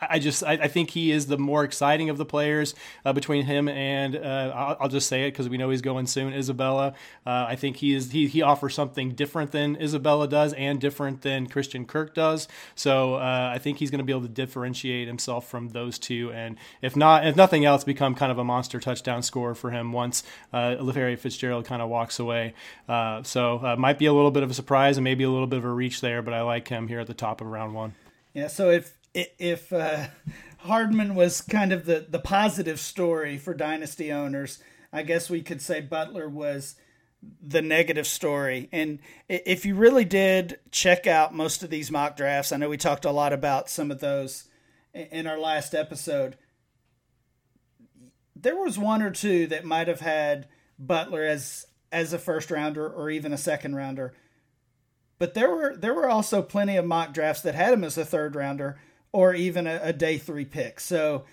I 0.01 0.19
just 0.19 0.43
I, 0.43 0.53
I, 0.53 0.67
think 0.67 0.89
he 0.89 1.11
is 1.11 1.27
the 1.27 1.37
more 1.37 1.63
exciting 1.63 2.09
of 2.09 2.17
the 2.17 2.25
players 2.25 2.75
uh, 3.05 3.13
between 3.13 3.45
him 3.45 3.67
and 3.67 4.15
uh, 4.15 4.51
I'll, 4.55 4.77
I'll, 4.81 4.89
just 4.93 5.07
say 5.07 5.27
it 5.27 5.31
because 5.31 5.49
we 5.49 5.57
know 5.57 5.69
he's 5.69 5.81
going 5.81 6.07
soon. 6.07 6.33
Isabella, 6.33 6.93
I 7.25 7.55
think 7.55 7.77
he 7.77 7.93
is 7.93 8.11
he 8.11 8.27
he 8.27 8.41
offers 8.41 8.73
something 8.73 9.11
different 9.11 9.51
than 9.51 9.75
Isabella 9.75 10.27
does 10.33 10.53
and 10.53 10.81
different 10.81 11.21
than 11.21 11.47
Christian 11.47 11.85
Kirk 11.85 12.13
does. 12.13 12.47
So 12.75 13.15
uh, 13.15 13.51
I 13.53 13.59
think 13.59 13.77
he's 13.77 13.91
going 13.91 13.99
to 13.99 14.03
be 14.03 14.11
able 14.11 14.23
to 14.23 14.27
differentiate 14.27 15.07
himself 15.07 15.47
from 15.47 15.69
those 15.69 15.99
two, 15.99 16.31
and 16.33 16.57
if 16.81 16.95
not 16.95 17.25
if 17.25 17.35
nothing 17.35 17.63
else, 17.65 17.83
become 17.83 18.15
kind 18.15 18.31
of 18.31 18.37
a 18.37 18.43
monster 18.43 18.79
touchdown 18.79 19.23
scorer 19.23 19.55
for 19.55 19.71
him 19.71 19.93
once 19.93 20.23
uh, 20.51 20.75
Fitzgerald 21.15 21.65
kind 21.65 21.81
of 21.81 21.89
walks 21.89 22.19
away. 22.19 22.53
so 23.23 23.75
might 23.77 23.99
be 23.99 24.07
a 24.07 24.13
little 24.13 24.31
bit 24.31 24.43
of 24.43 24.51
a 24.51 24.53
surprise 24.53 24.97
and 24.97 25.03
maybe 25.03 25.23
a 25.23 25.29
little 25.29 25.47
bit 25.47 25.59
of 25.59 25.65
a 25.65 25.71
reach 25.71 26.01
there, 26.01 26.21
but 26.21 26.33
I 26.33 26.41
like 26.41 26.67
him 26.67 26.87
here 26.87 26.99
at 26.99 27.07
the 27.07 27.13
top 27.13 27.41
of 27.41 27.47
round 27.47 27.73
one. 27.73 27.93
Yeah. 28.33 28.47
So 28.47 28.69
if 28.69 28.97
if 29.13 29.71
uh, 29.71 30.07
Hardman 30.59 31.15
was 31.15 31.41
kind 31.41 31.71
of 31.71 31.85
the 31.85 32.05
the 32.09 32.19
positive 32.19 32.79
story 32.79 33.37
for 33.37 33.53
dynasty 33.53 34.11
owners, 34.11 34.59
I 34.91 35.03
guess 35.03 35.29
we 35.29 35.41
could 35.41 35.61
say 35.61 35.81
Butler 35.81 36.29
was 36.29 36.75
the 37.41 37.61
negative 37.61 38.07
story. 38.07 38.69
And 38.71 38.99
if 39.27 39.65
you 39.65 39.75
really 39.75 40.05
did 40.05 40.59
check 40.71 41.07
out 41.07 41.33
most 41.33 41.63
of 41.63 41.69
these 41.69 41.91
mock 41.91 42.15
drafts, 42.15 42.51
I 42.51 42.57
know 42.57 42.69
we 42.69 42.77
talked 42.77 43.05
a 43.05 43.11
lot 43.11 43.33
about 43.33 43.69
some 43.69 43.91
of 43.91 43.99
those 43.99 44.47
in 44.93 45.27
our 45.27 45.39
last 45.39 45.73
episode. 45.73 46.37
There 48.35 48.55
was 48.55 48.77
one 48.77 49.01
or 49.01 49.11
two 49.11 49.47
that 49.47 49.65
might 49.65 49.87
have 49.87 50.01
had 50.01 50.47
Butler 50.77 51.23
as 51.23 51.65
as 51.91 52.11
a 52.11 52.19
first 52.19 52.49
rounder 52.49 52.89
or 52.89 53.09
even 53.09 53.31
a 53.31 53.37
second 53.37 53.75
rounder. 53.75 54.13
But 55.19 55.35
there 55.35 55.49
were 55.49 55.75
there 55.75 55.93
were 55.93 56.09
also 56.09 56.41
plenty 56.41 56.75
of 56.75 56.85
mock 56.85 57.13
drafts 57.13 57.43
that 57.43 57.55
had 57.55 57.73
him 57.73 57.83
as 57.83 57.97
a 57.97 58.05
third 58.05 58.35
rounder 58.35 58.79
or 59.11 59.33
even 59.33 59.67
a, 59.67 59.79
a 59.83 59.93
day 59.93 60.17
three 60.17 60.45
pick. 60.45 60.79
So 60.79 61.23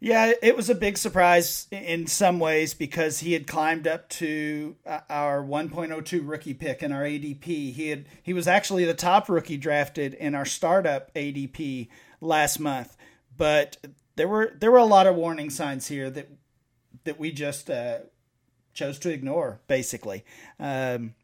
yeah, 0.00 0.32
it 0.42 0.56
was 0.56 0.70
a 0.70 0.74
big 0.74 0.96
surprise 0.96 1.66
in 1.72 2.06
some 2.06 2.38
ways 2.38 2.72
because 2.72 3.18
he 3.18 3.32
had 3.32 3.46
climbed 3.46 3.88
up 3.88 4.08
to 4.10 4.76
uh, 4.86 5.00
our 5.10 5.42
1.02 5.42 6.20
rookie 6.22 6.54
pick 6.54 6.82
in 6.82 6.92
our 6.92 7.02
ADP. 7.02 7.44
He 7.72 7.88
had 7.88 8.06
he 8.22 8.32
was 8.32 8.46
actually 8.46 8.84
the 8.84 8.94
top 8.94 9.28
rookie 9.28 9.56
drafted 9.56 10.14
in 10.14 10.34
our 10.34 10.44
startup 10.44 11.12
ADP 11.14 11.88
last 12.20 12.60
month, 12.60 12.96
but 13.36 13.78
there 14.14 14.28
were 14.28 14.52
there 14.58 14.70
were 14.70 14.78
a 14.78 14.84
lot 14.84 15.08
of 15.08 15.16
warning 15.16 15.50
signs 15.50 15.88
here 15.88 16.10
that 16.10 16.28
that 17.02 17.18
we 17.18 17.32
just 17.32 17.68
uh, 17.68 17.98
chose 18.72 18.98
to 19.00 19.10
ignore, 19.10 19.60
basically. 19.66 20.24
Um, 20.60 21.14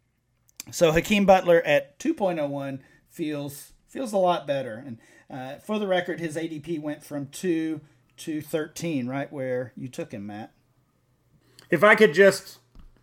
so 0.70 0.90
Hakeem 0.92 1.26
Butler 1.26 1.62
at 1.62 1.98
2.01 2.00 2.80
feels 3.08 3.72
feels 3.86 4.12
a 4.12 4.18
lot 4.18 4.46
better. 4.46 4.82
And 4.84 4.98
uh, 5.30 5.58
for 5.60 5.78
the 5.78 5.86
record, 5.86 6.18
his 6.18 6.36
ADP 6.36 6.80
went 6.80 7.04
from 7.04 7.28
two 7.28 7.80
to 8.18 8.40
13, 8.40 9.06
right 9.06 9.32
where 9.32 9.72
you 9.76 9.88
took 9.88 10.12
him, 10.12 10.26
Matt. 10.26 10.52
If 11.70 11.82
I 11.82 11.94
could 11.94 12.14
just 12.14 12.58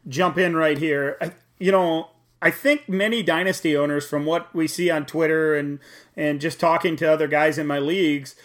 jump 0.07 0.37
in 0.37 0.55
right 0.55 0.77
here, 0.77 1.17
I, 1.21 1.31
you 1.59 1.71
know, 1.71 2.09
I 2.41 2.51
think 2.51 2.89
many 2.89 3.21
dynasty 3.21 3.77
owners, 3.77 4.07
from 4.07 4.25
what 4.25 4.53
we 4.53 4.67
see 4.67 4.89
on 4.89 5.05
Twitter 5.05 5.55
and 5.55 5.79
and 6.15 6.41
just 6.41 6.59
talking 6.59 6.95
to 6.97 7.11
other 7.11 7.27
guys 7.27 7.57
in 7.57 7.67
my 7.67 7.79
leagues, 7.79 8.35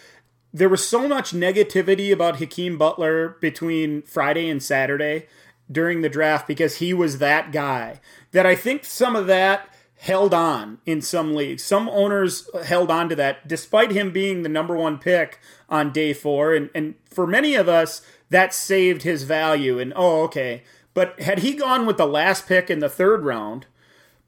there 0.53 0.69
was 0.69 0.87
so 0.87 1.09
much 1.09 1.33
negativity 1.33 2.13
about 2.13 2.39
Hakeem 2.39 2.77
Butler 2.77 3.37
between 3.41 4.03
Friday 4.03 4.49
and 4.49 4.63
Saturday 4.63 5.27
during 5.71 6.03
the 6.03 6.09
draft 6.09 6.47
because 6.47 6.77
he 6.77 6.93
was 6.93 7.19
that 7.19 7.53
guy. 7.53 8.01
That 8.33 8.47
I 8.47 8.55
think 8.55 8.85
some 8.85 9.17
of 9.17 9.27
that 9.27 9.69
held 9.99 10.35
on 10.35 10.79
in 10.85 11.01
some 11.01 11.35
leagues. 11.35 11.65
Some 11.65 11.89
owners 11.89 12.49
held 12.65 12.91
on 12.91 13.09
to 13.09 13.17
that 13.17 13.49
despite 13.49 13.91
him 13.91 14.13
being 14.13 14.43
the 14.43 14.49
number 14.49 14.77
one 14.77 14.99
pick 14.99 15.41
on 15.69 15.93
day 15.93 16.13
four. 16.13 16.55
And, 16.55 16.71
and 16.75 16.95
for 17.07 17.27
many 17.27 17.55
of 17.55 17.69
us, 17.69 18.03
that 18.31 18.53
saved 18.53 19.03
his 19.03 19.23
value. 19.23 19.79
And 19.79 19.93
oh, 19.97 20.23
okay. 20.25 20.63
But 20.95 21.21
had 21.21 21.41
he 21.41 21.55
gone 21.55 21.87
with 21.87 21.97
the 21.97 22.07
last 22.07 22.47
pick 22.47 22.71
in 22.71 22.79
the 22.79 22.89
third 22.89 23.25
round, 23.25 23.67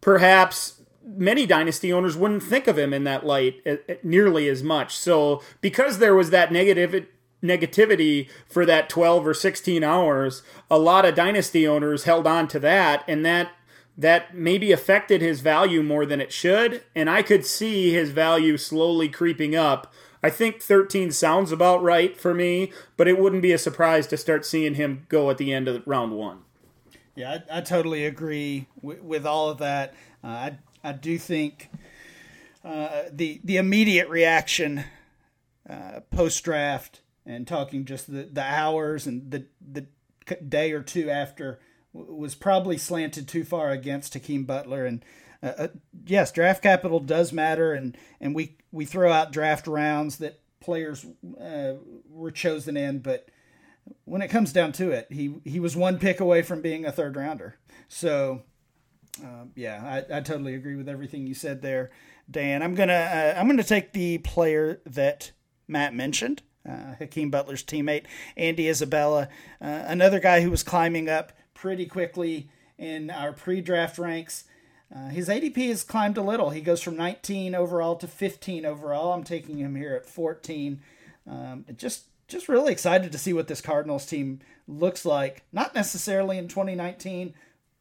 perhaps 0.00 0.81
many 1.04 1.46
dynasty 1.46 1.92
owners 1.92 2.16
wouldn't 2.16 2.42
think 2.42 2.66
of 2.66 2.78
him 2.78 2.92
in 2.92 3.04
that 3.04 3.24
light 3.24 3.61
eh, 3.64 3.76
eh, 3.88 3.94
nearly 4.02 4.48
as 4.48 4.62
much. 4.62 4.96
So 4.96 5.42
because 5.61 5.98
there 5.98 6.14
was 6.14 6.31
that 6.31 6.52
negative 6.52 7.07
negativity 7.42 8.28
for 8.48 8.66
that 8.66 8.88
12 8.88 9.26
or 9.26 9.35
16 9.35 9.85
hours, 9.85 10.42
a 10.70 10.78
lot 10.78 11.04
of 11.04 11.14
dynasty 11.14 11.66
owners 11.66 12.04
held 12.04 12.26
on 12.26 12.48
to 12.48 12.59
that 12.59 13.04
and 13.07 13.24
that 13.24 13.50
that 13.98 14.34
maybe 14.34 14.70
affected 14.70 15.20
his 15.20 15.40
value 15.40 15.82
more 15.82 16.06
than 16.06 16.20
it 16.20 16.32
should 16.32 16.84
and 16.94 17.11
I 17.11 17.22
could 17.22 17.44
see 17.44 17.92
his 17.92 18.11
value 18.11 18.56
slowly 18.56 19.08
creeping 19.08 19.56
up. 19.56 19.92
I 20.22 20.30
think 20.30 20.62
13 20.62 21.11
sounds 21.11 21.52
about 21.52 21.82
right 21.82 22.16
for 22.16 22.32
me, 22.32 22.72
but 22.96 23.08
it 23.08 23.18
wouldn't 23.18 23.42
be 23.42 23.52
a 23.52 23.58
surprise 23.58 24.06
to 24.08 24.16
start 24.16 24.46
seeing 24.46 24.74
him 24.74 25.06
go 25.08 25.30
at 25.30 25.38
the 25.38 25.52
end 25.52 25.68
of 25.68 25.82
round 25.87 26.12
1. 26.12 26.38
Yeah, 27.14 27.38
I, 27.50 27.58
I 27.58 27.61
totally 27.61 28.06
agree 28.06 28.68
with, 28.80 29.02
with, 29.02 29.26
all 29.26 29.50
of 29.50 29.58
that. 29.58 29.94
Uh, 30.22 30.26
I 30.28 30.58
I 30.84 30.92
do 30.92 31.18
think 31.18 31.68
uh, 32.64 33.04
the 33.11 33.40
the 33.42 33.56
immediate 33.56 34.08
reaction 34.08 34.84
uh, 35.68 36.00
post 36.12 36.44
draft 36.44 37.00
and 37.26 37.46
talking 37.46 37.84
just 37.84 38.11
the, 38.11 38.28
the 38.32 38.42
hours 38.42 39.08
and 39.08 39.32
the 39.32 39.46
the 39.61 39.87
day 40.48 40.70
or 40.72 40.82
two 40.82 41.11
after 41.11 41.58
was 41.92 42.35
probably 42.35 42.79
slanted 42.79 43.29
too 43.29 43.44
far 43.44 43.70
against 43.70 44.14
Hakeem 44.14 44.44
Butler. 44.44 44.85
And 44.85 45.05
uh, 45.42 45.53
uh, 45.59 45.68
yes 46.07 46.33
draft 46.33 46.62
capital 46.62 47.01
does 47.01 47.33
matter. 47.33 47.72
And 47.72 47.96
and 48.20 48.35
we 48.35 48.57
we 48.72 48.85
throw 48.85 49.12
out 49.12 49.33
draft 49.33 49.66
rounds 49.66 50.18
that 50.18 50.40
players 50.61 51.07
uh, 51.40 51.74
were 52.09 52.31
chosen 52.31 52.77
in. 52.77 53.01
But 53.01 53.29
when 54.05 54.22
it 54.22 54.29
comes 54.29 54.53
down 54.53 54.72
to 54.72 54.90
it 54.90 55.07
he 55.11 55.35
he 55.44 55.61
was 55.61 55.77
one 55.77 55.98
pick 55.98 56.20
away 56.20 56.42
from 56.42 56.62
being 56.62 56.85
a 56.85 56.92
third 56.92 57.16
rounder. 57.16 57.57
So 57.88 58.42
um, 59.22 59.53
yeah 59.55 60.03
I, 60.11 60.18
I 60.18 60.20
totally 60.20 60.55
agree 60.55 60.77
with 60.77 60.88
everything 60.88 61.27
you 61.27 61.35
said 61.35 61.62
there 61.62 61.90
Dan. 62.31 62.62
I'm 62.62 62.74
gonna 62.74 62.92
uh, 62.92 63.35
I'm 63.38 63.48
gonna 63.48 63.62
take 63.62 63.92
the 63.92 64.18
player 64.18 64.81
that 64.85 65.33
Matt 65.66 65.94
mentioned 65.94 66.42
uh, 66.68 66.94
Hakeem 66.98 67.31
Butler's 67.31 67.62
teammate, 67.62 68.05
Andy 68.37 68.68
Isabella, 68.68 69.29
uh, 69.61 69.85
another 69.87 70.20
guy 70.20 70.42
who 70.42 70.51
was 70.51 70.62
climbing 70.62 71.09
up 71.09 71.33
pretty 71.61 71.87
quickly 71.87 72.49
in 72.79 73.11
our 73.11 73.33
pre 73.33 73.61
draft 73.61 73.99
ranks. 73.99 74.44
Uh, 74.94 75.09
his 75.09 75.29
ADP 75.29 75.68
has 75.68 75.83
climbed 75.83 76.16
a 76.16 76.23
little. 76.23 76.51
He 76.51 76.62
goes 76.62 76.83
from 76.83 76.97
19 76.97 77.55
overall 77.55 77.97
to 77.97 78.07
15 78.07 78.64
overall. 78.64 79.12
I'm 79.12 79.25
taking 79.25 79.59
him 79.59 79.75
here 79.75 79.94
at 79.94 80.06
14. 80.06 80.81
Um, 81.29 81.67
just 81.77 82.04
just 82.27 82.48
really 82.48 82.73
excited 82.73 83.13
to 83.13 83.19
see 83.19 83.33
what 83.33 83.48
this 83.48 83.61
Cardinals 83.61 84.06
team 84.06 84.40
looks 84.67 85.04
like. 85.04 85.42
Not 85.52 85.75
necessarily 85.75 86.38
in 86.38 86.48
2019, 86.48 87.35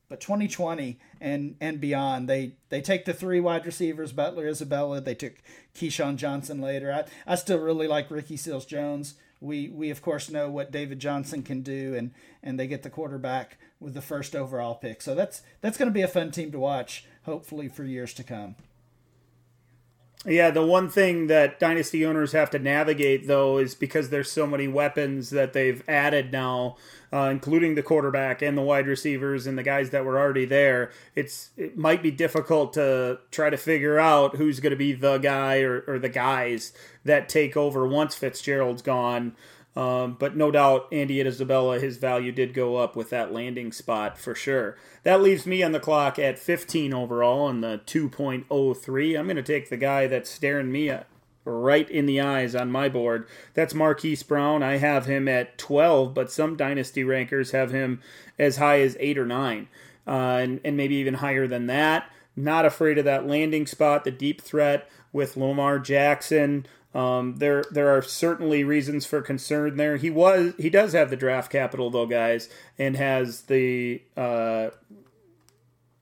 but 0.10 0.20
2020 0.22 1.00
and 1.22 1.56
and 1.62 1.80
beyond, 1.80 2.28
they 2.28 2.54
they 2.70 2.82
take 2.82 3.06
the 3.06 3.14
three 3.14 3.40
wide 3.40 3.66
receivers, 3.66 4.12
Butler, 4.12 4.48
Isabella. 4.48 5.00
They 5.00 5.16
took 5.16 5.34
KeeSean 5.76 6.18
Johnson 6.18 6.62
later. 6.62 6.92
I, 6.92 7.32
I 7.32 7.36
still 7.36 7.60
really 7.60 7.88
like 7.88 8.12
Ricky 8.12 8.38
Seals 8.38 8.66
Jones. 8.66 9.16
We 9.40 9.70
we 9.70 9.92
of 9.92 10.02
course 10.02 10.30
know 10.30 10.50
what 10.50 10.72
David 10.72 11.00
Johnson 11.00 11.44
can 11.44 11.62
do, 11.62 11.96
and 11.96 12.12
and 12.44 12.60
they 12.60 12.68
get 12.68 12.84
the 12.84 12.90
quarterback 12.90 13.58
with 13.80 13.94
the 13.94 14.02
first 14.02 14.36
overall 14.36 14.76
pick. 14.76 15.02
So 15.02 15.16
that's 15.16 15.42
that's 15.62 15.78
going 15.78 15.90
to 15.90 15.94
be 15.94 16.02
a 16.02 16.08
fun 16.08 16.32
team 16.32 16.52
to 16.52 16.60
watch, 16.60 17.06
hopefully 17.24 17.68
for 17.68 17.84
years 17.84 18.14
to 18.16 18.24
come. 18.24 18.56
Yeah, 20.26 20.50
the 20.50 20.66
one 20.66 20.90
thing 20.90 21.28
that 21.28 21.60
dynasty 21.60 22.06
owners 22.06 22.32
have 22.32 22.50
to 22.50 22.60
navigate 22.60 23.28
though 23.28 23.60
is 23.60 23.76
because 23.76 24.10
there's 24.10 24.32
so 24.32 24.48
many 24.48 24.68
weapons 24.68 25.30
that 25.30 25.54
they've 25.54 25.88
added 25.88 26.32
now, 26.32 26.76
uh, 27.14 27.30
including 27.32 27.76
the 27.76 27.84
quarterback 27.84 28.42
and 28.42 28.58
the 28.58 28.64
wide 28.64 28.88
receivers 28.88 29.46
and 29.46 29.58
the 29.58 29.64
guys 29.64 29.92
that 29.92 30.04
were 30.04 30.20
already 30.20 30.46
there. 30.46 30.92
It's 31.16 31.52
it 31.56 31.78
might 31.78 32.02
be 32.02 32.12
difficult 32.12 32.74
to 32.74 33.20
try 33.30 33.52
to 33.52 33.58
figure 33.58 34.00
out 34.00 34.38
who's 34.38 34.60
going 34.60 34.72
to 34.72 34.76
be 34.76 34.94
the 34.94 35.20
guy 35.20 35.60
or, 35.60 35.84
or 35.88 36.00
the 36.00 36.10
guys 36.10 36.74
that 37.06 37.30
take 37.30 37.56
over 37.56 37.88
once 37.88 38.16
Fitzgerald's 38.16 38.82
gone. 38.82 39.36
Um, 39.78 40.16
but 40.18 40.36
no 40.36 40.50
doubt, 40.50 40.88
Andy 40.92 41.20
and 41.20 41.28
Isabella, 41.28 41.78
his 41.80 41.98
value 41.98 42.32
did 42.32 42.56
go 42.56 42.78
up 42.78 42.96
with 42.96 43.12
that 43.12 43.32
landing 43.32 43.72
spot 43.72 44.18
for 44.18 44.34
sure. 44.34 44.76
That 45.04 45.22
leaves 45.22 45.46
me 45.46 45.62
on 45.62 45.72
the 45.72 45.80
clock 45.80 46.18
at 46.18 46.40
15 46.40 46.96
overall 46.96 47.48
in 47.48 47.62
the 47.62 47.80
2.03. 47.86 49.20
I'm 49.20 49.28
going 49.28 49.36
to 49.36 49.44
take 49.44 49.70
the 49.70 49.78
guy 49.78 50.08
that's 50.08 50.32
staring 50.32 50.72
me 50.72 50.92
right 51.46 51.88
in 51.92 52.08
the 52.08 52.20
eyes 52.20 52.56
on 52.56 52.72
my 52.72 52.90
board. 52.90 53.28
That's 53.54 53.76
Marquise 53.76 54.24
Brown. 54.24 54.64
I 54.64 54.78
have 54.78 55.06
him 55.06 55.28
at 55.28 55.60
12, 55.60 56.12
but 56.12 56.32
some 56.32 56.58
dynasty 56.58 57.04
rankers 57.04 57.52
have 57.52 57.70
him 57.70 58.02
as 58.40 58.58
high 58.58 58.82
as 58.82 58.98
8 59.00 59.20
or 59.20 59.28
9, 59.28 59.68
uh, 60.08 60.12
and, 60.12 60.60
and 60.66 60.76
maybe 60.76 60.96
even 60.96 61.14
higher 61.14 61.46
than 61.46 61.68
that. 61.68 62.10
Not 62.36 62.66
afraid 62.66 62.98
of 62.98 63.06
that 63.06 63.28
landing 63.28 63.68
spot, 63.68 64.06
the 64.06 64.12
deep 64.12 64.42
threat 64.42 64.90
with 65.12 65.38
Lamar 65.38 65.80
Jackson. 65.80 66.66
Um, 66.94 67.36
there 67.38 67.64
there 67.72 67.90
are 67.90 68.02
certainly 68.02 68.64
reasons 68.64 69.06
for 69.06 69.22
concern 69.22 69.78
there. 69.78 69.98
He 69.98 70.10
was 70.10 70.54
he 70.58 70.70
does 70.70 70.94
have 70.94 71.10
the 71.10 71.16
draft 71.16 71.52
capital 71.52 71.90
though, 71.90 72.06
guys, 72.06 72.50
and 72.80 72.96
has 72.96 73.44
the 73.44 74.02
uh, 74.16 74.70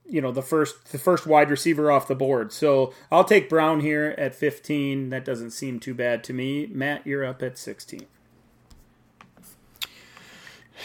you 0.08 0.20
know 0.20 0.32
the 0.32 0.42
first 0.42 0.92
the 0.92 0.98
first 0.98 1.26
wide 1.26 1.50
receiver 1.50 1.90
off 1.90 2.08
the 2.08 2.14
board. 2.14 2.52
So 2.52 2.94
I'll 3.10 3.24
take 3.24 3.48
Brown 3.48 3.80
here 3.80 4.14
at 4.16 4.34
15. 4.34 5.10
That 5.10 5.24
doesn't 5.24 5.50
seem 5.50 5.80
too 5.80 5.94
bad 5.94 6.24
to 6.24 6.32
me. 6.32 6.66
Matt, 6.66 7.06
you're 7.06 7.24
up 7.24 7.42
at 7.42 7.58
16. 7.58 8.06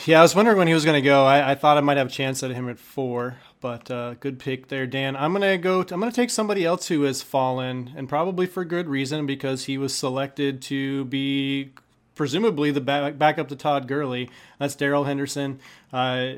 Yeah, 0.05 0.19
I 0.19 0.21
was 0.23 0.35
wondering 0.35 0.57
when 0.57 0.67
he 0.67 0.73
was 0.73 0.85
going 0.85 1.01
to 1.01 1.05
go. 1.05 1.25
I, 1.25 1.51
I, 1.51 1.55
thought 1.55 1.77
I 1.77 1.81
might 1.81 1.97
have 1.97 2.07
a 2.07 2.11
chance 2.11 2.41
at 2.43 2.51
him 2.51 2.69
at 2.69 2.79
four. 2.79 3.37
But 3.61 3.91
uh, 3.91 4.15
good 4.15 4.39
pick 4.39 4.69
there, 4.69 4.87
Dan. 4.87 5.15
I'm 5.15 5.33
gonna 5.33 5.57
go. 5.59 5.83
T- 5.83 5.93
I'm 5.93 5.99
gonna 5.99 6.11
take 6.11 6.31
somebody 6.31 6.65
else 6.65 6.87
who 6.87 7.03
has 7.03 7.21
fallen, 7.21 7.93
and 7.95 8.09
probably 8.09 8.47
for 8.47 8.65
good 8.65 8.89
reason 8.89 9.27
because 9.27 9.65
he 9.65 9.77
was 9.77 9.93
selected 9.93 10.63
to 10.63 11.05
be 11.05 11.71
presumably 12.15 12.71
the 12.71 12.81
back, 12.81 13.19
backup 13.19 13.47
to 13.49 13.55
Todd 13.55 13.87
Gurley. 13.87 14.31
That's 14.57 14.75
Darrell 14.75 15.03
Henderson. 15.03 15.59
Uh, 15.93 16.33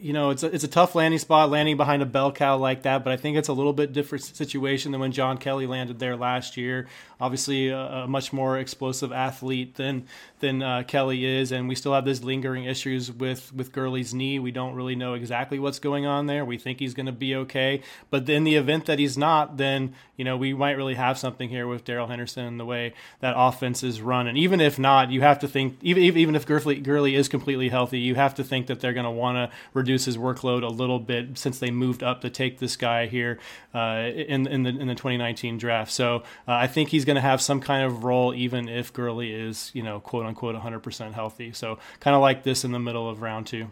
you 0.00 0.12
know, 0.12 0.30
it's 0.30 0.42
a, 0.42 0.46
it's 0.54 0.64
a 0.64 0.68
tough 0.68 0.94
landing 0.94 1.18
spot, 1.18 1.50
landing 1.50 1.76
behind 1.76 2.02
a 2.02 2.06
bell 2.06 2.32
cow 2.32 2.56
like 2.56 2.82
that. 2.82 3.04
But 3.04 3.12
I 3.12 3.16
think 3.16 3.36
it's 3.36 3.48
a 3.48 3.52
little 3.52 3.72
bit 3.72 3.92
different 3.92 4.24
situation 4.24 4.92
than 4.92 5.00
when 5.00 5.12
John 5.12 5.38
Kelly 5.38 5.66
landed 5.66 5.98
there 5.98 6.16
last 6.16 6.56
year. 6.56 6.88
Obviously, 7.20 7.68
a, 7.68 7.78
a 7.78 8.06
much 8.06 8.32
more 8.32 8.58
explosive 8.58 9.12
athlete 9.12 9.74
than 9.74 10.06
than 10.40 10.62
uh, 10.62 10.84
Kelly 10.86 11.24
is, 11.24 11.50
and 11.50 11.68
we 11.68 11.74
still 11.74 11.92
have 11.92 12.04
these 12.04 12.22
lingering 12.22 12.64
issues 12.64 13.10
with 13.10 13.52
with 13.52 13.72
Gurley's 13.72 14.14
knee. 14.14 14.38
We 14.38 14.52
don't 14.52 14.74
really 14.74 14.94
know 14.94 15.14
exactly 15.14 15.58
what's 15.58 15.80
going 15.80 16.06
on 16.06 16.26
there. 16.26 16.44
We 16.44 16.58
think 16.58 16.78
he's 16.78 16.94
going 16.94 17.06
to 17.06 17.12
be 17.12 17.34
okay, 17.34 17.82
but 18.10 18.28
in 18.28 18.44
the 18.44 18.54
event 18.54 18.86
that 18.86 18.98
he's 18.98 19.18
not, 19.18 19.56
then 19.56 19.94
you 20.16 20.24
know 20.24 20.36
we 20.36 20.54
might 20.54 20.76
really 20.76 20.94
have 20.94 21.18
something 21.18 21.48
here 21.48 21.66
with 21.66 21.84
Darrell 21.84 22.06
Henderson 22.06 22.44
and 22.44 22.60
the 22.60 22.64
way 22.64 22.94
that 23.20 23.34
offense 23.36 23.82
is 23.82 24.00
run. 24.00 24.28
And 24.28 24.38
even 24.38 24.60
if 24.60 24.78
not, 24.78 25.10
you 25.10 25.20
have 25.22 25.40
to 25.40 25.48
think 25.48 25.76
even 25.82 26.02
even 26.02 26.36
if 26.36 26.46
Gurley, 26.46 26.76
Gurley 26.76 27.16
is 27.16 27.28
completely 27.28 27.68
healthy, 27.68 27.98
you 27.98 28.14
have 28.14 28.36
to 28.36 28.44
think 28.44 28.68
that 28.68 28.78
they're 28.80 28.92
going 28.92 29.04
to 29.04 29.10
want 29.10 29.36
to 29.36 29.56
reduce 29.74 30.04
his 30.04 30.16
workload 30.16 30.62
a 30.62 30.68
little 30.68 30.98
bit 30.98 31.38
since 31.38 31.58
they 31.58 31.70
moved 31.70 32.02
up 32.02 32.20
to 32.22 32.30
take 32.30 32.58
this 32.58 32.76
guy 32.76 33.06
here 33.06 33.38
uh, 33.74 34.10
in 34.14 34.46
in 34.46 34.62
the 34.62 34.70
in 34.70 34.88
the 34.88 34.94
2019 34.94 35.58
draft. 35.58 35.92
So 35.92 36.16
uh, 36.46 36.52
I 36.52 36.66
think 36.66 36.90
he's 36.90 37.04
going 37.04 37.16
to 37.16 37.22
have 37.22 37.40
some 37.40 37.60
kind 37.60 37.84
of 37.84 38.04
role, 38.04 38.34
even 38.34 38.68
if 38.68 38.92
Gurley 38.92 39.32
is 39.32 39.70
you 39.74 39.82
know 39.82 40.00
quote 40.00 40.26
unquote 40.26 40.54
100% 40.54 41.12
healthy. 41.12 41.52
So 41.52 41.78
kind 42.00 42.14
of 42.14 42.22
like 42.22 42.42
this 42.42 42.64
in 42.64 42.72
the 42.72 42.78
middle 42.78 43.08
of 43.08 43.22
round 43.22 43.46
two. 43.46 43.68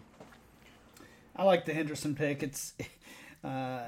I 1.36 1.44
like 1.44 1.66
the 1.66 1.74
Henderson 1.74 2.14
pick. 2.14 2.42
It's 2.42 2.74
uh, 3.44 3.82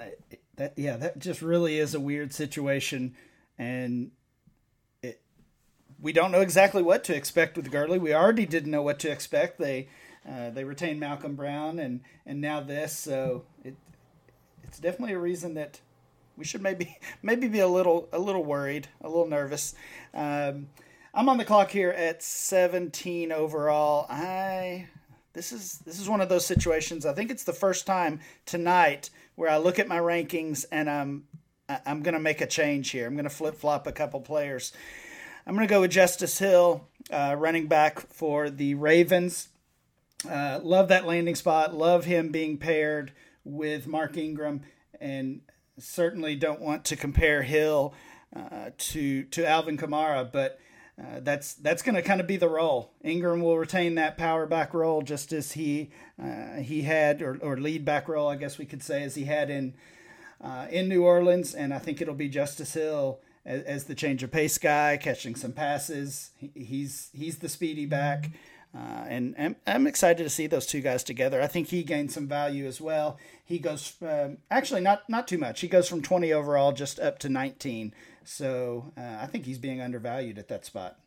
that 0.56 0.74
yeah, 0.76 0.96
that 0.96 1.18
just 1.18 1.40
really 1.40 1.78
is 1.78 1.94
a 1.94 2.00
weird 2.00 2.34
situation, 2.34 3.14
and 3.56 4.10
it 5.02 5.22
we 6.00 6.12
don't 6.12 6.30
know 6.30 6.40
exactly 6.40 6.82
what 6.82 7.04
to 7.04 7.16
expect 7.16 7.56
with 7.56 7.70
Gurley. 7.70 7.98
We 7.98 8.14
already 8.14 8.44
didn't 8.44 8.70
know 8.70 8.82
what 8.82 8.98
to 9.00 9.10
expect. 9.10 9.58
They 9.58 9.88
uh, 10.28 10.50
they 10.50 10.64
retained 10.64 11.00
Malcolm 11.00 11.34
Brown, 11.34 11.78
and 11.78 12.00
and 12.26 12.40
now 12.40 12.60
this. 12.60 12.96
So 12.96 13.44
it 13.64 13.76
it's 14.64 14.78
definitely 14.78 15.14
a 15.14 15.18
reason 15.18 15.54
that 15.54 15.80
we 16.36 16.44
should 16.44 16.62
maybe 16.62 16.96
maybe 17.22 17.48
be 17.48 17.60
a 17.60 17.68
little 17.68 18.08
a 18.12 18.18
little 18.18 18.44
worried, 18.44 18.88
a 19.00 19.08
little 19.08 19.28
nervous. 19.28 19.74
Um, 20.14 20.68
I'm 21.14 21.28
on 21.28 21.38
the 21.38 21.44
clock 21.44 21.70
here 21.70 21.90
at 21.90 22.22
17 22.22 23.32
overall. 23.32 24.06
I 24.08 24.86
this 25.32 25.52
is 25.52 25.78
this 25.78 25.98
is 25.98 26.08
one 26.08 26.20
of 26.20 26.28
those 26.28 26.44
situations. 26.44 27.06
I 27.06 27.12
think 27.12 27.30
it's 27.30 27.44
the 27.44 27.52
first 27.52 27.86
time 27.86 28.20
tonight 28.44 29.10
where 29.34 29.50
I 29.50 29.56
look 29.56 29.78
at 29.78 29.88
my 29.88 29.98
rankings 29.98 30.64
and 30.70 30.90
I'm 30.90 31.24
I'm 31.86 32.02
going 32.02 32.14
to 32.14 32.20
make 32.20 32.40
a 32.40 32.46
change 32.46 32.90
here. 32.90 33.06
I'm 33.06 33.14
going 33.14 33.24
to 33.24 33.30
flip 33.30 33.54
flop 33.54 33.86
a 33.86 33.92
couple 33.92 34.20
players. 34.20 34.72
I'm 35.46 35.54
going 35.54 35.66
to 35.66 35.72
go 35.72 35.80
with 35.80 35.90
Justice 35.90 36.38
Hill, 36.38 36.86
uh, 37.10 37.34
running 37.38 37.68
back 37.68 38.00
for 38.12 38.50
the 38.50 38.74
Ravens. 38.74 39.48
Uh, 40.28 40.60
love 40.62 40.88
that 40.88 41.06
landing 41.06 41.34
spot. 41.34 41.74
Love 41.74 42.04
him 42.04 42.30
being 42.30 42.58
paired 42.58 43.12
with 43.44 43.86
Mark 43.86 44.16
Ingram, 44.16 44.62
and 45.00 45.40
certainly 45.78 46.34
don't 46.34 46.60
want 46.60 46.84
to 46.86 46.96
compare 46.96 47.42
Hill 47.42 47.94
uh, 48.34 48.70
to 48.76 49.24
to 49.24 49.46
Alvin 49.46 49.76
Kamara, 49.76 50.30
but 50.30 50.58
uh, 51.00 51.20
that's 51.20 51.54
that's 51.54 51.82
going 51.82 51.94
to 51.94 52.02
kind 52.02 52.20
of 52.20 52.26
be 52.26 52.36
the 52.36 52.48
role. 52.48 52.92
Ingram 53.02 53.40
will 53.40 53.58
retain 53.58 53.94
that 53.94 54.18
power 54.18 54.46
back 54.46 54.74
role 54.74 55.02
just 55.02 55.32
as 55.32 55.52
he 55.52 55.90
uh, 56.20 56.56
he 56.56 56.82
had, 56.82 57.22
or, 57.22 57.38
or 57.40 57.56
lead 57.56 57.84
back 57.84 58.08
role, 58.08 58.28
I 58.28 58.36
guess 58.36 58.58
we 58.58 58.66
could 58.66 58.82
say, 58.82 59.04
as 59.04 59.14
he 59.14 59.24
had 59.24 59.50
in 59.50 59.74
uh, 60.40 60.66
in 60.70 60.88
New 60.88 61.04
Orleans, 61.04 61.54
and 61.54 61.72
I 61.72 61.78
think 61.78 62.00
it'll 62.00 62.14
be 62.14 62.28
Justice 62.28 62.74
Hill 62.74 63.20
as, 63.44 63.62
as 63.62 63.84
the 63.84 63.94
change 63.94 64.22
of 64.22 64.32
pace 64.32 64.58
guy, 64.58 64.96
catching 64.96 65.36
some 65.36 65.52
passes. 65.52 66.30
He, 66.36 66.50
he's 66.54 67.10
he's 67.12 67.38
the 67.38 67.48
speedy 67.48 67.86
back. 67.86 68.30
Uh, 68.78 69.04
and, 69.08 69.56
I'm 69.66 69.86
excited 69.86 70.22
to 70.22 70.30
see 70.30 70.46
those 70.46 70.66
two 70.66 70.80
guys 70.80 71.02
together. 71.02 71.42
I 71.42 71.48
think 71.48 71.68
he 71.68 71.82
gained 71.82 72.12
some 72.12 72.28
value 72.28 72.66
as 72.66 72.80
well. 72.80 73.18
He 73.44 73.58
goes 73.58 73.94
um, 74.02 74.38
actually 74.50 74.82
not 74.82 75.08
not 75.08 75.26
too 75.26 75.38
much. 75.38 75.60
He 75.60 75.68
goes 75.68 75.88
from 75.88 76.02
20 76.02 76.32
overall 76.32 76.72
just 76.72 77.00
up 77.00 77.18
to 77.20 77.28
19. 77.28 77.92
So 78.24 78.92
uh, 78.96 79.18
I 79.20 79.26
think 79.26 79.46
he's 79.46 79.58
being 79.58 79.80
undervalued 79.80 80.38
at 80.38 80.48
that 80.48 80.64
spot. 80.64 80.98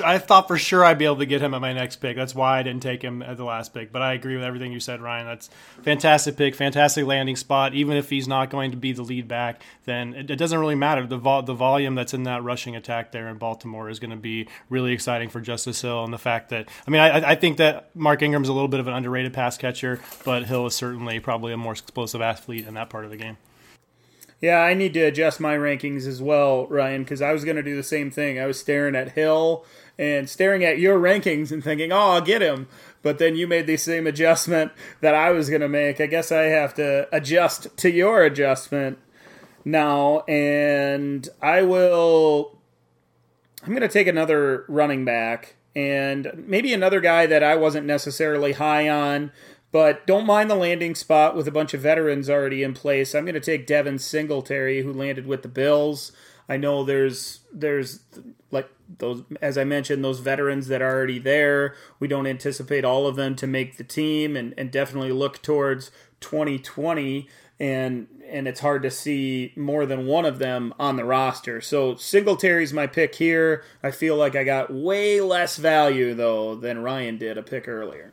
I 0.00 0.18
thought 0.18 0.48
for 0.48 0.58
sure 0.58 0.84
I'd 0.84 0.98
be 0.98 1.04
able 1.04 1.16
to 1.16 1.26
get 1.26 1.40
him 1.40 1.54
at 1.54 1.60
my 1.60 1.72
next 1.72 1.96
pick. 1.96 2.16
That's 2.16 2.34
why 2.34 2.58
I 2.58 2.62
didn't 2.62 2.82
take 2.82 3.02
him 3.02 3.22
at 3.22 3.36
the 3.36 3.44
last 3.44 3.74
pick. 3.74 3.92
But 3.92 4.02
I 4.02 4.12
agree 4.14 4.34
with 4.34 4.44
everything 4.44 4.72
you 4.72 4.80
said, 4.80 5.00
Ryan. 5.00 5.26
That's 5.26 5.50
fantastic 5.82 6.36
pick, 6.36 6.54
fantastic 6.54 7.06
landing 7.06 7.36
spot. 7.36 7.74
Even 7.74 7.96
if 7.96 8.10
he's 8.10 8.28
not 8.28 8.50
going 8.50 8.70
to 8.70 8.76
be 8.76 8.92
the 8.92 9.02
lead 9.02 9.28
back, 9.28 9.62
then 9.84 10.14
it, 10.14 10.30
it 10.30 10.36
doesn't 10.36 10.58
really 10.58 10.74
matter. 10.74 11.06
The 11.06 11.18
the 11.18 11.54
volume 11.54 11.94
that's 11.94 12.14
in 12.14 12.24
that 12.24 12.42
rushing 12.42 12.76
attack 12.76 13.12
there 13.12 13.28
in 13.28 13.38
Baltimore 13.38 13.88
is 13.88 13.98
going 13.98 14.10
to 14.10 14.16
be 14.16 14.48
really 14.70 14.92
exciting 14.92 15.28
for 15.28 15.40
Justice 15.40 15.80
Hill. 15.80 16.04
And 16.04 16.12
the 16.12 16.18
fact 16.18 16.50
that 16.50 16.68
I 16.86 16.90
mean, 16.90 17.00
I, 17.00 17.30
I 17.30 17.34
think 17.34 17.58
that 17.58 17.94
Mark 17.94 18.22
Ingram's 18.22 18.48
a 18.48 18.52
little 18.52 18.68
bit 18.68 18.80
of 18.80 18.86
an 18.86 18.94
underrated 18.94 19.32
pass 19.32 19.56
catcher, 19.56 20.00
but 20.24 20.44
Hill 20.44 20.66
is 20.66 20.74
certainly 20.74 21.20
probably 21.20 21.52
a 21.52 21.56
more 21.56 21.72
explosive 21.72 22.20
athlete 22.20 22.66
in 22.66 22.74
that 22.74 22.90
part 22.90 23.04
of 23.04 23.10
the 23.10 23.16
game. 23.16 23.36
Yeah, 24.40 24.60
I 24.60 24.74
need 24.74 24.94
to 24.94 25.00
adjust 25.00 25.40
my 25.40 25.56
rankings 25.56 26.06
as 26.06 26.22
well, 26.22 26.66
Ryan, 26.68 27.02
because 27.02 27.20
I 27.20 27.32
was 27.32 27.44
going 27.44 27.56
to 27.56 27.62
do 27.62 27.74
the 27.74 27.82
same 27.82 28.10
thing. 28.10 28.38
I 28.38 28.46
was 28.46 28.58
staring 28.58 28.94
at 28.94 29.12
Hill 29.12 29.64
and 29.98 30.30
staring 30.30 30.64
at 30.64 30.78
your 30.78 30.98
rankings 30.98 31.50
and 31.50 31.62
thinking, 31.62 31.90
oh, 31.90 32.12
I'll 32.12 32.20
get 32.20 32.40
him. 32.40 32.68
But 33.02 33.18
then 33.18 33.34
you 33.34 33.48
made 33.48 33.66
the 33.66 33.76
same 33.76 34.06
adjustment 34.06 34.70
that 35.00 35.14
I 35.14 35.30
was 35.30 35.48
going 35.48 35.60
to 35.60 35.68
make. 35.68 36.00
I 36.00 36.06
guess 36.06 36.30
I 36.30 36.42
have 36.44 36.74
to 36.74 37.08
adjust 37.12 37.76
to 37.78 37.90
your 37.90 38.22
adjustment 38.22 38.98
now. 39.64 40.20
And 40.28 41.28
I 41.42 41.62
will. 41.62 42.58
I'm 43.64 43.70
going 43.70 43.82
to 43.82 43.88
take 43.88 44.06
another 44.06 44.64
running 44.68 45.04
back 45.04 45.56
and 45.74 46.44
maybe 46.46 46.72
another 46.72 47.00
guy 47.00 47.26
that 47.26 47.42
I 47.42 47.56
wasn't 47.56 47.86
necessarily 47.86 48.52
high 48.52 48.88
on 48.88 49.32
but 49.70 50.06
don't 50.06 50.26
mind 50.26 50.50
the 50.50 50.54
landing 50.54 50.94
spot 50.94 51.36
with 51.36 51.46
a 51.46 51.52
bunch 51.52 51.74
of 51.74 51.80
veterans 51.80 52.30
already 52.30 52.62
in 52.62 52.74
place. 52.74 53.14
I'm 53.14 53.24
going 53.24 53.34
to 53.34 53.40
take 53.40 53.66
Devin 53.66 53.98
Singletary, 53.98 54.82
who 54.82 54.92
landed 54.92 55.26
with 55.26 55.42
the 55.42 55.48
Bills. 55.48 56.12
I 56.48 56.56
know 56.56 56.82
there's 56.82 57.40
there's 57.52 58.00
like 58.50 58.70
those 58.98 59.22
as 59.42 59.58
I 59.58 59.64
mentioned 59.64 60.02
those 60.02 60.20
veterans 60.20 60.68
that 60.68 60.80
are 60.80 60.90
already 60.90 61.18
there. 61.18 61.74
We 62.00 62.08
don't 62.08 62.26
anticipate 62.26 62.84
all 62.84 63.06
of 63.06 63.16
them 63.16 63.36
to 63.36 63.46
make 63.46 63.76
the 63.76 63.84
team, 63.84 64.36
and, 64.36 64.54
and 64.56 64.70
definitely 64.70 65.12
look 65.12 65.42
towards 65.42 65.90
2020 66.20 67.28
and 67.60 68.06
and 68.28 68.46
it's 68.46 68.60
hard 68.60 68.82
to 68.82 68.90
see 68.90 69.52
more 69.56 69.86
than 69.86 70.06
one 70.06 70.24
of 70.24 70.38
them 70.38 70.74
on 70.78 70.96
the 70.96 71.04
roster. 71.04 71.60
So 71.60 71.94
Singletary's 71.96 72.74
my 72.74 72.86
pick 72.86 73.14
here. 73.14 73.64
I 73.82 73.90
feel 73.90 74.16
like 74.16 74.36
I 74.36 74.44
got 74.44 74.72
way 74.72 75.20
less 75.20 75.56
value 75.56 76.14
though 76.14 76.54
than 76.54 76.82
Ryan 76.82 77.18
did 77.18 77.38
a 77.38 77.42
pick 77.42 77.66
earlier. 77.66 78.12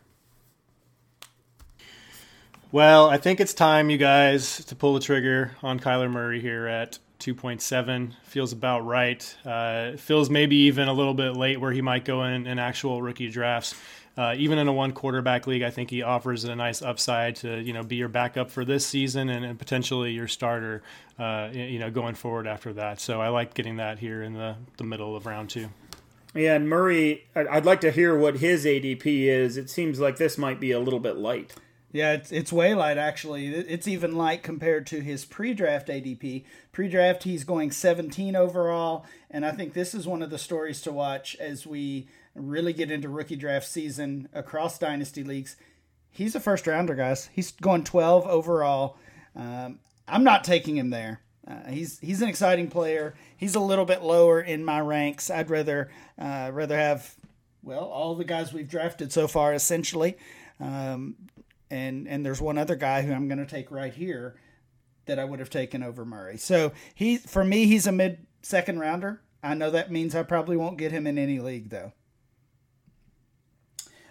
Well, 2.76 3.10
I 3.10 3.16
think 3.18 3.40
it's 3.40 3.54
time, 3.54 3.90
you 3.90 3.98
guys, 3.98 4.66
to 4.66 4.76
pull 4.76 4.96
the 4.96 5.00
trigger 5.00 5.56
on 5.64 5.80
Kyler 5.80 6.12
Murray 6.12 6.42
here 6.42 6.68
at 6.68 7.00
2.7 7.22 8.12
feels 8.26 8.52
about 8.52 8.86
right. 8.86 9.38
Uh, 9.46 9.94
feels 9.96 10.30
maybe 10.30 10.58
even 10.58 10.90
a 10.90 10.94
little 10.94 11.14
bit 11.14 11.38
late 11.38 11.62
where 11.62 11.72
he 11.72 11.82
might 11.82 12.04
go 12.04 12.26
in, 12.26 12.46
in 12.46 12.60
actual 12.60 13.02
rookie 13.02 13.30
drafts. 13.30 13.76
Uh, 14.18 14.36
even 14.38 14.58
in 14.58 14.68
a 14.68 14.74
one 14.74 14.92
quarterback 14.92 15.48
league, 15.48 15.62
I 15.62 15.70
think 15.70 15.90
he 15.90 16.02
offers 16.02 16.44
a 16.44 16.54
nice 16.54 16.82
upside 16.82 17.38
to 17.38 17.62
you 17.62 17.72
know 17.72 17.82
be 17.82 17.96
your 17.96 18.10
backup 18.10 18.52
for 18.52 18.66
this 18.66 18.86
season 18.86 19.30
and, 19.30 19.46
and 19.46 19.58
potentially 19.58 20.12
your 20.12 20.28
starter, 20.28 20.84
uh, 21.18 21.52
you 21.54 21.80
know, 21.80 21.90
going 21.90 22.16
forward 22.16 22.46
after 22.46 22.74
that. 22.74 23.00
So 23.00 23.22
I 23.22 23.30
like 23.30 23.54
getting 23.54 23.78
that 23.78 24.00
here 24.00 24.22
in 24.22 24.34
the, 24.34 24.58
the 24.76 24.84
middle 24.84 25.16
of 25.16 25.26
round 25.26 25.50
two. 25.50 25.70
Yeah, 26.34 26.56
and 26.56 26.68
Murray, 26.68 27.24
I'd 27.38 27.64
like 27.64 27.80
to 27.80 27.92
hear 27.92 28.18
what 28.18 28.40
his 28.40 28.66
ADP 28.66 29.06
is. 29.06 29.56
It 29.56 29.70
seems 29.70 30.02
like 30.02 30.18
this 30.18 30.38
might 30.38 30.60
be 30.60 30.72
a 30.72 30.80
little 30.82 31.00
bit 31.00 31.16
light. 31.16 31.54
Yeah, 31.96 32.12
it's 32.12 32.30
it's 32.30 32.52
way 32.52 32.74
light 32.74 32.98
actually. 32.98 33.48
It's 33.48 33.88
even 33.88 34.18
light 34.18 34.44
compared 34.44 34.86
to 34.88 35.00
his 35.00 35.24
pre-draft 35.24 35.88
ADP. 35.88 36.44
Pre-draft, 36.74 37.24
he's 37.24 37.46
going 37.46 37.72
17 37.72 38.36
overall, 38.36 39.06
and 39.32 39.46
I 39.46 39.54
think 39.54 39.72
this 39.72 39.96
is 39.96 40.06
one 40.06 40.22
of 40.22 40.30
the 40.30 40.38
stories 40.38 40.82
to 40.82 40.92
watch 40.92 41.38
as 41.38 41.66
we 41.66 42.10
really 42.36 42.74
get 42.74 42.92
into 42.92 43.08
rookie 43.08 43.38
draft 43.38 43.66
season 43.66 44.28
across 44.34 44.78
dynasty 44.78 45.24
leagues. 45.24 45.56
He's 46.12 46.36
a 46.36 46.42
first 46.42 46.68
rounder, 46.68 46.96
guys. 46.96 47.30
He's 47.32 47.52
going 47.52 47.86
12 47.86 48.28
overall. 48.28 48.98
Um, 49.34 49.80
I'm 50.06 50.26
not 50.26 50.44
taking 50.44 50.76
him 50.76 50.90
there. 50.90 51.22
Uh, 51.48 51.70
he's 51.70 52.00
he's 52.00 52.22
an 52.22 52.28
exciting 52.28 52.68
player. 52.68 53.16
He's 53.38 53.56
a 53.56 53.62
little 53.62 53.86
bit 53.86 54.04
lower 54.04 54.42
in 54.42 54.66
my 54.66 54.82
ranks. 54.82 55.30
I'd 55.30 55.50
rather 55.50 55.90
uh, 56.20 56.50
rather 56.52 56.78
have 56.78 57.16
well 57.64 57.86
all 57.86 58.16
the 58.16 58.26
guys 58.26 58.52
we've 58.52 58.68
drafted 58.68 59.14
so 59.14 59.30
far 59.30 59.54
essentially. 59.54 60.18
Um, 60.60 61.16
and 61.76 62.08
and 62.08 62.26
there's 62.26 62.42
one 62.42 62.58
other 62.58 62.76
guy 62.76 63.02
who 63.02 63.14
I'm 63.14 63.28
going 63.28 63.38
to 63.40 63.46
take 63.46 63.70
right 63.70 63.94
here 63.94 64.36
that 65.06 65.20
I 65.20 65.26
would 65.26 65.40
have 65.40 65.50
taken 65.50 65.84
over 65.84 66.06
Murray. 66.06 66.38
So 66.38 66.72
he 66.94 67.18
for 67.18 67.44
me 67.44 67.66
he's 67.66 67.86
a 67.86 67.92
mid 67.92 68.26
second 68.42 68.80
rounder. 68.80 69.22
I 69.44 69.54
know 69.54 69.70
that 69.72 69.92
means 69.92 70.16
I 70.16 70.24
probably 70.24 70.58
won't 70.58 70.78
get 70.78 70.92
him 70.92 71.06
in 71.06 71.18
any 71.18 71.40
league 71.40 71.70
though. 71.70 71.92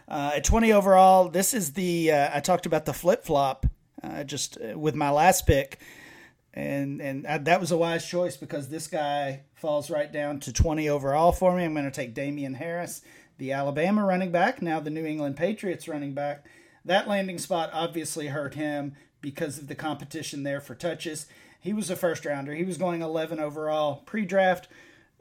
Uh, 0.06 0.32
at 0.36 0.44
20 0.44 0.70
overall, 0.72 1.28
this 1.30 1.54
is 1.54 1.72
the 1.72 2.12
uh, 2.12 2.30
I 2.34 2.40
talked 2.40 2.66
about 2.66 2.84
the 2.84 2.92
flip 2.92 3.24
flop 3.24 3.66
uh, 4.02 4.22
just 4.22 4.58
uh, 4.58 4.78
with 4.78 4.94
my 4.94 5.10
last 5.10 5.46
pick, 5.46 5.80
and 6.52 7.00
and 7.00 7.26
I, 7.26 7.38
that 7.38 7.60
was 7.60 7.72
a 7.72 7.78
wise 7.78 8.06
choice 8.06 8.36
because 8.36 8.68
this 8.68 8.86
guy 8.86 9.44
falls 9.54 9.90
right 9.90 10.12
down 10.12 10.40
to 10.40 10.52
20 10.52 10.90
overall 10.90 11.32
for 11.32 11.56
me. 11.56 11.64
I'm 11.64 11.72
going 11.72 11.86
to 11.86 11.90
take 11.90 12.12
Damien 12.12 12.54
Harris, 12.54 13.00
the 13.38 13.52
Alabama 13.52 14.04
running 14.04 14.30
back, 14.30 14.60
now 14.60 14.78
the 14.78 14.90
New 14.90 15.06
England 15.06 15.38
Patriots 15.38 15.88
running 15.88 16.12
back. 16.12 16.44
That 16.84 17.08
landing 17.08 17.38
spot 17.38 17.70
obviously 17.72 18.28
hurt 18.28 18.54
him 18.54 18.94
because 19.20 19.58
of 19.58 19.68
the 19.68 19.74
competition 19.74 20.42
there 20.42 20.60
for 20.60 20.74
touches. 20.74 21.26
He 21.58 21.72
was 21.72 21.88
a 21.88 21.96
first 21.96 22.26
rounder. 22.26 22.54
He 22.54 22.64
was 22.64 22.76
going 22.76 23.00
11 23.00 23.40
overall 23.40 24.02
pre 24.04 24.26
draft, 24.26 24.68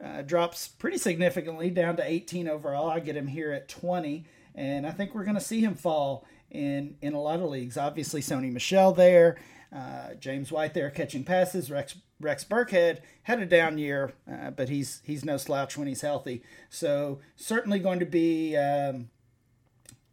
uh, 0.02 0.22
drops 0.22 0.68
pretty 0.68 0.98
significantly 0.98 1.70
down 1.70 1.96
to 1.96 2.04
18 2.06 2.48
overall. 2.48 2.90
I 2.90 3.00
get 3.00 3.16
him 3.16 3.28
here 3.28 3.50
at 3.50 3.68
20, 3.68 4.26
and 4.54 4.86
I 4.86 4.90
think 4.90 5.14
we're 5.14 5.24
going 5.24 5.36
to 5.36 5.40
see 5.40 5.60
him 5.60 5.74
fall 5.74 6.26
in, 6.50 6.96
in 7.00 7.14
a 7.14 7.20
lot 7.20 7.40
of 7.40 7.48
leagues. 7.48 7.78
Obviously, 7.78 8.20
Sony 8.20 8.52
Michel 8.52 8.92
there, 8.92 9.38
uh, 9.74 10.14
James 10.20 10.52
White 10.52 10.74
there 10.74 10.90
catching 10.90 11.24
passes. 11.24 11.70
Rex 11.70 11.96
Rex 12.20 12.44
Burkhead 12.44 12.98
had 13.24 13.40
a 13.40 13.46
down 13.46 13.78
year, 13.78 14.12
uh, 14.30 14.50
but 14.50 14.68
he's 14.68 15.00
he's 15.04 15.24
no 15.24 15.36
slouch 15.38 15.76
when 15.78 15.88
he's 15.88 16.02
healthy. 16.02 16.42
So 16.68 17.20
certainly 17.36 17.78
going 17.78 18.00
to 18.00 18.06
be 18.06 18.56
um, 18.56 19.08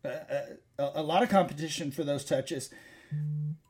a, 0.03 0.43
a, 0.95 1.03
lot 1.03 1.23
of 1.23 1.29
competition 1.29 1.91
for 1.91 2.03
those 2.03 2.25
touches. 2.25 2.69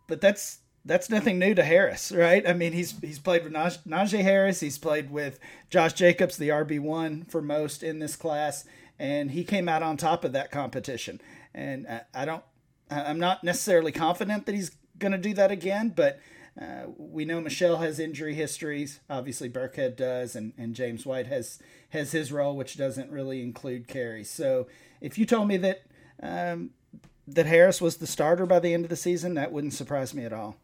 But 0.07 0.21
that's 0.21 0.59
that's 0.83 1.09
nothing 1.09 1.37
new 1.37 1.53
to 1.53 1.63
Harris, 1.63 2.11
right? 2.11 2.47
I 2.47 2.53
mean, 2.53 2.73
he's 2.73 2.99
he's 2.99 3.19
played 3.19 3.43
with 3.43 3.53
Naj- 3.53 3.85
Najee 3.85 4.23
Harris, 4.23 4.59
he's 4.59 4.77
played 4.77 5.11
with 5.11 5.39
Josh 5.69 5.93
Jacobs, 5.93 6.37
the 6.37 6.49
RB 6.49 6.79
one 6.79 7.23
for 7.25 7.41
most 7.41 7.83
in 7.83 7.99
this 7.99 8.15
class, 8.15 8.65
and 8.97 9.31
he 9.31 9.43
came 9.43 9.69
out 9.69 9.83
on 9.83 9.97
top 9.97 10.23
of 10.25 10.33
that 10.33 10.51
competition. 10.51 11.21
And 11.53 11.87
I, 11.87 12.01
I 12.13 12.25
don't, 12.25 12.43
I'm 12.89 13.19
not 13.19 13.43
necessarily 13.43 13.91
confident 13.91 14.45
that 14.45 14.55
he's 14.55 14.71
going 14.97 15.11
to 15.11 15.17
do 15.17 15.33
that 15.33 15.51
again, 15.51 15.93
but 15.95 16.19
uh, 16.59 16.83
we 16.97 17.25
know 17.25 17.39
Michel 17.39 17.77
has 17.77 17.99
injury 17.99 18.33
histories. 18.33 18.99
Obviously, 19.09 19.49
Burkhead 19.49 19.95
does, 19.95 20.35
and, 20.35 20.53
and 20.57 20.75
James 20.75 21.05
White 21.05 21.27
has 21.27 21.59
has 21.89 22.11
his 22.11 22.31
role, 22.31 22.55
which 22.55 22.77
doesn't 22.77 23.11
really 23.11 23.41
include 23.41 23.87
carries. 23.87 24.29
So, 24.29 24.67
if 24.99 25.17
you 25.17 25.25
told 25.25 25.47
me 25.47 25.57
that 25.57 25.83
um, 26.21 26.71
that 27.35 27.45
Harris 27.45 27.81
was 27.81 27.97
the 27.97 28.07
starter 28.07 28.45
by 28.45 28.59
the 28.59 28.73
end 28.73 28.85
of 28.85 28.89
the 28.89 28.95
season, 28.95 29.33
that 29.35 29.51
wouldn't 29.51 29.73
surprise 29.73 30.13
me 30.13 30.25
at 30.25 30.33
all. 30.33 30.57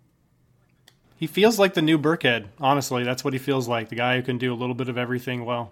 He 1.17 1.25
feels 1.25 1.57
like 1.57 1.73
the 1.73 1.81
new 1.81 1.97
Burkhead. 1.97 2.47
Honestly, 2.59 3.03
that's 3.03 3.23
what 3.23 3.33
he 3.33 3.39
feels 3.39 3.67
like. 3.67 3.89
The 3.89 3.95
guy 3.95 4.17
who 4.17 4.21
can 4.21 4.37
do 4.37 4.53
a 4.53 4.55
little 4.55 4.75
bit 4.75 4.87
of 4.87 4.97
everything 4.97 5.45
well. 5.45 5.71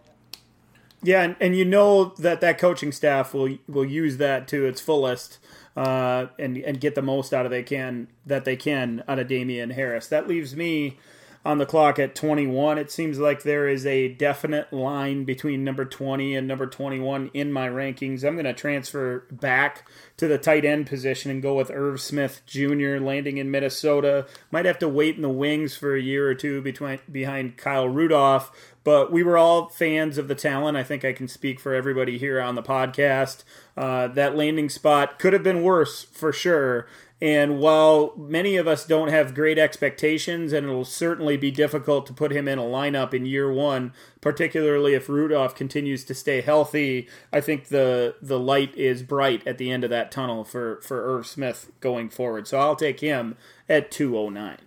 Yeah, 1.03 1.21
and, 1.21 1.35
and 1.39 1.55
you 1.55 1.65
know 1.65 2.05
that 2.17 2.41
that 2.41 2.57
coaching 2.57 2.91
staff 2.91 3.33
will 3.33 3.57
will 3.67 3.85
use 3.85 4.17
that 4.17 4.47
to 4.47 4.65
its 4.65 4.81
fullest, 4.81 5.37
uh, 5.77 6.27
and 6.39 6.57
and 6.57 6.81
get 6.81 6.95
the 6.95 7.03
most 7.03 7.31
out 7.31 7.45
of 7.45 7.51
they 7.51 7.61
can 7.61 8.07
that 8.25 8.43
they 8.43 8.55
can 8.55 9.03
out 9.07 9.19
of 9.19 9.27
Damien 9.27 9.69
Harris. 9.69 10.07
That 10.07 10.27
leaves 10.27 10.55
me 10.55 10.97
on 11.45 11.59
the 11.59 11.65
clock 11.65 11.99
at 11.99 12.15
21. 12.15 12.79
It 12.79 12.91
seems 12.91 13.19
like 13.19 13.43
there 13.43 13.67
is 13.67 13.85
a 13.85 14.07
definite 14.07 14.73
line 14.73 15.25
between 15.25 15.63
number 15.63 15.85
20 15.85 16.35
and 16.35 16.47
number 16.47 16.65
21 16.65 17.29
in 17.35 17.51
my 17.51 17.69
rankings. 17.69 18.25
I'm 18.25 18.33
going 18.33 18.45
to 18.45 18.53
transfer 18.53 19.27
back 19.31 19.87
to 20.17 20.27
the 20.27 20.39
tight 20.39 20.65
end 20.65 20.87
position 20.87 21.29
and 21.29 21.43
go 21.43 21.53
with 21.53 21.69
Irv 21.69 22.01
Smith 22.01 22.41
Jr. 22.47 22.97
landing 22.97 23.37
in 23.37 23.51
Minnesota. 23.51 24.25
Might 24.49 24.65
have 24.65 24.79
to 24.79 24.89
wait 24.89 25.17
in 25.17 25.21
the 25.21 25.29
wings 25.29 25.77
for 25.77 25.95
a 25.95 26.01
year 26.01 26.27
or 26.27 26.33
two 26.33 26.63
between 26.63 26.99
behind 27.11 27.57
Kyle 27.57 27.87
Rudolph, 27.87 28.75
but 28.83 29.11
we 29.11 29.21
were 29.21 29.37
all 29.37 29.69
fans 29.69 30.17
of 30.17 30.27
the 30.27 30.35
talent. 30.35 30.77
I 30.77 30.83
think 30.83 31.05
I 31.05 31.13
can 31.13 31.27
speak 31.27 31.59
for 31.59 31.75
everybody 31.75 32.17
here 32.17 32.41
on 32.41 32.55
the 32.55 32.63
podcast. 32.63 33.43
Uh, 33.77 34.07
that 34.07 34.35
landing 34.35 34.69
spot 34.69 35.19
could 35.19 35.33
have 35.33 35.43
been 35.43 35.61
worse 35.61 36.03
for 36.03 36.33
sure. 36.33 36.87
And 37.21 37.59
while 37.59 38.13
many 38.17 38.57
of 38.57 38.67
us 38.67 38.85
don't 38.85 39.07
have 39.07 39.33
great 39.33 39.57
expectations, 39.57 40.51
and 40.51 40.67
it'll 40.67 40.83
certainly 40.83 41.37
be 41.37 41.49
difficult 41.49 42.05
to 42.07 42.13
put 42.13 42.33
him 42.33 42.47
in 42.47 42.59
a 42.59 42.63
lineup 42.63 43.13
in 43.13 43.25
year 43.25 43.51
one, 43.51 43.93
particularly 44.19 44.93
if 44.95 45.07
Rudolph 45.07 45.55
continues 45.55 46.03
to 46.05 46.13
stay 46.13 46.41
healthy, 46.41 47.07
I 47.31 47.39
think 47.39 47.69
the 47.69 48.15
the 48.21 48.39
light 48.39 48.75
is 48.75 49.01
bright 49.01 49.47
at 49.47 49.57
the 49.57 49.71
end 49.71 49.85
of 49.85 49.89
that 49.91 50.11
tunnel 50.11 50.43
for 50.43 50.81
for 50.81 51.15
Irv 51.15 51.25
Smith 51.25 51.71
going 51.79 52.09
forward. 52.09 52.47
So 52.47 52.59
I'll 52.59 52.75
take 52.75 52.99
him 52.99 53.37
at 53.69 53.91
209. 53.91 54.57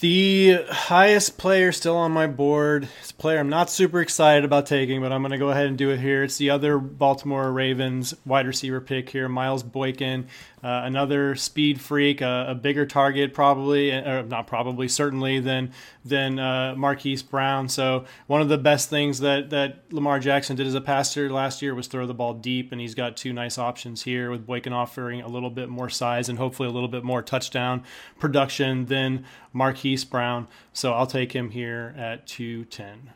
The 0.00 0.64
highest 0.70 1.38
player 1.38 1.72
still 1.72 1.96
on 1.96 2.12
my 2.12 2.28
board 2.28 2.88
is 3.02 3.10
a 3.10 3.14
player 3.14 3.40
I'm 3.40 3.48
not 3.48 3.68
super 3.68 4.00
excited 4.00 4.44
about 4.44 4.66
taking, 4.66 5.00
but 5.00 5.10
I'm 5.10 5.22
going 5.22 5.32
to 5.32 5.38
go 5.38 5.48
ahead 5.48 5.66
and 5.66 5.76
do 5.76 5.90
it 5.90 5.98
here. 5.98 6.22
It's 6.22 6.38
the 6.38 6.50
other 6.50 6.78
Baltimore 6.78 7.50
Ravens 7.50 8.14
wide 8.24 8.46
receiver 8.46 8.80
pick 8.80 9.10
here, 9.10 9.28
Miles 9.28 9.64
Boykin. 9.64 10.28
Uh, 10.62 10.82
another 10.84 11.36
speed 11.36 11.80
freak, 11.80 12.20
a 12.20 12.58
bigger 12.60 12.84
target 12.84 13.32
probably, 13.32 13.92
uh, 13.92 14.10
or 14.10 14.22
not 14.24 14.46
probably, 14.46 14.88
certainly 14.88 15.38
than 15.38 15.72
than 16.04 16.38
uh, 16.38 16.74
Marquise 16.76 17.22
Brown. 17.22 17.68
So 17.68 18.04
one 18.26 18.40
of 18.40 18.48
the 18.48 18.58
best 18.58 18.90
things 18.90 19.20
that 19.20 19.50
that 19.50 19.84
Lamar 19.92 20.18
Jackson 20.18 20.56
did 20.56 20.66
as 20.66 20.74
a 20.74 20.80
passer 20.80 21.30
last 21.30 21.62
year 21.62 21.74
was 21.74 21.86
throw 21.86 22.06
the 22.06 22.14
ball 22.14 22.34
deep, 22.34 22.72
and 22.72 22.80
he's 22.80 22.94
got 22.94 23.16
two 23.16 23.32
nice 23.32 23.56
options 23.56 24.02
here 24.02 24.30
with 24.30 24.46
Boykin 24.46 24.72
offering 24.72 25.20
a 25.20 25.28
little 25.28 25.50
bit 25.50 25.68
more 25.68 25.88
size 25.88 26.28
and 26.28 26.38
hopefully 26.38 26.68
a 26.68 26.72
little 26.72 26.88
bit 26.88 27.04
more 27.04 27.22
touchdown 27.22 27.84
production 28.18 28.86
than 28.86 29.24
Marquise 29.52 30.04
Brown. 30.04 30.48
So 30.72 30.92
I'll 30.92 31.06
take 31.06 31.32
him 31.32 31.50
here 31.50 31.94
at 31.96 32.26
two 32.26 32.64
ten. 32.64 33.10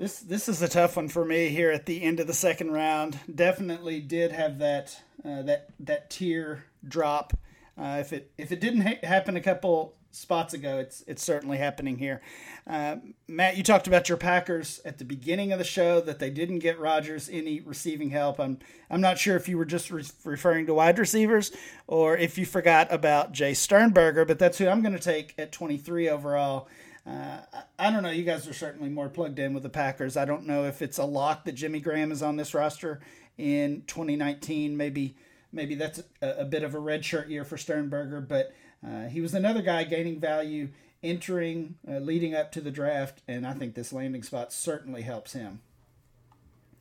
This 0.00 0.20
this 0.20 0.48
is 0.48 0.62
a 0.62 0.68
tough 0.68 0.96
one 0.96 1.08
for 1.08 1.26
me 1.26 1.50
here 1.50 1.70
at 1.70 1.84
the 1.84 2.02
end 2.02 2.20
of 2.20 2.26
the 2.26 2.32
second 2.32 2.70
round. 2.70 3.18
Definitely 3.32 4.00
did 4.00 4.32
have 4.32 4.58
that 4.60 4.98
uh, 5.22 5.42
that 5.42 5.68
that 5.78 6.08
tier 6.08 6.64
drop. 6.82 7.34
Uh, 7.76 7.98
if 8.00 8.14
it 8.14 8.30
if 8.38 8.50
it 8.50 8.60
didn't 8.60 8.80
ha- 8.80 9.06
happen 9.06 9.36
a 9.36 9.42
couple 9.42 9.92
spots 10.10 10.54
ago, 10.54 10.78
it's 10.78 11.04
it's 11.06 11.22
certainly 11.22 11.58
happening 11.58 11.98
here. 11.98 12.22
Uh, 12.66 12.96
Matt, 13.28 13.58
you 13.58 13.62
talked 13.62 13.86
about 13.86 14.08
your 14.08 14.16
Packers 14.16 14.80
at 14.86 14.96
the 14.96 15.04
beginning 15.04 15.52
of 15.52 15.58
the 15.58 15.66
show 15.66 16.00
that 16.00 16.18
they 16.18 16.30
didn't 16.30 16.60
get 16.60 16.80
Rodgers 16.80 17.28
any 17.30 17.60
receiving 17.60 18.08
help. 18.08 18.40
I'm 18.40 18.58
I'm 18.88 19.02
not 19.02 19.18
sure 19.18 19.36
if 19.36 19.50
you 19.50 19.58
were 19.58 19.66
just 19.66 19.90
re- 19.90 20.02
referring 20.24 20.64
to 20.64 20.72
wide 20.72 20.98
receivers 20.98 21.52
or 21.86 22.16
if 22.16 22.38
you 22.38 22.46
forgot 22.46 22.90
about 22.90 23.34
Jace 23.34 23.56
Sternberger, 23.56 24.24
but 24.24 24.38
that's 24.38 24.56
who 24.56 24.66
I'm 24.66 24.80
going 24.80 24.96
to 24.96 24.98
take 24.98 25.34
at 25.36 25.52
23 25.52 26.08
overall. 26.08 26.68
Uh, 27.06 27.38
I 27.78 27.90
don't 27.90 28.02
know. 28.02 28.10
You 28.10 28.24
guys 28.24 28.46
are 28.46 28.54
certainly 28.54 28.90
more 28.90 29.08
plugged 29.08 29.38
in 29.38 29.54
with 29.54 29.62
the 29.62 29.68
Packers. 29.70 30.16
I 30.16 30.24
don't 30.24 30.46
know 30.46 30.64
if 30.64 30.82
it's 30.82 30.98
a 30.98 31.04
lock 31.04 31.44
that 31.44 31.52
Jimmy 31.52 31.80
Graham 31.80 32.12
is 32.12 32.22
on 32.22 32.36
this 32.36 32.54
roster 32.54 33.00
in 33.38 33.82
2019. 33.86 34.76
Maybe 34.76 35.16
maybe 35.52 35.74
that's 35.74 36.02
a, 36.20 36.30
a 36.40 36.44
bit 36.44 36.62
of 36.62 36.74
a 36.74 36.78
redshirt 36.78 37.28
year 37.28 37.44
for 37.44 37.56
Sternberger, 37.56 38.20
but 38.20 38.52
uh, 38.86 39.06
he 39.08 39.20
was 39.20 39.34
another 39.34 39.62
guy 39.62 39.84
gaining 39.84 40.20
value 40.20 40.68
entering, 41.02 41.76
uh, 41.88 41.98
leading 41.98 42.34
up 42.34 42.52
to 42.52 42.60
the 42.60 42.70
draft, 42.70 43.22
and 43.26 43.46
I 43.46 43.54
think 43.54 43.74
this 43.74 43.92
landing 43.92 44.22
spot 44.22 44.52
certainly 44.52 45.02
helps 45.02 45.32
him. 45.32 45.60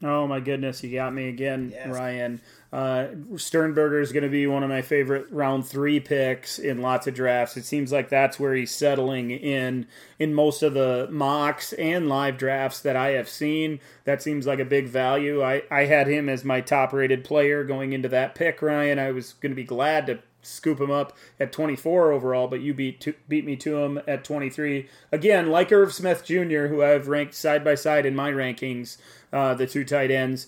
Oh 0.02 0.28
my 0.28 0.40
goodness, 0.40 0.82
you 0.82 0.94
got 0.94 1.14
me 1.14 1.28
again, 1.28 1.72
Yes. 1.74 1.94
Ryan. 1.94 2.40
Uh, 2.72 3.08
Sternberger 3.36 4.00
is 4.00 4.14
going 4.14 4.24
to 4.24 4.30
be 4.30 4.48
one 4.48 4.64
of 4.64 4.70
my 4.70 4.82
favorite 4.82 5.26
round 5.30 5.68
three 5.68 6.00
picks 6.00 6.58
in 6.58 6.82
lots 6.82 7.06
of 7.08 7.16
drafts. 7.16 7.58
It 7.58 7.66
seems 7.66 7.92
like 7.92 8.08
that's 8.08 8.40
where 8.40 8.54
he's 8.54 8.72
settling 8.72 9.32
in 9.32 9.88
in 10.18 10.34
most 10.34 10.64
of 10.64 10.74
the 10.74 11.10
mocks 11.12 11.74
and 11.74 12.08
live 12.08 12.38
drafts 12.38 12.80
that 12.82 12.96
I 12.96 13.10
have 13.10 13.28
seen. 13.28 13.82
That 14.06 14.22
seems 14.22 14.48
like 14.48 14.60
a 14.60 14.66
big 14.66 14.88
value. 14.88 15.44
I, 15.44 15.64
I 15.70 15.86
had 15.86 16.08
him 16.08 16.30
as 16.30 16.46
my 16.46 16.62
top 16.62 16.94
rated 16.94 17.26
player 17.26 17.66
going 17.66 17.92
into 17.92 18.08
that 18.10 18.36
pick, 18.36 18.62
Ryan. 18.62 19.00
I 19.00 19.12
was 19.12 19.34
going 19.34 19.52
to 19.52 19.56
be 19.56 19.64
glad 19.66 20.06
to 20.08 20.20
scoop 20.42 20.80
him 20.80 20.90
up 20.92 21.18
at 21.40 21.52
24 21.52 22.14
overall, 22.14 22.48
but 22.48 22.62
you 22.62 22.74
beat 22.74 23.02
to, 23.02 23.14
beat 23.28 23.46
me 23.46 23.58
to 23.58 23.80
him 23.80 24.00
at 24.08 24.24
23. 24.24 24.88
Again, 25.12 25.50
like 25.50 25.72
Irv 25.72 25.94
Smith 25.94 26.24
Jr., 26.24 26.68
who 26.68 26.82
I've 26.82 27.10
ranked 27.10 27.34
side 27.34 27.64
by 27.64 27.76
side 27.76 28.06
in 28.06 28.16
my 28.16 28.32
rankings, 28.32 28.98
uh, 29.32 29.54
the 29.54 29.68
two 29.68 29.84
tight 29.84 30.12
ends. 30.12 30.48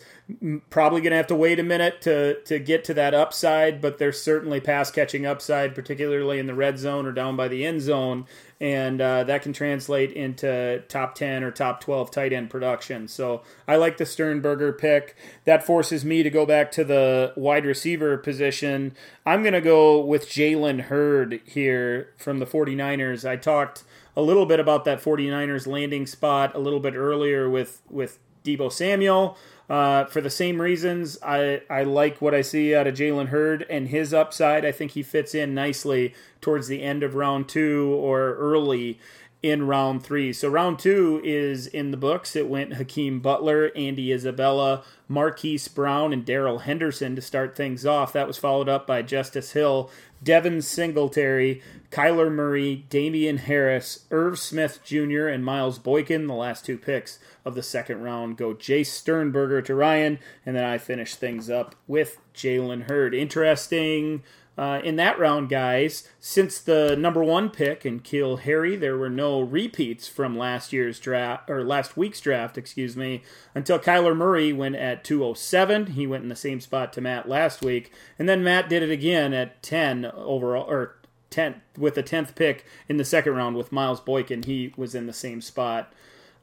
Probably 0.69 1.01
going 1.01 1.11
to 1.11 1.17
have 1.17 1.27
to 1.27 1.35
wait 1.35 1.59
a 1.59 1.63
minute 1.63 2.01
to 2.01 2.41
to 2.43 2.57
get 2.57 2.83
to 2.85 2.93
that 2.93 3.13
upside, 3.13 3.81
but 3.81 3.97
there's 3.97 4.21
certainly 4.21 4.59
pass 4.59 4.89
catching 4.89 5.25
upside, 5.25 5.75
particularly 5.75 6.39
in 6.39 6.47
the 6.47 6.55
red 6.55 6.79
zone 6.79 7.05
or 7.05 7.11
down 7.11 7.35
by 7.35 7.47
the 7.47 7.65
end 7.65 7.81
zone, 7.81 8.25
and 8.59 9.01
uh, 9.01 9.23
that 9.25 9.41
can 9.41 9.53
translate 9.53 10.11
into 10.13 10.83
top 10.87 11.15
10 11.15 11.43
or 11.43 11.51
top 11.51 11.81
12 11.81 12.11
tight 12.11 12.31
end 12.31 12.49
production. 12.49 13.07
So 13.07 13.41
I 13.67 13.75
like 13.75 13.97
the 13.97 14.05
Sternberger 14.05 14.71
pick. 14.71 15.15
That 15.45 15.65
forces 15.65 16.05
me 16.05 16.23
to 16.23 16.29
go 16.29 16.45
back 16.45 16.71
to 16.71 16.83
the 16.83 17.33
wide 17.35 17.65
receiver 17.65 18.17
position. 18.17 18.95
I'm 19.25 19.43
going 19.43 19.53
to 19.53 19.61
go 19.61 19.99
with 19.99 20.29
Jalen 20.29 20.83
Hurd 20.83 21.41
here 21.45 22.13
from 22.17 22.39
the 22.39 22.45
49ers. 22.45 23.27
I 23.27 23.35
talked 23.35 23.83
a 24.15 24.21
little 24.21 24.45
bit 24.45 24.59
about 24.59 24.85
that 24.85 25.01
49ers 25.01 25.67
landing 25.67 26.05
spot 26.05 26.55
a 26.55 26.59
little 26.59 26.79
bit 26.79 26.95
earlier 26.95 27.49
with 27.49 27.81
with 27.89 28.19
Deebo 28.43 28.71
Samuel. 28.71 29.37
Uh, 29.69 30.03
for 30.05 30.19
the 30.19 30.29
same 30.29 30.61
reasons, 30.61 31.17
I, 31.23 31.61
I 31.69 31.83
like 31.83 32.21
what 32.21 32.35
I 32.35 32.41
see 32.41 32.75
out 32.75 32.87
of 32.87 32.95
Jalen 32.95 33.27
Hurd 33.27 33.65
and 33.69 33.87
his 33.87 34.13
upside. 34.13 34.65
I 34.65 34.73
think 34.73 34.91
he 34.91 35.03
fits 35.03 35.33
in 35.33 35.53
nicely 35.53 36.13
towards 36.41 36.67
the 36.67 36.81
end 36.83 37.03
of 37.03 37.15
round 37.15 37.47
two 37.47 37.93
or 37.97 38.35
early 38.35 38.99
in 39.41 39.65
round 39.65 40.03
three. 40.03 40.33
So 40.33 40.49
round 40.49 40.77
two 40.77 41.21
is 41.23 41.67
in 41.67 41.91
the 41.91 41.97
books. 41.97 42.35
It 42.35 42.47
went 42.47 42.73
Hakeem 42.73 43.21
Butler, 43.21 43.71
Andy 43.75 44.11
Isabella, 44.11 44.83
Marquise 45.07 45.67
Brown, 45.67 46.13
and 46.13 46.25
Darrell 46.25 46.59
Henderson 46.59 47.15
to 47.15 47.21
start 47.21 47.55
things 47.55 47.85
off. 47.85 48.13
That 48.13 48.27
was 48.27 48.37
followed 48.37 48.69
up 48.69 48.85
by 48.85 49.01
Justice 49.01 49.53
Hill, 49.53 49.89
Devin 50.23 50.61
Singletary, 50.61 51.61
Kyler 51.89 52.31
Murray, 52.31 52.85
Damien 52.89 53.37
Harris, 53.37 54.05
Irv 54.11 54.39
Smith 54.39 54.79
Jr., 54.83 55.27
and 55.27 55.43
Miles 55.43 55.79
Boykin. 55.79 56.27
The 56.27 56.33
last 56.33 56.65
two 56.65 56.77
picks 56.77 57.19
of 57.43 57.55
the 57.55 57.63
second 57.63 58.01
round 58.01 58.37
go 58.37 58.53
Jace 58.53 58.87
Sternberger 58.87 59.61
to 59.63 59.75
Ryan, 59.75 60.19
and 60.45 60.55
then 60.55 60.63
I 60.63 60.77
finish 60.77 61.15
things 61.15 61.49
up 61.49 61.75
with 61.87 62.19
Jalen 62.33 62.83
Hurd. 62.83 63.13
Interesting 63.13 64.23
uh, 64.61 64.79
in 64.83 64.95
that 64.95 65.17
round, 65.17 65.49
guys. 65.49 66.07
Since 66.19 66.59
the 66.59 66.95
number 66.95 67.23
one 67.23 67.49
pick 67.49 67.81
N'Keal 67.81 68.41
Harry, 68.41 68.75
there 68.75 68.95
were 68.95 69.09
no 69.09 69.41
repeats 69.41 70.07
from 70.07 70.37
last 70.37 70.71
year's 70.71 70.99
draft 70.99 71.49
or 71.49 71.63
last 71.63 71.97
week's 71.97 72.21
draft, 72.21 72.59
excuse 72.59 72.95
me, 72.95 73.23
until 73.55 73.79
Kyler 73.79 74.15
Murray 74.15 74.53
went 74.53 74.75
at 74.75 75.03
207. 75.03 75.87
He 75.87 76.05
went 76.05 76.21
in 76.21 76.29
the 76.29 76.35
same 76.35 76.59
spot 76.59 76.93
to 76.93 77.01
Matt 77.01 77.27
last 77.27 77.63
week, 77.63 77.91
and 78.19 78.29
then 78.29 78.43
Matt 78.43 78.69
did 78.69 78.83
it 78.83 78.91
again 78.91 79.33
at 79.33 79.63
10 79.63 80.05
overall 80.05 80.69
or 80.69 80.95
10 81.31 81.63
with 81.75 81.95
the 81.95 82.03
10th 82.03 82.35
pick 82.35 82.63
in 82.87 82.97
the 82.97 83.03
second 83.03 83.33
round 83.33 83.55
with 83.55 83.71
Miles 83.71 83.99
Boykin. 83.99 84.43
He 84.43 84.75
was 84.77 84.93
in 84.93 85.07
the 85.07 85.13
same 85.13 85.41
spot 85.41 85.91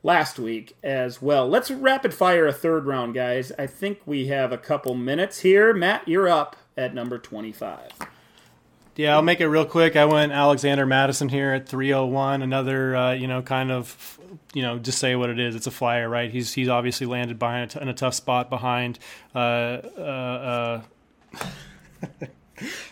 last 0.02 0.40
week 0.40 0.76
as 0.82 1.22
well. 1.22 1.48
Let's 1.48 1.70
rapid 1.70 2.12
fire 2.12 2.48
a 2.48 2.52
third 2.52 2.84
round, 2.84 3.14
guys. 3.14 3.52
I 3.56 3.68
think 3.68 4.00
we 4.06 4.26
have 4.26 4.50
a 4.50 4.58
couple 4.58 4.94
minutes 4.94 5.40
here. 5.40 5.72
Matt, 5.72 6.08
you're 6.08 6.28
up 6.28 6.56
at 6.78 6.94
number 6.94 7.18
25. 7.18 7.90
Yeah, 8.96 9.14
I'll 9.14 9.22
make 9.22 9.40
it 9.40 9.48
real 9.48 9.64
quick. 9.64 9.94
I 9.94 10.06
went 10.06 10.32
Alexander 10.32 10.86
Mattison 10.86 11.28
here 11.28 11.52
at 11.52 11.68
301. 11.68 12.42
Another, 12.42 12.96
uh, 12.96 13.12
you 13.12 13.28
know, 13.28 13.42
kind 13.42 13.70
of, 13.70 14.18
you 14.54 14.62
know, 14.62 14.78
just 14.78 14.98
say 14.98 15.14
what 15.14 15.30
it 15.30 15.38
is. 15.38 15.54
It's 15.54 15.68
a 15.68 15.70
flyer, 15.70 16.08
right? 16.08 16.30
He's 16.30 16.52
he's 16.52 16.68
obviously 16.68 17.06
landed 17.06 17.38
behind 17.38 17.70
a 17.70 17.74
t- 17.74 17.80
in 17.80 17.88
a 17.88 17.94
tough 17.94 18.14
spot 18.14 18.50
behind. 18.50 18.98
Uh, 19.34 19.38
uh, 19.98 20.82
uh, 21.30 21.46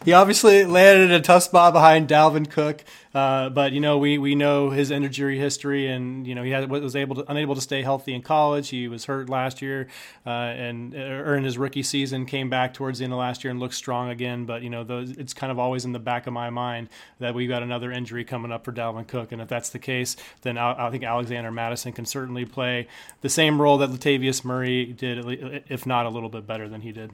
he 0.05 0.12
obviously 0.12 0.64
landed 0.64 1.11
in 1.11 1.12
a 1.12 1.21
tough 1.21 1.43
spot 1.43 1.73
behind 1.73 2.09
Dalvin 2.09 2.51
Cook, 2.51 2.85
uh, 3.14 3.49
but 3.49 3.73
you 3.73 3.81
know 3.81 3.99
we, 3.99 4.19
we 4.19 4.35
know 4.35 4.71
his 4.71 4.91
injury 4.91 5.39
history, 5.39 5.89
and 5.89 6.27
you 6.27 6.35
know 6.35 6.43
he 6.43 6.51
had, 6.51 6.69
was 6.71 6.95
able 6.95 7.17
to 7.17 7.31
unable 7.31 7.55
to 7.55 7.61
stay 7.61 7.83
healthy 7.83 8.12
in 8.12 8.23
college. 8.23 8.69
He 8.69 8.89
was 8.89 9.07
hurt 9.07 9.29
last 9.29 9.62
year, 9.62 9.89
uh, 10.27 10.31
and 10.31 10.95
or 10.95 11.37
in 11.37 11.45
his 11.45 11.57
rookie 11.57 11.83
season 11.83 12.27
came 12.27 12.51
back 12.51 12.75
towards 12.75 12.99
the 12.99 13.05
end 13.05 13.12
of 13.12 13.19
last 13.19 13.43
year 13.43 13.51
and 13.51 13.59
looked 13.59 13.75
strong 13.75 14.11
again. 14.11 14.45
But 14.45 14.62
you 14.62 14.71
know 14.71 14.85
those, 14.85 15.12
it's 15.12 15.33
kind 15.33 15.51
of 15.51 15.59
always 15.59 15.85
in 15.85 15.93
the 15.93 15.99
back 15.99 16.27
of 16.27 16.33
my 16.33 16.51
mind 16.51 16.89
that 17.19 17.35
we've 17.35 17.49
got 17.49 17.62
another 17.62 17.91
injury 17.91 18.25
coming 18.25 18.53
up 18.53 18.64
for 18.64 18.73
Dalvin 18.73 19.07
Cook, 19.07 19.33
and 19.33 19.41
if 19.41 19.49
that's 19.49 19.71
the 19.71 19.79
case, 19.79 20.17
then 20.43 20.59
I, 20.59 20.87
I 20.87 20.91
think 20.91 21.05
Alexander 21.05 21.51
Mattison 21.51 21.93
can 21.93 22.05
certainly 22.05 22.45
play 22.45 22.87
the 23.23 23.29
same 23.29 23.61
role 23.61 23.79
that 23.79 23.91
Latavius 23.91 24.45
Murray 24.45 24.87
did, 24.87 25.64
if 25.69 25.87
not 25.87 26.07
a 26.07 26.11
little 26.11 26.29
bit 26.29 26.47
better 26.47 26.69
than 26.69 26.83
he 26.83 26.93
did. 26.93 27.12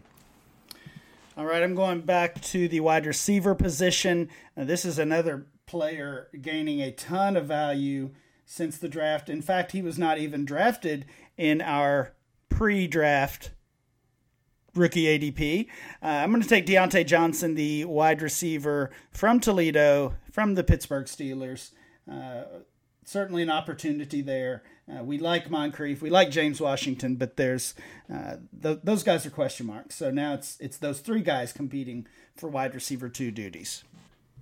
All 1.35 1.47
right, 1.47 1.63
I'm 1.63 1.75
going 1.75 2.03
back 2.03 2.43
to 2.43 2.69
the 2.69 2.81
wide 2.81 3.07
receiver 3.07 3.55
position. 3.55 4.29
Uh, 4.55 4.65
this 4.65 4.85
is 4.85 4.99
another 4.99 5.47
player 5.65 6.29
gaining 6.39 6.83
a 6.83 6.93
ton 6.93 7.39
of 7.39 7.47
value 7.47 8.11
since 8.45 8.77
the 8.77 8.89
draft. 8.89 9.31
In 9.31 9.41
fact, 9.41 9.73
he 9.73 9.81
was 9.81 9.99
not 9.99 10.19
even 10.19 10.45
drafted 10.45 11.07
in 11.39 11.63
our 11.63 12.13
pre 12.51 12.87
draft 12.87 13.53
rookie 14.75 15.05
ADP. 15.07 15.69
Uh, 16.03 16.07
I'm 16.07 16.33
going 16.33 16.43
to 16.43 16.49
take 16.49 16.67
Diontae 16.67 17.07
Johnson, 17.07 17.55
the 17.55 17.87
wide 17.87 18.21
receiver 18.21 18.91
from 19.11 19.41
Toledo, 19.41 20.17
from 20.31 20.55
the 20.55 20.65
Pittsburgh 20.65 21.07
Steelers. 21.07 21.71
Uh, 22.11 22.43
certainly 23.05 23.43
an 23.43 23.51
opportunity 23.51 24.23
there. 24.23 24.63
Uh, 24.93 25.03
we 25.03 25.19
like 25.19 25.51
Moncrief, 25.51 26.03
we 26.03 26.11
like 26.11 26.31
James 26.31 26.61
Washington, 26.61 27.15
but 27.17 27.37
there's 27.37 27.75
uh, 28.13 28.37
th- 28.63 28.81
those 28.83 29.03
guys 29.03 29.25
are 29.25 29.31
question 29.31 29.67
marks. 29.67 29.95
So 29.95 30.11
now 30.11 30.35
it's 30.35 30.57
it's 30.61 30.77
those 30.79 31.01
three 31.01 31.23
guys 31.23 31.53
competing 31.53 32.07
for 32.37 32.49
wide 32.49 32.75
receiver 32.75 33.09
two 33.09 33.31
duties. 33.31 33.85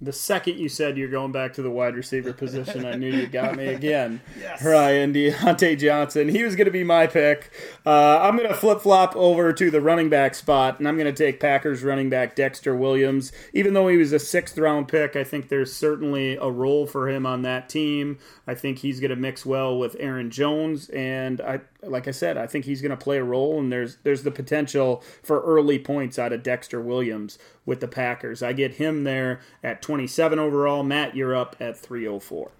The 0.03 0.13
second 0.15 0.57
you 0.57 0.71
said 0.71 0.97
you're 0.97 1.11
going 1.11 1.31
back 1.31 1.53
to 1.55 1.63
the 1.63 1.71
wide 1.71 1.95
receiver 1.95 2.33
position, 2.33 2.87
I 2.87 2.95
knew 2.95 3.11
you 3.11 3.27
got 3.27 3.57
me 3.57 3.67
again. 3.67 4.21
Yes. 4.41 4.65
Ryan 4.65 5.13
Diontae 5.13 5.79
Johnson. 5.79 6.29
He 6.29 6.43
was 6.43 6.57
going 6.57 6.65
to 6.65 6.71
be 6.71 6.85
my 6.85 7.07
pick. 7.07 7.51
Uh, 7.85 8.21
I'm 8.21 8.37
going 8.37 8.49
to 8.49 8.55
flip 8.55 8.81
flop 8.81 9.15
over 9.15 9.53
to 9.53 9.71
the 9.71 9.83
running 9.83 10.09
back 10.09 10.35
spot, 10.35 10.79
and 10.79 10.89
I'm 10.89 10.97
going 10.97 11.13
to 11.13 11.25
take 11.25 11.41
Packers 11.41 11.83
running 11.83 12.09
back 12.09 12.35
Dexter 12.35 12.75
Williams. 12.75 13.33
Even 13.53 13.75
though 13.75 13.89
he 13.89 13.99
was 13.99 14.13
a 14.13 14.19
sixth 14.19 14.57
round 14.57 14.89
pick, 14.89 15.15
I 15.15 15.25
think 15.25 15.49
there's 15.49 15.75
certainly 15.75 16.37
a 16.37 16.51
role 16.51 16.87
for 16.87 17.09
him 17.11 17.27
on 17.27 17.43
that 17.43 17.69
team. 17.69 18.19
I 18.47 18.55
think 18.55 18.79
he's 18.79 18.99
going 18.99 19.11
to 19.11 19.17
mix 19.17 19.45
well 19.45 19.79
with 19.79 19.95
Aaron 20.01 20.31
Jones, 20.31 20.89
and 20.89 21.41
I, 21.43 21.61
like 21.83 22.09
I 22.09 22.11
said, 22.11 22.37
I 22.37 22.47
think 22.47 22.65
he's 22.65 22.83
going 22.83 22.91
to 22.91 22.97
play 22.97 23.19
a 23.19 23.25
role. 23.25 23.59
And 23.59 23.73
there's 23.73 23.97
there's 24.03 24.23
the 24.23 24.31
potential 24.31 25.03
for 25.23 25.41
early 25.41 25.79
points 25.79 26.19
out 26.19 26.33
of 26.33 26.43
Dexter 26.43 26.81
Williams 26.81 27.39
with 27.65 27.81
the 27.81 27.89
Packers. 27.89 28.43
I 28.43 28.53
get 28.53 28.75
him 28.75 29.05
there 29.05 29.41
at 29.63 29.83
27 29.83 30.39
overall. 30.39 30.83
Matt, 30.83 31.17
you're 31.17 31.35
up 31.35 31.57
at 31.61 31.79
304. 31.79 32.53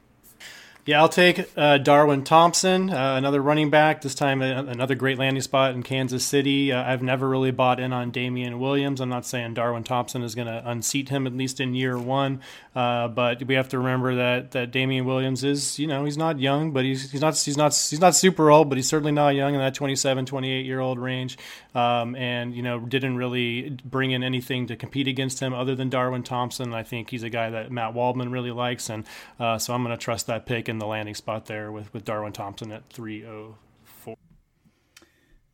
Yeah, 0.87 1.03
I'll 1.03 1.11
take 1.11 1.51
uh, 1.59 1.77
Darwin 1.77 2.25
Thompson, 2.25 2.89
uh, 2.89 3.17
another 3.17 3.43
running 3.43 3.69
back. 3.69 4.01
This 4.01 4.15
time, 4.15 4.41
another 4.41 4.95
great 4.95 5.19
landing 5.19 5.43
spot 5.43 5.75
in 5.75 5.83
Kansas 5.83 6.25
City. 6.25 6.73
Uh, 6.73 6.83
I've 6.83 7.03
never 7.03 7.29
really 7.29 7.51
bought 7.51 7.79
in 7.79 7.93
on 7.93 8.11
Damien 8.11 8.59
Williams. 8.59 9.03
I'm 9.03 9.11
not 9.11 9.27
saying 9.27 9.55
Darwin 9.55 9.85
Thompson 9.85 10.23
is 10.23 10.35
going 10.35 10.47
to 10.47 10.63
unseat 10.65 11.11
him 11.11 11.27
at 11.27 11.35
least 11.35 11.61
in 11.61 11.75
year 11.75 11.99
one, 11.99 12.41
uh, 12.75 13.09
but 13.09 13.43
we 13.43 13.57
have 13.57 13.69
to 13.69 13.79
remember 13.79 14.15
that 14.15 14.53
that 14.53 14.71
Damien 14.71 15.05
Williams 15.05 15.45
is, 15.45 15.79
you 15.79 15.87
know, 15.87 16.07
he's 16.07 16.17
not 16.17 16.41
young, 16.41 16.71
but 16.71 16.85
he's 16.87 17.11
he's 17.11 17.21
not 17.21 17.37
he's 17.37 17.59
not 17.59 17.75
he's 17.75 18.01
not 18.01 18.15
super 18.15 18.51
old, 18.51 18.71
but 18.71 18.79
he's 18.79 18.89
certainly 18.89 19.13
not 19.13 19.35
young 19.35 19.53
in 19.53 19.61
that 19.61 19.75
27, 19.75 20.25
28 20.25 20.65
year 20.65 20.81
old 20.81 20.99
range. 20.99 21.37
Um, 21.75 22.17
and 22.17 22.55
you 22.55 22.63
know, 22.63 22.81
didn't 22.81 23.17
really 23.17 23.77
bring 23.85 24.13
in 24.13 24.23
anything 24.23 24.67
to 24.69 24.77
compete 24.77 25.09
against 25.09 25.41
him 25.41 25.53
other 25.53 25.75
than 25.75 25.91
Darwin 25.91 26.23
Thompson. 26.23 26.73
I 26.73 26.85
think 26.85 27.11
he's 27.11 27.23
a 27.23 27.31
guy 27.31 27.51
that 27.51 27.71
Matt 27.71 27.93
Waldman 27.93 28.33
really 28.33 28.51
likes, 28.51 28.89
and 28.89 29.05
uh, 29.39 29.59
so 29.59 29.75
I'm 29.75 29.85
going 29.85 29.97
to 29.97 30.03
trust 30.03 30.27
that 30.29 30.47
pick 30.47 30.70
in 30.71 30.79
the 30.79 30.87
landing 30.87 31.15
spot 31.15 31.47
there 31.47 31.71
with, 31.71 31.93
with 31.93 32.05
Darwin 32.05 32.33
Thompson 32.33 32.73
at 32.73 32.89
304. 32.91 34.17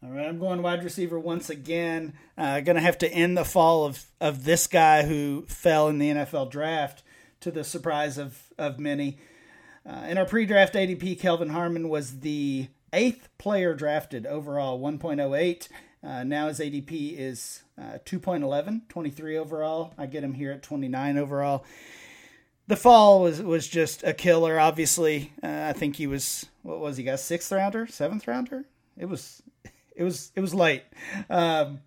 All 0.02 0.10
right, 0.10 0.26
I'm 0.26 0.38
going 0.38 0.62
wide 0.62 0.84
receiver 0.84 1.18
once 1.18 1.50
again. 1.50 2.12
Uh, 2.38 2.60
going 2.60 2.76
to 2.76 2.82
have 2.82 2.98
to 2.98 3.08
end 3.08 3.36
the 3.36 3.44
fall 3.44 3.84
of, 3.84 4.04
of 4.20 4.44
this 4.44 4.66
guy 4.66 5.02
who 5.02 5.44
fell 5.48 5.88
in 5.88 5.98
the 5.98 6.10
NFL 6.10 6.50
draft 6.50 7.02
to 7.40 7.50
the 7.50 7.64
surprise 7.64 8.18
of, 8.18 8.52
of 8.58 8.78
many. 8.78 9.18
Uh, 9.84 10.06
in 10.08 10.18
our 10.18 10.26
pre 10.26 10.46
draft 10.46 10.74
ADP, 10.74 11.18
Kelvin 11.18 11.48
Harmon 11.48 11.88
was 11.88 12.20
the 12.20 12.68
eighth 12.92 13.28
player 13.38 13.74
drafted 13.74 14.26
overall, 14.26 14.78
1.08. 14.80 15.68
Uh, 16.04 16.24
now 16.24 16.48
his 16.48 16.60
ADP 16.60 17.18
is 17.18 17.62
uh, 17.78 17.98
2.11, 18.04 18.88
23 18.88 19.38
overall. 19.38 19.94
I 19.98 20.06
get 20.06 20.22
him 20.22 20.34
here 20.34 20.52
at 20.52 20.62
29 20.62 21.18
overall. 21.18 21.64
The 22.68 22.76
fall 22.76 23.22
was, 23.22 23.40
was 23.40 23.68
just 23.68 24.02
a 24.02 24.12
killer, 24.12 24.58
obviously. 24.58 25.32
Uh, 25.42 25.66
I 25.68 25.72
think 25.72 25.96
he 25.96 26.06
was, 26.06 26.46
what 26.62 26.80
was 26.80 26.96
he, 26.96 27.04
got 27.04 27.20
sixth 27.20 27.52
rounder, 27.52 27.86
seventh 27.86 28.26
rounder? 28.26 28.64
It 28.96 29.06
was 29.06 29.42
it 29.96 30.04
was 30.04 30.30
it 30.36 30.40
was 30.40 30.54
late. 30.54 30.84
Um, 31.28 31.80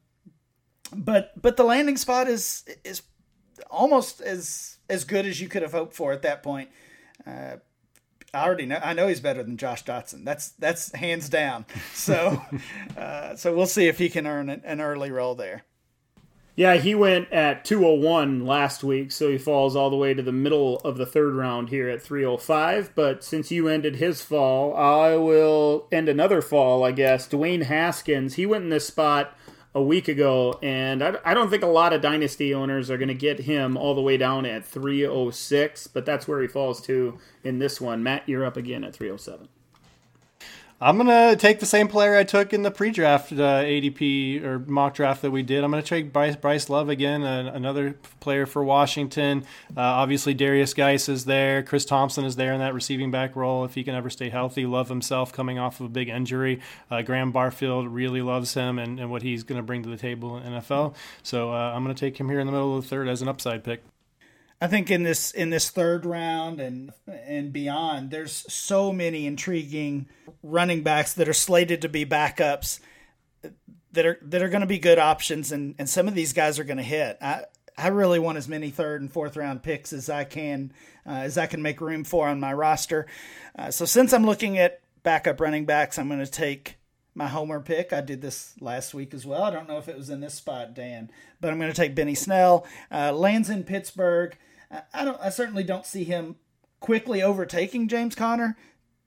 but 0.96 1.40
but 1.40 1.56
the 1.56 1.64
landing 1.64 1.98
spot 1.98 2.28
is 2.28 2.66
is 2.84 3.04
almost 3.70 4.22
as 4.22 4.78
as 4.90 5.04
good 5.04 5.26
as 5.26 5.40
you 5.40 5.48
could 5.48 5.62
have 5.62 5.72
hoped 5.72 5.94
for 5.94 6.12
at 6.12 6.24
that 6.24 6.44
point. 6.44 6.70
Uh, 7.26 7.58
I 8.34 8.46
already 8.46 8.66
know. 8.66 8.80
I 8.84 8.94
know 8.94 9.08
he's 9.08 9.20
better 9.20 9.44
than 9.44 9.58
Josh 9.58 9.84
Doctson. 9.84 10.26
That's 10.26 10.50
that's 10.52 10.94
hands 10.94 11.30
down. 11.30 11.66
So 11.94 12.42
uh, 12.98 13.36
so 13.36 13.56
we'll 13.56 13.68
see 13.68 13.88
if 13.88 13.98
he 13.98 14.10
can 14.10 14.28
earn 14.28 14.50
an 14.50 14.82
early 14.82 15.12
role 15.12 15.36
there. 15.36 15.64
Yeah, 16.60 16.76
he 16.76 16.94
went 16.94 17.32
at 17.32 17.64
201 17.64 18.46
last 18.46 18.84
week, 18.84 19.14
so 19.14 19.32
he 19.32 19.38
falls 19.38 19.78
all 19.78 19.90
the 19.90 19.96
way 19.96 20.14
to 20.14 20.22
the 20.22 20.34
middle 20.34 20.76
of 20.80 20.98
the 20.98 21.06
third 21.06 21.34
round 21.34 21.70
here 21.70 21.88
at 21.88 22.02
305. 22.02 22.92
But 22.96 23.24
since 23.24 23.50
you 23.50 23.70
ended 23.70 23.96
his 23.96 24.22
fall, 24.22 24.76
I 24.76 25.16
will 25.16 25.88
end 25.90 26.10
another 26.10 26.42
fall, 26.42 26.84
I 26.84 26.92
guess. 26.92 27.30
Dwayne 27.30 27.64
Haskins, 27.64 28.34
he 28.34 28.46
went 28.46 28.66
in 28.66 28.72
this 28.72 28.86
spot 28.86 29.38
a 29.74 29.82
week 29.82 30.10
ago, 30.10 30.60
and 30.62 31.02
I, 31.02 31.14
I 31.24 31.34
don't 31.34 31.50
think 31.50 31.64
a 31.64 31.68
lot 31.68 31.94
of 31.94 32.02
dynasty 32.02 32.54
owners 32.54 32.92
are 32.92 32.98
going 32.98 33.08
to 33.08 33.14
get 33.14 33.40
him 33.40 33.78
all 33.78 33.96
the 33.96 34.02
way 34.02 34.18
down 34.18 34.46
at 34.46 34.66
306, 34.66 35.88
but 35.88 36.06
that's 36.06 36.28
where 36.28 36.42
he 36.42 36.48
falls 36.50 36.82
to 36.88 37.18
in 37.42 37.60
this 37.60 37.80
one. 37.80 38.04
Matt, 38.04 38.28
you're 38.28 38.44
up 38.44 38.58
again 38.58 38.84
at 38.84 38.94
307. 38.94 39.48
I'm 40.82 40.96
gonna 40.96 41.36
take 41.36 41.60
the 41.60 41.66
same 41.66 41.90
player 41.90 42.16
I 42.16 42.24
took 42.24 42.54
in 42.54 42.62
the 42.62 42.72
pre-draft 42.72 43.34
uh, 43.34 43.64
ADP 43.64 44.42
or 44.46 44.60
mock 44.60 44.94
draft 44.94 45.22
that 45.24 45.32
we 45.32 45.44
did. 45.44 45.62
I'm 45.62 45.72
gonna 45.72 45.84
take 45.84 46.14
Bryce, 46.14 46.38
Bryce 46.38 46.70
Love 46.70 46.88
again, 46.88 47.22
uh, 47.24 47.52
another 47.54 47.98
player 48.22 48.46
for 48.46 48.64
Washington. 48.64 49.44
Uh, 49.76 49.82
obviously, 49.82 50.34
Darius 50.34 50.74
Guice 50.74 51.10
is 51.10 51.26
there. 51.26 51.64
Chris 51.64 51.84
Thompson 51.84 52.24
is 52.24 52.38
there 52.38 52.54
in 52.54 52.60
that 52.60 52.74
receiving 52.74 53.12
back 53.12 53.36
role 53.36 53.66
if 53.66 53.74
he 53.74 53.84
can 53.84 53.94
ever 53.94 54.10
stay 54.10 54.30
healthy. 54.30 54.66
Love 54.66 54.88
himself 54.88 55.34
coming 55.34 55.60
off 55.60 55.82
of 55.82 55.88
a 55.88 55.90
big 55.90 56.08
injury. 56.08 56.62
Uh, 56.90 57.02
Graham 57.02 57.34
Barfield 57.34 57.90
really 57.90 58.22
loves 58.22 58.54
him 58.54 58.80
and, 58.80 59.02
and 59.02 59.12
what 59.12 59.22
he's 59.22 59.44
gonna 59.44 59.64
bring 59.64 59.84
to 59.84 59.90
the 59.90 59.98
table 59.98 60.38
in 60.38 60.54
NFL. 60.54 60.96
So 61.24 61.52
uh, 61.52 61.74
I'm 61.76 61.84
gonna 61.84 61.94
take 61.94 62.18
him 62.18 62.30
here 62.30 62.40
in 62.40 62.46
the 62.46 62.54
middle 62.54 62.78
of 62.78 62.84
the 62.84 62.90
third 62.90 63.10
as 63.10 63.22
an 63.22 63.28
upside 63.28 63.66
pick. 63.66 63.84
I 64.62 64.68
think 64.68 64.92
in 64.92 65.04
this 65.04 65.32
in 65.32 65.50
this 65.52 65.70
third 65.70 66.06
round 66.06 66.60
and 66.60 66.92
and 67.08 67.54
beyond, 67.54 68.12
there's 68.12 68.46
so 68.52 68.92
many 68.92 69.26
intriguing 69.26 70.08
running 70.44 70.84
backs 70.84 71.14
that 71.14 71.30
are 71.30 71.34
slated 71.34 71.82
to 71.82 71.90
be 71.90 72.06
backups 72.06 72.80
that 73.94 74.06
are 74.06 74.20
that 74.22 74.42
are 74.42 74.50
going 74.50 74.62
to 74.62 74.68
be 74.68 74.80
good 74.80 75.00
options, 75.00 75.52
and 75.52 75.76
and 75.80 75.90
some 75.90 76.08
of 76.08 76.16
these 76.16 76.34
guys 76.34 76.60
are 76.60 76.66
going 76.66 76.78
to 76.78 76.84
hit. 76.84 77.18
I 77.22 77.46
I 77.78 77.88
really 77.88 78.20
want 78.20 78.38
as 78.38 78.50
many 78.50 78.70
third 78.70 79.02
and 79.02 79.12
fourth 79.12 79.38
round 79.38 79.64
picks 79.64 79.94
as 79.94 80.10
I 80.10 80.26
can 80.26 80.74
uh, 81.06 81.12
as 81.12 81.38
I 81.38 81.48
can 81.48 81.62
make 81.62 81.80
room 81.80 82.04
for 82.04 82.28
on 82.28 82.42
my 82.42 82.54
roster. 82.54 83.08
Uh, 83.58 83.72
so 83.72 83.86
since 83.86 84.12
I'm 84.12 84.26
looking 84.26 84.58
at 84.58 84.82
backup 85.04 85.40
running 85.40 85.66
backs, 85.66 85.98
I'm 85.98 86.10
going 86.10 86.20
to 86.20 86.30
take 86.30 86.76
my 87.16 87.28
homer 87.28 87.62
pick. 87.62 87.94
I 87.94 88.02
did 88.02 88.22
this 88.22 88.56
last 88.60 88.94
week 88.94 89.14
as 89.14 89.26
well. 89.26 89.44
I 89.44 89.52
don't 89.52 89.68
know 89.68 89.78
if 89.78 89.88
it 89.88 89.98
was 89.98 90.10
in 90.10 90.20
this 90.20 90.34
spot, 90.34 90.74
Dan, 90.74 91.10
but 91.40 91.50
I'm 91.50 91.60
going 91.60 91.72
to 91.72 91.76
take 91.76 91.96
Benny 91.96 92.16
Snell. 92.16 92.68
Uh, 92.92 93.14
lands 93.14 93.50
in 93.50 93.64
Pittsburgh. 93.64 94.38
I 94.94 95.04
don't. 95.04 95.20
I 95.20 95.30
certainly 95.30 95.64
don't 95.64 95.86
see 95.86 96.04
him 96.04 96.36
quickly 96.80 97.22
overtaking 97.22 97.88
James 97.88 98.16
Conner, 98.16 98.58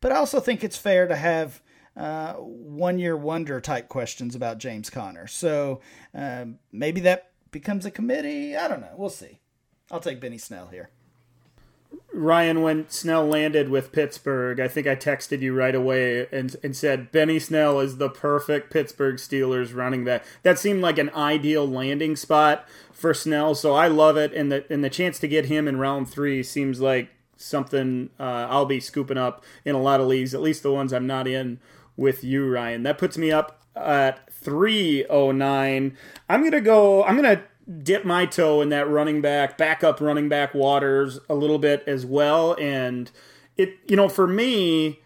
but 0.01 0.13
I 0.13 0.17
also 0.17 0.41
think 0.41 0.65
it's 0.65 0.77
fair 0.77 1.07
to 1.07 1.17
have 1.17 1.63
uh, 1.97 2.35
one 2.35 2.99
year 2.99 3.17
wonder 3.17 3.61
type 3.61 3.89
questions 3.89 4.35
about 4.35 4.59
James 4.59 4.91
Conner. 4.91 5.27
So 5.27 5.81
um, 6.15 6.59
maybe 6.73 7.01
that 7.03 7.31
becomes 7.51 7.87
a 7.87 7.91
committee. 7.91 8.57
I 8.57 8.67
don't 8.69 8.81
know. 8.81 8.95
We'll 8.97 9.11
see. 9.11 9.41
I'll 9.91 10.01
take 10.01 10.21
Benny 10.21 10.39
Snell 10.39 10.69
here. 10.69 10.91
Ryan, 12.13 12.63
when 12.63 12.89
Snell 12.89 13.27
landed 13.27 13.71
with 13.71 13.93
Pittsburgh, 13.93 14.61
I 14.61 14.69
think 14.69 14.87
I 14.87 14.95
texted 14.95 15.41
you 15.41 15.55
right 15.55 15.75
away 15.75 16.27
and, 16.31 16.55
and 16.63 16.77
said 16.77 17.11
Benny 17.11 17.39
Snell 17.39 17.81
is 17.81 17.97
the 17.97 18.11
perfect 18.11 18.71
Pittsburgh 18.71 19.17
Steelers 19.17 19.75
running 19.75 20.05
back. 20.05 20.25
That 20.43 20.59
seemed 20.59 20.83
like 20.83 20.99
an 20.99 21.11
ideal 21.11 21.67
landing 21.67 22.17
spot 22.17 22.69
for 22.93 23.15
Snell, 23.15 23.55
so 23.55 23.75
I 23.75 23.89
love 23.89 24.17
it. 24.17 24.33
And 24.35 24.53
the 24.53 24.65
and 24.71 24.85
the 24.85 24.91
chance 24.91 25.19
to 25.21 25.29
get 25.29 25.47
him 25.47 25.67
in 25.67 25.79
round 25.79 26.09
three 26.09 26.43
seems 26.43 26.81
like 26.81 27.11
something 27.37 28.11
uh, 28.21 28.47
I'll 28.49 28.67
be 28.67 28.79
scooping 28.81 29.19
up 29.19 29.43
in 29.65 29.75
a 29.75 29.83
lot 29.83 30.01
of 30.01 30.07
leagues, 30.07 30.35
at 30.35 30.43
least 30.43 30.63
the 30.63 30.73
ones 30.73 30.93
I'm 30.93 31.07
not 31.07 31.27
in 31.27 31.61
with 31.97 32.23
you, 32.23 32.49
Ryan. 32.49 32.83
That 32.83 32.99
puts 32.99 33.19
me 33.19 33.33
up 33.33 33.63
at 33.75 34.33
309. 34.33 35.97
I'm 36.29 36.45
gonna 36.45 36.61
go. 36.61 37.05
I'm 37.05 37.17
gonna 37.17 37.43
dip 37.83 38.05
my 38.05 38.27
toe 38.27 38.61
in 38.61 38.69
that 38.71 38.89
running 38.89 39.21
back, 39.21 39.57
backup 39.57 40.01
running 40.01 40.29
back 40.29 40.55
waters 40.55 41.19
a 41.29 41.35
little 41.35 41.59
bit 41.59 41.85
as 41.87 42.05
well. 42.05 42.57
And 42.61 43.11
it, 43.57 43.79
you 43.87 43.97
know, 43.97 44.09
for 44.09 44.27
me, 44.27 45.01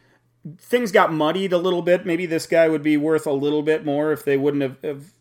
things 0.58 0.92
got 0.92 1.12
muddied 1.12 1.52
a 1.52 1.58
little 1.58 1.82
bit. 1.82 2.06
Maybe 2.06 2.26
this 2.26 2.46
guy 2.46 2.68
would 2.68 2.82
be 2.82 2.96
worth 2.96 3.26
a 3.26 3.32
little 3.32 3.62
bit 3.62 3.84
more 3.84 4.12
if 4.12 4.24
they 4.24 4.36
wouldn't 4.36 4.62
have, 4.62 4.78
have 4.82 5.12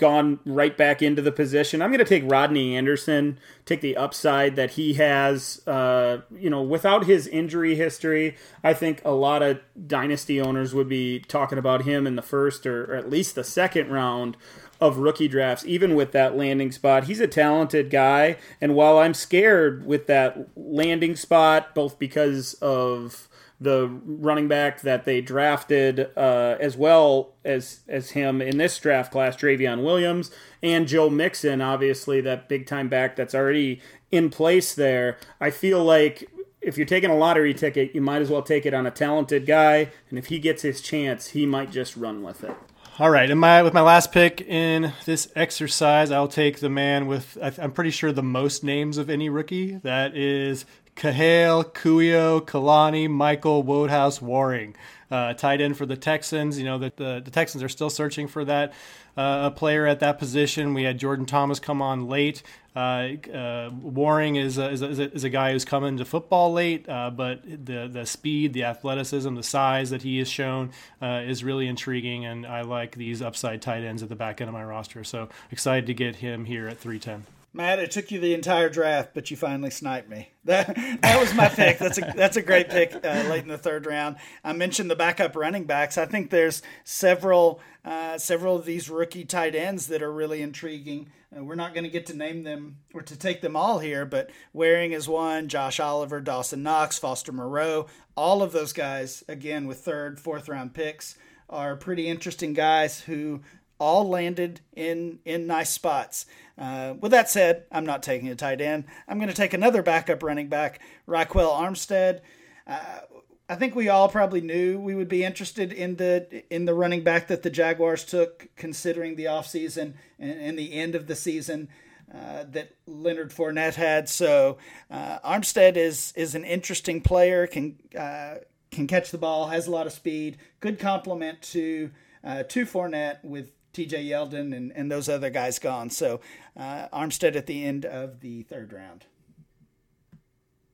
gone 0.00 0.40
right 0.46 0.76
back 0.76 1.02
into 1.02 1.20
the 1.20 1.30
position. 1.30 1.82
I'm 1.82 1.90
going 1.90 1.98
to 1.98 2.04
take 2.06 2.28
Rodney 2.28 2.74
Anderson, 2.74 3.38
take 3.66 3.82
the 3.82 3.96
upside 3.96 4.56
that 4.56 4.72
he 4.72 4.94
has. 4.94 5.60
Uh, 5.66 6.22
you 6.34 6.48
know, 6.48 6.62
without 6.62 7.04
his 7.04 7.28
injury 7.28 7.74
history, 7.76 8.36
I 8.64 8.72
think 8.72 9.02
a 9.04 9.10
lot 9.10 9.42
of 9.42 9.60
dynasty 9.86 10.40
owners 10.40 10.74
would 10.74 10.88
be 10.88 11.20
talking 11.20 11.58
about 11.58 11.82
him 11.82 12.06
in 12.06 12.16
the 12.16 12.22
first 12.22 12.66
or, 12.66 12.90
or 12.90 12.96
at 12.96 13.10
least 13.10 13.34
the 13.34 13.44
second 13.44 13.90
round 13.90 14.38
of 14.80 14.98
rookie 14.98 15.28
drafts, 15.28 15.64
even 15.66 15.94
with 15.94 16.12
that 16.12 16.36
landing 16.36 16.72
spot. 16.72 17.04
He's 17.04 17.20
a 17.20 17.26
talented 17.26 17.90
guy, 17.90 18.36
and 18.60 18.74
while 18.74 18.98
I'm 18.98 19.14
scared 19.14 19.84
with 19.86 20.06
that 20.06 20.48
landing 20.56 21.16
spot, 21.16 21.74
both 21.74 21.98
because 21.98 22.54
of 22.54 23.28
the 23.60 23.86
running 24.06 24.48
back 24.48 24.80
that 24.80 25.04
they 25.04 25.20
drafted, 25.20 26.08
uh, 26.16 26.56
as 26.58 26.78
well 26.78 27.34
as 27.44 27.80
as 27.88 28.12
him 28.12 28.40
in 28.40 28.56
this 28.56 28.78
draft 28.78 29.12
class, 29.12 29.36
Trayveon 29.36 29.84
Williams 29.84 30.30
and 30.62 30.88
Joe 30.88 31.10
Mixon, 31.10 31.60
obviously 31.60 32.22
that 32.22 32.48
big 32.48 32.66
time 32.66 32.88
back 32.88 33.16
that's 33.16 33.34
already 33.34 33.82
in 34.10 34.30
place 34.30 34.74
there. 34.74 35.18
I 35.40 35.50
feel 35.50 35.84
like 35.84 36.30
if 36.62 36.78
you're 36.78 36.86
taking 36.86 37.10
a 37.10 37.16
lottery 37.16 37.52
ticket, 37.52 37.94
you 37.94 38.00
might 38.00 38.22
as 38.22 38.30
well 38.30 38.42
take 38.42 38.64
it 38.64 38.74
on 38.74 38.86
a 38.86 38.90
talented 38.90 39.44
guy, 39.44 39.90
and 40.08 40.18
if 40.18 40.26
he 40.26 40.38
gets 40.38 40.62
his 40.62 40.80
chance, 40.80 41.28
he 41.28 41.44
might 41.44 41.70
just 41.70 41.96
run 41.96 42.22
with 42.22 42.42
it. 42.42 42.54
All 43.00 43.08
right, 43.08 43.30
and 43.30 43.40
my 43.40 43.62
with 43.62 43.72
my 43.72 43.80
last 43.80 44.12
pick 44.12 44.42
in 44.42 44.92
this 45.06 45.32
exercise, 45.34 46.10
I'll 46.10 46.28
take 46.28 46.60
the 46.60 46.68
man 46.68 47.06
with 47.06 47.38
I'm 47.40 47.72
pretty 47.72 47.92
sure 47.92 48.12
the 48.12 48.22
most 48.22 48.62
names 48.62 48.98
of 48.98 49.08
any 49.08 49.30
rookie. 49.30 49.76
That 49.76 50.14
is 50.14 50.66
Kahale, 50.96 51.64
Kuyo, 51.64 52.42
Kalani, 52.42 53.08
Michael, 53.08 53.64
Wodehouse, 53.64 54.20
Warring. 54.20 54.76
Uh, 55.10 55.34
tight 55.34 55.60
end 55.60 55.76
for 55.76 55.86
the 55.86 55.96
Texans. 55.96 56.58
You 56.58 56.64
know 56.64 56.78
that 56.78 56.96
the, 56.96 57.20
the 57.24 57.30
Texans 57.30 57.62
are 57.62 57.68
still 57.68 57.90
searching 57.90 58.28
for 58.28 58.44
that 58.44 58.72
uh, 59.16 59.42
a 59.44 59.50
player 59.50 59.86
at 59.86 60.00
that 60.00 60.18
position. 60.18 60.74
We 60.74 60.84
had 60.84 60.98
Jordan 60.98 61.26
Thomas 61.26 61.58
come 61.58 61.82
on 61.82 62.08
late. 62.08 62.42
Uh, 62.74 63.14
uh, 63.34 63.70
Warring 63.82 64.36
is 64.36 64.56
a, 64.56 64.70
is, 64.70 64.82
a, 64.82 65.12
is 65.12 65.24
a 65.24 65.28
guy 65.28 65.52
who's 65.52 65.64
come 65.64 65.82
into 65.82 66.04
football 66.04 66.52
late, 66.52 66.88
uh, 66.88 67.10
but 67.10 67.42
the 67.44 67.88
the 67.88 68.06
speed, 68.06 68.52
the 68.52 68.64
athleticism, 68.64 69.34
the 69.34 69.42
size 69.42 69.90
that 69.90 70.02
he 70.02 70.18
has 70.18 70.28
shown 70.28 70.70
uh, 71.02 71.22
is 71.26 71.42
really 71.42 71.66
intriguing, 71.66 72.24
and 72.24 72.46
I 72.46 72.62
like 72.62 72.94
these 72.94 73.22
upside 73.22 73.60
tight 73.60 73.82
ends 73.82 74.02
at 74.02 74.08
the 74.08 74.16
back 74.16 74.40
end 74.40 74.48
of 74.48 74.54
my 74.54 74.64
roster. 74.64 75.02
So 75.02 75.28
excited 75.50 75.86
to 75.86 75.94
get 75.94 76.16
him 76.16 76.44
here 76.44 76.68
at 76.68 76.78
310. 76.78 77.39
Matt, 77.52 77.80
it 77.80 77.90
took 77.90 78.12
you 78.12 78.20
the 78.20 78.34
entire 78.34 78.68
draft, 78.68 79.10
but 79.12 79.30
you 79.30 79.36
finally 79.36 79.70
sniped 79.70 80.08
me. 80.08 80.30
That 80.44 80.74
that 81.02 81.20
was 81.20 81.34
my 81.34 81.48
pick. 81.48 81.78
That's 81.78 81.98
a 81.98 82.12
that's 82.16 82.36
a 82.36 82.42
great 82.42 82.70
pick 82.70 82.94
uh, 82.94 83.24
late 83.28 83.42
in 83.42 83.48
the 83.48 83.58
third 83.58 83.86
round. 83.86 84.16
I 84.44 84.52
mentioned 84.52 84.90
the 84.90 84.96
backup 84.96 85.34
running 85.34 85.64
backs. 85.64 85.98
I 85.98 86.06
think 86.06 86.30
there's 86.30 86.62
several 86.84 87.60
uh, 87.84 88.18
several 88.18 88.56
of 88.56 88.64
these 88.64 88.88
rookie 88.88 89.24
tight 89.24 89.54
ends 89.54 89.88
that 89.88 90.02
are 90.02 90.12
really 90.12 90.42
intriguing. 90.42 91.10
Uh, 91.36 91.42
we're 91.42 91.56
not 91.56 91.74
going 91.74 91.84
to 91.84 91.90
get 91.90 92.06
to 92.06 92.16
name 92.16 92.44
them 92.44 92.76
or 92.94 93.02
to 93.02 93.16
take 93.16 93.40
them 93.40 93.56
all 93.56 93.80
here, 93.80 94.04
but 94.06 94.30
Warring 94.52 94.92
is 94.92 95.08
one. 95.08 95.48
Josh 95.48 95.80
Oliver, 95.80 96.20
Dawson 96.20 96.62
Knox, 96.62 96.98
Foster 96.98 97.32
Moreau, 97.32 97.86
all 98.16 98.42
of 98.42 98.52
those 98.52 98.72
guys 98.72 99.24
again 99.28 99.66
with 99.66 99.80
third, 99.80 100.20
fourth 100.20 100.48
round 100.48 100.72
picks 100.72 101.16
are 101.48 101.74
pretty 101.74 102.06
interesting 102.06 102.52
guys 102.52 103.00
who 103.00 103.40
all 103.80 104.08
landed 104.08 104.60
in 104.76 105.18
in 105.24 105.46
nice 105.46 105.70
spots. 105.70 106.26
Uh, 106.56 106.94
with 107.00 107.10
that 107.10 107.30
said, 107.30 107.64
I'm 107.72 107.86
not 107.86 108.02
taking 108.02 108.28
a 108.28 108.34
tight 108.34 108.60
end. 108.60 108.84
I'm 109.08 109.18
going 109.18 109.30
to 109.30 109.34
take 109.34 109.54
another 109.54 109.82
backup 109.82 110.22
running 110.22 110.48
back, 110.48 110.80
Ryquell 111.08 111.50
Armstead. 111.50 112.20
Uh, 112.66 113.00
I 113.48 113.56
think 113.56 113.74
we 113.74 113.88
all 113.88 114.08
probably 114.08 114.42
knew 114.42 114.78
we 114.78 114.94
would 114.94 115.08
be 115.08 115.24
interested 115.24 115.72
in 115.72 115.96
the 115.96 116.44
in 116.54 116.66
the 116.66 116.74
running 116.74 117.02
back 117.02 117.26
that 117.28 117.42
the 117.42 117.50
Jaguars 117.50 118.04
took, 118.04 118.48
considering 118.54 119.16
the 119.16 119.24
offseason 119.24 119.94
and, 120.18 120.40
and 120.40 120.58
the 120.58 120.74
end 120.74 120.94
of 120.94 121.08
the 121.08 121.16
season 121.16 121.68
uh, 122.14 122.44
that 122.50 122.76
Leonard 122.86 123.30
Fournette 123.30 123.74
had. 123.74 124.08
So 124.08 124.58
uh, 124.90 125.18
Armstead 125.20 125.76
is 125.76 126.12
is 126.14 126.34
an 126.34 126.44
interesting 126.44 127.00
player. 127.00 127.46
Can 127.46 127.78
uh, 127.98 128.36
can 128.70 128.86
catch 128.86 129.10
the 129.10 129.18
ball, 129.18 129.48
has 129.48 129.66
a 129.66 129.70
lot 129.70 129.86
of 129.86 129.92
speed. 129.92 130.38
Good 130.60 130.78
complement 130.78 131.42
to 131.42 131.90
uh, 132.22 132.42
to 132.44 132.66
Fournette 132.66 133.24
with 133.24 133.50
TJ 133.72 134.06
Yeldon 134.08 134.56
and, 134.56 134.72
and 134.74 134.90
those 134.90 135.08
other 135.08 135.30
guys 135.30 135.58
gone. 135.58 135.90
So 135.90 136.20
uh, 136.56 136.88
Armstead 136.92 137.36
at 137.36 137.46
the 137.46 137.64
end 137.64 137.84
of 137.84 138.20
the 138.20 138.42
third 138.42 138.72
round. 138.72 139.06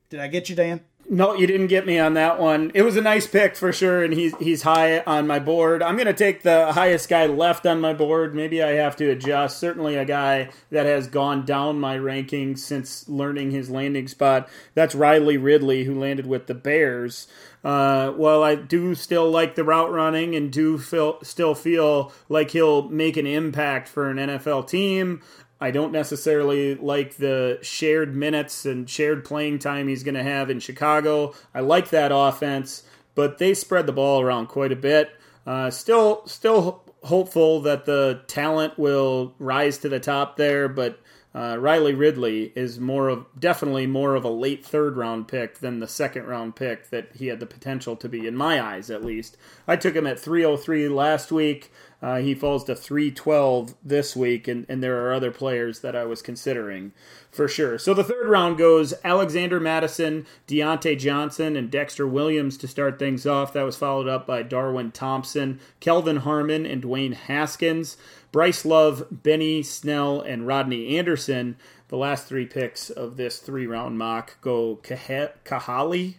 Did 0.09 0.21
I 0.21 0.29
get 0.29 0.49
you, 0.49 0.57
Dan? 0.57 0.81
No, 1.09 1.35
you 1.35 1.47
didn't 1.47 1.69
get 1.69 1.87
me 1.87 2.01
on 2.01 2.15
that 2.15 2.41
one. 2.41 2.73
It 2.75 2.83
was 2.83 2.97
a 2.97 3.01
nice 3.01 3.29
pick 3.29 3.55
for 3.55 3.73
sure, 3.73 4.03
and 4.03 4.13
he's 4.13 4.35
he's 4.39 4.63
high 4.63 5.01
on 5.01 5.27
my 5.27 5.39
board. 5.39 5.81
I'm 5.81 5.97
to 5.99 6.13
take 6.13 6.43
the 6.43 6.73
highest 6.73 7.09
guy 7.09 7.27
left 7.27 7.65
on 7.65 7.81
my 7.81 7.93
board. 7.93 8.35
Maybe 8.35 8.61
I 8.61 8.73
have 8.73 8.97
to 8.97 9.11
adjust. 9.11 9.59
Certainly, 9.59 9.95
a 9.97 10.05
guy 10.05 10.51
that 10.71 10.85
has 10.85 11.07
gone 11.07 11.45
down 11.45 11.79
my 11.79 11.97
rankings 11.97 12.59
since 12.59 13.09
learning 13.09 13.53
his 13.53 13.71
landing 13.71 14.09
spot. 14.09 14.49
That's 14.75 14.97
Riley 14.97 15.37
Ridley, 15.37 15.85
who 15.85 15.99
landed 15.99 16.27
with 16.27 16.49
the 16.49 16.55
Bears. 16.55 17.29
Uh, 17.67 18.13
while 18.13 18.45
I 18.45 18.55
do 18.55 18.95
still 18.95 19.29
like 19.29 19.57
the 19.57 19.65
route 19.65 19.91
running 19.91 20.37
and 20.37 20.53
do 20.53 20.79
feel, 20.79 21.19
still 21.23 21.55
feel 21.55 22.13
like 22.29 22.53
he'll 22.53 22.89
make 22.89 23.17
an 23.17 23.27
impact 23.27 23.89
for 23.89 24.09
an 24.09 24.19
NFL 24.19 24.69
team, 24.69 25.21
I 25.61 25.71
don't 25.71 25.93
necessarily 25.93 26.75
like 26.75 27.17
the 27.17 27.59
shared 27.63 28.15
minutes 28.15 28.67
and 28.67 28.89
shared 28.89 29.25
playing 29.25 29.59
time 29.59 29.89
he's 29.89 30.03
going 30.03 30.15
to 30.15 30.23
have 30.23 30.51
in 30.51 30.61
Chicago. 30.61 31.35
I 31.55 31.61
like 31.61 31.91
that 31.91 32.13
offense, 32.13 32.83
but 33.15 33.39
they 33.39 33.55
spread 33.55 33.87
the 33.87 33.93
ball 33.93 34.21
around 34.21 34.49
quite 34.49 34.73
a 34.73 34.77
bit. 34.77 35.11
Uh, 35.47 35.71
still, 35.71 36.27
still 36.27 36.83
hopeful 37.05 37.61
that 37.63 37.87
the 37.87 38.23
talent 38.27 38.79
will 38.79 39.35
rise 39.39 39.79
to 39.79 39.89
the 39.89 40.01
top 40.01 40.37
there, 40.37 40.69
but 40.69 41.01
uh, 41.37 41.57
Riley 41.59 41.93
Ridley 41.93 42.51
is 42.55 42.81
more 42.81 43.09
of 43.11 43.27
definitely 43.39 43.87
more 43.87 44.15
of 44.15 44.25
a 44.25 44.31
late 44.31 44.65
third 44.65 44.97
round 44.97 45.29
pick 45.29 45.59
than 45.59 45.81
the 45.81 45.89
second 45.89 46.25
round 46.25 46.57
pick 46.57 46.89
that 46.89 47.11
he 47.15 47.27
had 47.27 47.41
the 47.41 47.47
potential 47.47 47.95
to 47.97 48.09
be 48.09 48.27
in 48.27 48.35
my 48.35 48.61
eyes 48.61 48.91
at 48.91 49.05
least. 49.05 49.37
I 49.69 49.77
took 49.77 49.95
him 49.95 50.07
at 50.07 50.19
303 50.19 50.89
last 50.89 51.31
week. 51.31 51.71
Uh, 52.07 52.19
he 52.19 52.37
falls 52.37 52.63
to 52.63 52.77
312 52.77 53.75
this 53.83 54.15
week, 54.15 54.47
and, 54.47 54.65
and 54.69 54.81
there 54.81 55.05
are 55.05 55.13
other 55.13 55.33
players 55.33 55.81
that 55.81 55.97
I 55.97 56.05
was 56.05 56.23
considering 56.23 56.93
for 57.33 57.49
sure. 57.49 57.81
So 57.81 57.95
the 57.95 58.05
third 58.05 58.29
round 58.29 58.59
goes 58.59 58.95
Alexander 59.03 59.59
Mattison, 59.59 60.25
Diontae 60.47 61.01
Johnson, 61.01 61.57
and 61.57 61.69
Dexter 61.69 62.07
Williams 62.07 62.57
to 62.59 62.69
start 62.69 63.01
things 63.01 63.27
off. 63.27 63.53
That 63.53 63.65
was 63.65 63.77
followed 63.77 64.07
up 64.07 64.25
by 64.25 64.45
Darwin 64.45 64.93
Thompson, 64.93 65.59
Kelvin 65.81 66.19
Harmon, 66.19 66.65
and 66.65 66.81
Dwayne 66.81 67.15
Haskins. 67.15 67.97
Bryce 68.31 68.65
Love, 68.65 69.09
Benny 69.11 69.65
Snell, 69.65 70.21
and 70.21 70.47
Rodney 70.47 70.97
Anderson. 70.97 71.57
The 71.89 71.97
last 71.97 72.29
three 72.29 72.47
picks 72.47 72.89
of 72.89 73.17
this 73.17 73.41
three 73.41 73.67
round 73.67 73.99
mock 73.99 74.41
go 74.41 74.77
Kahale, 74.77 76.15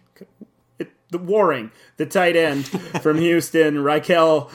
the 1.10 1.18
Warring, 1.18 1.70
the 1.96 2.04
tight 2.04 2.36
end 2.36 2.66
from 3.02 3.16
Houston, 3.16 3.76
Ryquell 3.76 4.50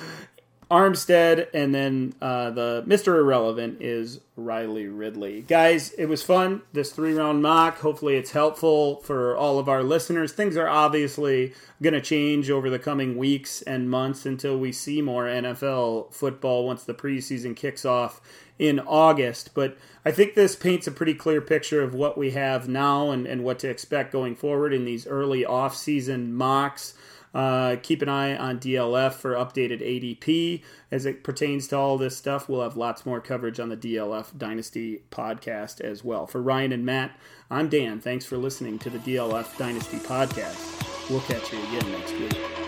Armstead, 0.73 1.49
and 1.53 1.73
then 1.73 2.15
uh, 2.19 2.49
the 2.49 2.83
Mr. 2.87 3.19
Irrelevant 3.19 3.79
is 3.79 4.21
Riley 4.35 4.87
Ridley. 4.87 5.41
Guys, 5.41 5.91
it 5.91 6.07
was 6.07 6.23
fun, 6.23 6.63
this 6.73 6.91
three 6.91 7.13
round 7.13 7.43
mock. 7.43 7.77
Hopefully, 7.81 8.15
it's 8.15 8.31
helpful 8.31 8.95
for 9.01 9.37
all 9.37 9.59
of 9.59 9.69
our 9.69 9.83
listeners. 9.83 10.31
Things 10.31 10.57
are 10.57 10.67
obviously 10.67 11.53
going 11.83 11.93
to 11.93 12.01
change 12.01 12.49
over 12.49 12.71
the 12.71 12.79
coming 12.79 13.17
weeks 13.17 13.61
and 13.61 13.87
months 13.87 14.25
until 14.25 14.57
we 14.57 14.71
see 14.71 14.99
more 14.99 15.25
NFL 15.25 16.11
football 16.11 16.65
once 16.65 16.83
the 16.83 16.95
preseason 16.95 17.55
kicks 17.55 17.85
off 17.85 18.19
in 18.57 18.79
August. 18.79 19.51
But 19.53 19.77
I 20.03 20.09
think 20.09 20.33
this 20.33 20.55
paints 20.55 20.87
a 20.87 20.91
pretty 20.91 21.13
clear 21.13 21.39
picture 21.39 21.83
of 21.83 21.93
what 21.93 22.17
we 22.17 22.31
have 22.31 22.67
now 22.67 23.11
and, 23.11 23.27
and 23.27 23.43
what 23.43 23.59
to 23.59 23.69
expect 23.69 24.11
going 24.11 24.35
forward 24.35 24.73
in 24.73 24.85
these 24.85 25.05
early 25.05 25.45
off 25.45 25.75
season 25.75 26.33
mocks. 26.33 26.95
Uh, 27.33 27.77
keep 27.81 28.01
an 28.01 28.09
eye 28.09 28.35
on 28.35 28.59
DLF 28.59 29.13
for 29.13 29.33
updated 29.33 29.81
ADP 29.81 30.61
as 30.91 31.05
it 31.05 31.23
pertains 31.23 31.67
to 31.69 31.77
all 31.77 31.97
this 31.97 32.15
stuff. 32.15 32.47
We'll 32.47 32.61
have 32.61 32.77
lots 32.77 33.05
more 33.05 33.19
coverage 33.19 33.59
on 33.59 33.69
the 33.69 33.77
DLF 33.77 34.37
Dynasty 34.37 35.03
podcast 35.11 35.81
as 35.81 36.03
well. 36.03 36.27
For 36.27 36.41
Ryan 36.41 36.71
and 36.71 36.85
Matt, 36.85 37.17
I'm 37.49 37.69
Dan. 37.69 37.99
Thanks 37.99 38.25
for 38.25 38.37
listening 38.37 38.77
to 38.79 38.89
the 38.89 38.99
DLF 38.99 39.57
Dynasty 39.57 39.97
podcast. 39.97 41.09
We'll 41.09 41.21
catch 41.21 41.51
you 41.51 41.59
again 41.59 41.91
next 41.91 42.13
week. 42.13 42.62